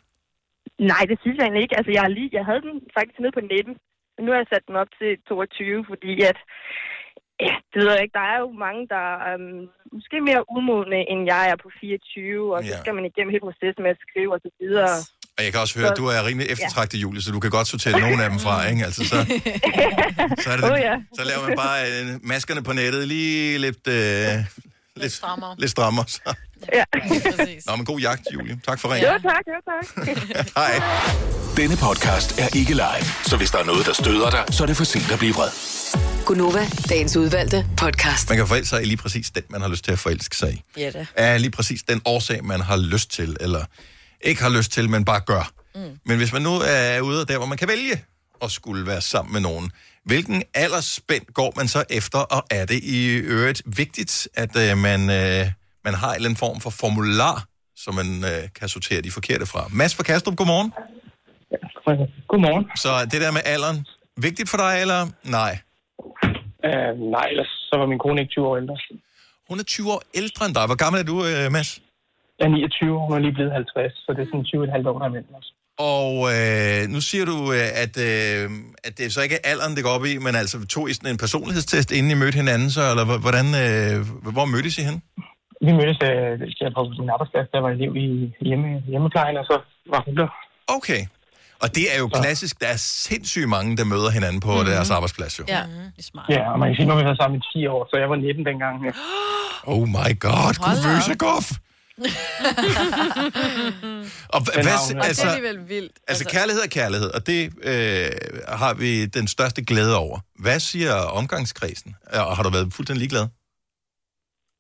[0.92, 1.78] Nej, det synes jeg egentlig ikke.
[1.80, 3.76] Altså, jeg, lige, jeg havde den faktisk nede på 19.
[4.16, 6.40] Men nu har jeg sat den op til 22, fordi at...
[7.48, 8.18] Ja, det ved jeg ikke.
[8.22, 9.60] Der er jo mange, der er um,
[9.96, 12.56] måske mere umodne, end jeg er på 24.
[12.56, 12.78] Og så Ja.
[12.82, 14.94] skal man igennem hele processen med at skrive og så videre.
[15.38, 17.68] Og jeg kan også høre, at du er rimelig eftertragtet, Julie, så du kan godt
[17.74, 18.84] sortere nogle af dem fra, ikke?
[18.88, 19.18] Altså, så,
[20.44, 20.96] så, er det, Åh, ja.
[21.18, 22.04] så laver man bare øh,
[22.34, 23.84] maskerne på nettet lige lidt...
[24.00, 24.34] Øh,
[24.96, 25.56] lidt strammere.
[25.60, 26.06] Lidt strammere.
[26.08, 26.34] Så.
[26.74, 26.84] Ja.
[27.66, 28.60] Nå, men god jagt, Julie.
[28.68, 29.22] Tak for Jo, ringen.
[29.22, 30.08] tak, jo, tak.
[30.58, 30.82] Hej.
[31.58, 34.68] Denne podcast er ikke live, så hvis der er noget, der støder dig, så er
[34.68, 35.50] det for sent at blive vred.
[36.26, 38.30] Gunova, dagens udvalgte podcast.
[38.30, 40.54] Man kan forelske sig i lige præcis den, man har lyst til at forelske sig
[40.54, 40.64] i.
[40.78, 41.06] Ja da.
[41.16, 43.66] Er lige præcis den årsag, man har lyst til, eller
[44.22, 45.52] ikke har lyst til, men bare gør.
[45.76, 45.82] Mm.
[46.06, 48.04] Men hvis man nu er ude der, hvor man kan vælge
[48.42, 49.72] at skulle være sammen med nogen,
[50.06, 55.02] hvilken aldersspænd går man så efter, og er det i øvrigt vigtigt, at øh, man,
[55.20, 55.44] øh,
[55.88, 57.38] man har en eller anden form for formular,
[57.76, 59.62] så man øh, kan sortere de forkerte fra?
[59.80, 60.72] Mads fra Kastrup, godmorgen.
[62.32, 62.66] Godmorgen.
[62.84, 63.80] Så det der med alderen,
[64.28, 65.02] vigtigt for dig, eller
[65.40, 65.54] nej?
[66.68, 68.76] Uh, nej, ellers så var min kone ikke 20 år ældre.
[69.50, 70.66] Hun er 20 år ældre end dig.
[70.70, 71.70] Hvor gammel er du, øh, Mads?
[72.40, 74.88] Jeg er 29, hun er lige blevet 50, så det er sådan 20 et halvt
[74.88, 75.50] år, der er imellem os.
[75.90, 78.44] Og øh, nu siger du, øh, at, øh,
[78.88, 80.94] at det er så ikke er alderen, det går op i, men altså tog I
[80.94, 83.96] sådan en personlighedstest, inden I mødte hinanden, så, eller hvordan, øh,
[84.36, 84.98] hvor mødtes I hen?
[85.68, 88.08] Vi mødtes øh, der på min arbejdsplads, der var elev i
[88.48, 89.56] hjemme, hjemmeplejen, og så
[89.94, 90.30] var hun der.
[90.78, 91.02] Okay.
[91.64, 92.62] Og det er jo klassisk.
[92.62, 94.70] Der er sindssygt mange, der møder hinanden på mm-hmm.
[94.72, 95.44] deres arbejdsplads jo.
[95.48, 95.64] Ja,
[95.96, 96.30] det er smart.
[96.30, 98.10] Ja, og man kan sige, nu har vi været sammen i 10 år, så jeg
[98.10, 98.76] var 19 dengang.
[98.86, 98.92] Ja.
[99.74, 101.18] Oh my god, Hold da Kuvøse op.
[101.26, 101.48] Goff.
[104.36, 105.96] og hva- Men hvad, navnet- Og det altså, er alligevel vildt.
[106.12, 107.40] altså kærlighed er kærlighed, og det
[107.72, 108.10] øh,
[108.64, 110.18] har vi den største glæde over.
[110.46, 111.92] Hvad siger omgangskredsen?
[112.30, 113.26] Og har du været fuldstændig ligeglad?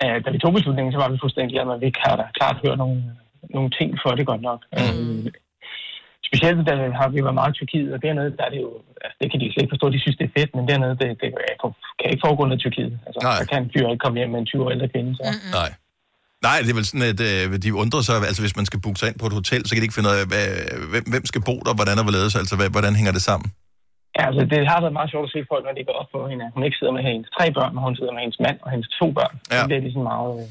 [0.03, 2.57] Uh, da vi tog beslutningen, så var vi fuldstændig glade, men vi kan da klart
[2.65, 2.97] høre nogle,
[3.55, 4.59] nogle ting for det godt nok.
[4.77, 5.27] Mm.
[6.29, 8.71] specielt da har vi været meget i Tyrkiet, og dernede, der er det jo,
[9.03, 11.07] altså, det kan de slet ikke forstå, de synes, det er fedt, men dernede, det,
[11.21, 11.29] det
[11.99, 12.93] kan ikke foregå noget i Tyrkiet.
[13.07, 13.37] Altså, Nej.
[13.39, 15.23] der kan en fyr ikke komme hjem med en 20 år ældre kvinde, så.
[15.27, 15.51] Mm.
[15.59, 15.69] Nej.
[16.47, 18.99] Nej, det er vel sådan, at øh, de undrer sig, altså hvis man skal booke
[18.99, 20.47] sig ind på et hotel, så kan de ikke finde ud af, hvad,
[20.91, 23.47] hvem, hvem skal bo der, hvordan er hvorledes, altså hvad, hvordan hænger det sammen?
[24.17, 26.21] Ja, altså, det har været meget sjovt at se folk, når de går op for
[26.31, 26.45] hende.
[26.55, 28.89] Hun ikke sidder med hendes tre børn, men hun sidder med hendes mand og hendes
[28.99, 29.35] to børn.
[29.55, 29.61] Ja.
[29.69, 30.47] Det er ligesom meget øh,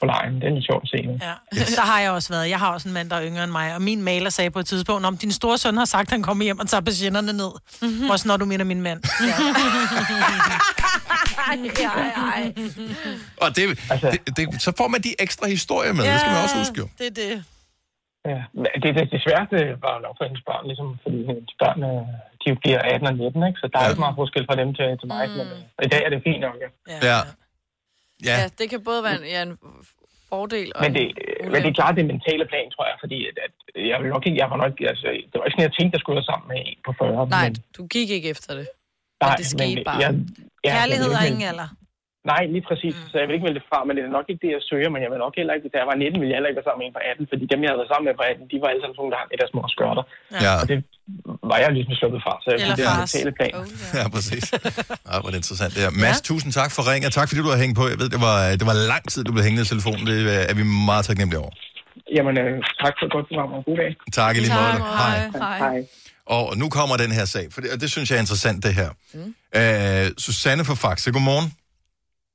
[0.00, 0.34] på lejen.
[0.40, 0.98] Det er sjovt at se.
[1.06, 1.12] Nu.
[1.28, 1.34] Ja.
[1.78, 2.50] Der har jeg også været.
[2.50, 4.58] Jeg har også en mand, der er yngre end mig, og min maler sagde på
[4.58, 7.32] et tidspunkt, om din store søn har sagt, at han kommer hjem og tager patienterne
[7.32, 7.52] ned.
[7.82, 8.10] Mm-hmm.
[8.10, 9.00] Også når du mener min mand.
[9.20, 9.34] Ja.
[11.50, 12.52] ej, ej, ej.
[13.44, 16.42] Og det, altså, det, det, så får man de ekstra historier med, det skal man
[16.42, 16.86] også huske jo.
[16.98, 17.44] det er det.
[18.30, 18.40] Ja,
[18.82, 22.02] det, det, det sværeste var nok for hendes børn, ligesom, fordi hendes børn, øh,
[22.42, 23.58] de bliver 18 og 19, ikke?
[23.62, 25.24] så der er ikke meget forskel fra dem til, til mig.
[25.28, 25.34] Mm.
[25.38, 26.68] Men øh, i dag er det fint nok, ja.
[27.10, 27.18] Ja.
[28.28, 28.36] Ja.
[28.40, 29.58] ja, det kan både være en, ja, en
[30.28, 33.18] fordel og Men det, en men det er klart det mentale plan, tror jeg, fordi
[33.28, 33.54] at, at
[33.90, 36.02] jeg, vil nok ikke, jeg var nok, altså, det var ikke sådan, jeg tænkte, jeg
[36.02, 37.28] skulle være sammen med en på 40.
[37.28, 38.66] Nej, men, du gik ikke efter det.
[39.22, 39.98] nej, det skete men, bare.
[40.04, 40.10] Jeg,
[40.64, 41.68] ja, Kærlighed vil ingen alder.
[42.32, 42.94] Nej, lige præcis.
[42.98, 43.08] Mm.
[43.10, 44.90] Så jeg vil ikke vælge det fra, men det er nok ikke det, jeg søger,
[44.94, 46.68] men jeg vil nok heller ikke, da jeg var 19, ville jeg heller ikke være
[46.68, 48.56] sammen med en på 18, fordi dem, jeg havde været sammen med på 18, de
[48.62, 50.04] var alle sammen sådan, der har der små skørter.
[50.46, 50.54] Ja.
[50.60, 50.78] Og det
[51.50, 53.54] var jeg ligesom sluppet fra, så jeg Eller det er mentale plan.
[53.98, 54.44] Ja, præcis.
[55.12, 55.92] Ej, hvor er det interessant det her.
[56.04, 56.28] Mads, ja.
[56.30, 57.84] tusind tak for ringen, og tak fordi du har hængt på.
[57.92, 60.04] Jeg ved, det var, det var lang tid, du blev hængende i telefonen.
[60.10, 61.52] Det øh, er vi meget taknemmelige over.
[62.16, 62.52] Jamen, øh,
[62.82, 63.90] tak for et godt program, og god dag.
[64.20, 64.76] Tak i lige måde.
[65.02, 65.16] Hej.
[65.64, 65.78] Hej.
[66.36, 68.74] Og nu kommer den her sag, for det, og det synes jeg er interessant, det
[68.80, 68.90] her.
[69.14, 69.34] Mm.
[69.60, 71.48] Øh, Susanne fra Faxe, godmorgen.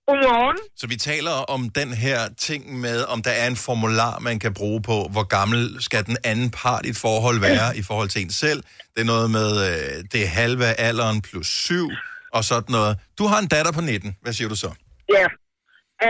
[0.09, 0.57] Godmorgen.
[0.81, 4.53] Så vi taler om den her ting med, om der er en formular, man kan
[4.59, 8.21] bruge på, hvor gammel skal den anden part i et forhold være i forhold til
[8.25, 8.61] en selv.
[8.93, 11.87] Det er noget med, øh, det er halve alderen plus syv,
[12.37, 12.93] og sådan noget.
[13.19, 14.17] Du har en datter på 19.
[14.23, 14.71] Hvad siger du så?
[15.17, 15.27] Ja,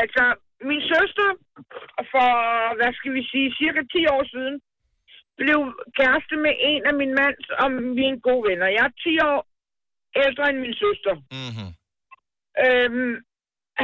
[0.02, 0.24] altså
[0.70, 1.30] min søster
[2.14, 2.30] for,
[2.80, 4.56] hvad skal vi sige, cirka 10 år siden,
[5.42, 5.60] blev
[6.00, 7.68] kæreste med en af min mands og
[8.00, 8.68] mine gode venner.
[8.78, 9.40] Jeg er 10 år
[10.26, 11.16] ældre end min søster.
[11.38, 11.70] Mm-hmm.
[12.66, 13.14] Øhm,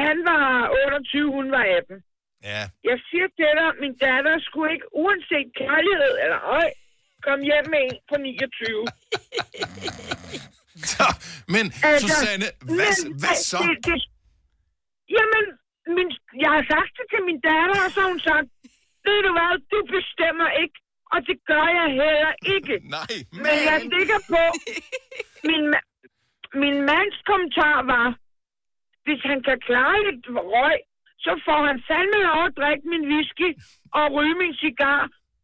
[0.04, 0.44] han var
[0.86, 2.04] 28, hun var 18.
[2.52, 2.62] Ja.
[2.90, 6.68] Jeg siger til dig, min datter skulle ikke, uanset kærlighed eller øj,
[7.26, 8.84] komme hjem med en på 29.
[10.94, 11.06] Så,
[11.54, 13.60] men Altså, Susanne, hvad, men, hvad så?
[13.66, 13.98] Det, det,
[15.18, 15.46] jamen,
[15.96, 16.10] min,
[16.44, 18.48] jeg har sagt det til min datter, og så har hun sagt,
[19.06, 20.78] ved du hvad, du bestemmer ikke,
[21.14, 22.76] og det gør jeg heller ikke.
[22.98, 23.56] Nej, men...
[23.70, 24.42] jeg stikker på,
[25.50, 25.64] min,
[26.62, 28.08] min mands kommentar var,
[29.06, 30.78] hvis han kan klare lidt røg,
[31.26, 33.50] så får han fandme lov at drikke min whisky
[33.98, 35.02] og ryge min cigar,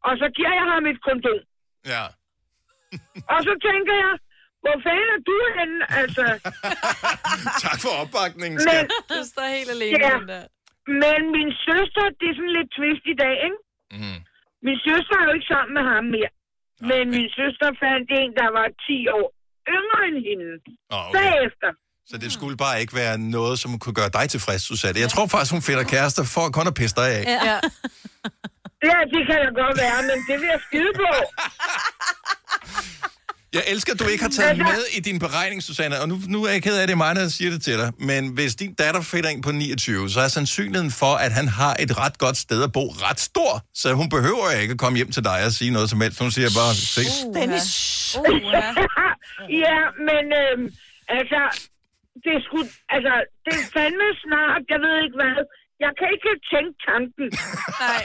[0.07, 1.39] og så giver jeg ham et kondom.
[1.93, 2.05] Ja.
[3.33, 4.13] og så tænker jeg,
[4.63, 6.25] hvor fanden er du henne, altså?
[7.65, 8.89] tak for opbakningen, Men, skat.
[9.15, 10.43] Du står helt alene ja, der.
[11.03, 13.59] men min søster, det er sådan lidt twist i dag, ikke?
[13.99, 14.19] Mm.
[14.65, 16.31] Min søster er jo ikke sammen med ham mere.
[16.89, 19.27] Men min søster fandt en, der var 10 år
[19.77, 20.51] yngre end hende.
[20.95, 21.13] Oh, okay.
[21.17, 21.71] Bagefter.
[22.11, 24.99] Så det skulle bare ikke være noget, som kunne gøre dig tilfreds, Susanne.
[24.99, 27.23] Jeg tror faktisk, hun finder kærester for kun at pisse dig af.
[27.23, 27.59] Ja.
[28.89, 31.09] Ja, det kan da godt være, men det vil jeg skide på.
[33.53, 36.43] Jeg elsker, at du ikke har taget med i din beregning, Susanne, og nu, nu
[36.45, 38.55] er jeg ked af, at det er mig, der siger det til dig, men hvis
[38.55, 42.17] din datter finder en på 29, så er sandsynligheden for, at han har et ret
[42.17, 45.45] godt sted at bo ret stor, så hun behøver ikke at komme hjem til dig
[45.45, 46.19] og sige noget som helst.
[46.19, 47.25] Hun siger bare, ses.
[47.33, 47.67] Dennis.
[49.65, 50.73] ja, men øhm,
[51.07, 51.70] altså,
[52.25, 53.13] det skulle, altså,
[53.45, 55.35] det er fandme snart, jeg ved ikke hvad.
[55.85, 57.25] Jeg kan ikke tænke tanken.
[57.85, 58.01] Nej.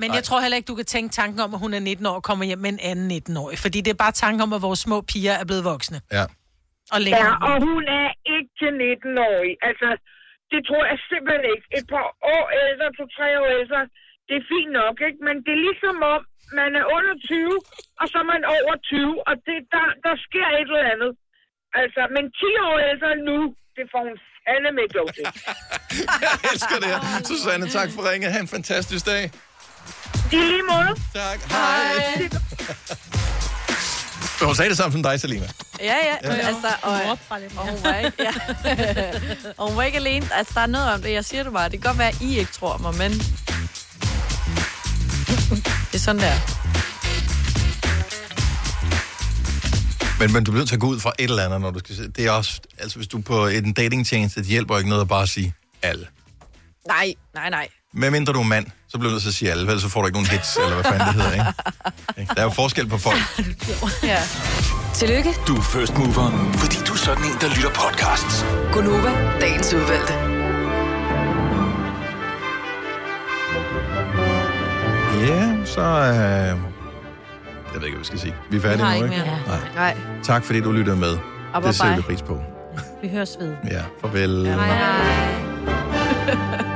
[0.00, 2.16] Men jeg tror heller ikke, du kan tænke tanken om, at hun er 19 år
[2.20, 3.58] og kommer hjem med en anden 19-årig.
[3.64, 5.98] Fordi det er bare tanken om, at vores små piger er blevet voksne.
[6.16, 6.24] Ja.
[6.94, 7.32] Og længere.
[7.32, 9.54] Ja, og hun er ikke til 19-årig.
[9.68, 9.88] Altså,
[10.52, 11.66] det tror jeg simpelthen ikke.
[11.78, 13.80] Et par år ældre, to-tre år ældre,
[14.28, 15.20] det er fint nok, ikke?
[15.26, 16.22] Men det er ligesom om,
[16.60, 17.60] man er under 20,
[18.00, 21.12] og så er man over 20, og det, der, der sker et eller andet.
[21.80, 23.36] Altså, men 10 år ældre nu,
[23.76, 25.24] det får hun fandme ikke lov til.
[26.24, 27.00] Jeg elsker det her.
[27.30, 28.32] Susanne, tak for ringet.
[28.32, 29.22] Ha' en fantastisk dag.
[30.32, 30.90] I lige måde.
[31.20, 31.38] Tak.
[31.50, 32.28] Hej.
[34.42, 35.46] Hun sagde det samme som dig, Selina.
[35.80, 36.16] Ja, ja.
[36.22, 36.28] Ja.
[36.30, 37.18] Altså, og, og,
[37.68, 38.32] hun var ikke, ja.
[39.58, 40.26] og hun var ikke alene.
[40.32, 41.12] Altså, der er noget om det.
[41.12, 41.68] Jeg siger det bare.
[41.68, 43.12] Det kan godt være, at I ikke tror mig, men...
[45.92, 46.63] Det er sådan der.
[50.20, 51.78] Men, men du bliver nødt til at gå ud fra et eller andet, når du
[51.78, 52.08] skal se.
[52.08, 55.08] Det er også, altså hvis du er på en datingtjeneste, det hjælper ikke noget at
[55.08, 56.06] bare sige alle.
[56.88, 57.68] Nej, nej, nej.
[57.92, 59.88] Med mindre du er mand, så bliver du nødt til at sige alle, ellers så
[59.88, 61.46] får du ikke nogen hits, eller hvad fanden det hedder, ikke?
[62.20, 62.34] Ikke?
[62.34, 63.18] Der er jo forskel på folk.
[64.02, 64.22] Ja.
[64.94, 68.44] Tillykke, Du er first mover, fordi du er sådan en, der lytter podcasts.
[68.72, 70.12] Gunova, dagens udvalgte.
[75.26, 75.82] Ja, så...
[75.82, 76.73] Øh...
[77.74, 78.34] Jeg ved ikke, hvad vi skal sige.
[78.50, 79.08] Vi er færdige nu, ikke?
[79.08, 79.38] Mere.
[79.46, 79.58] Nej.
[79.74, 79.96] Nej.
[80.22, 81.18] Tak fordi du lytter med.
[81.54, 82.40] Og det sætter vi pris på.
[83.02, 83.52] Vi høres ved.
[83.70, 84.42] Ja, farvel.
[84.42, 84.66] Ja, hej.
[84.66, 86.64] hej.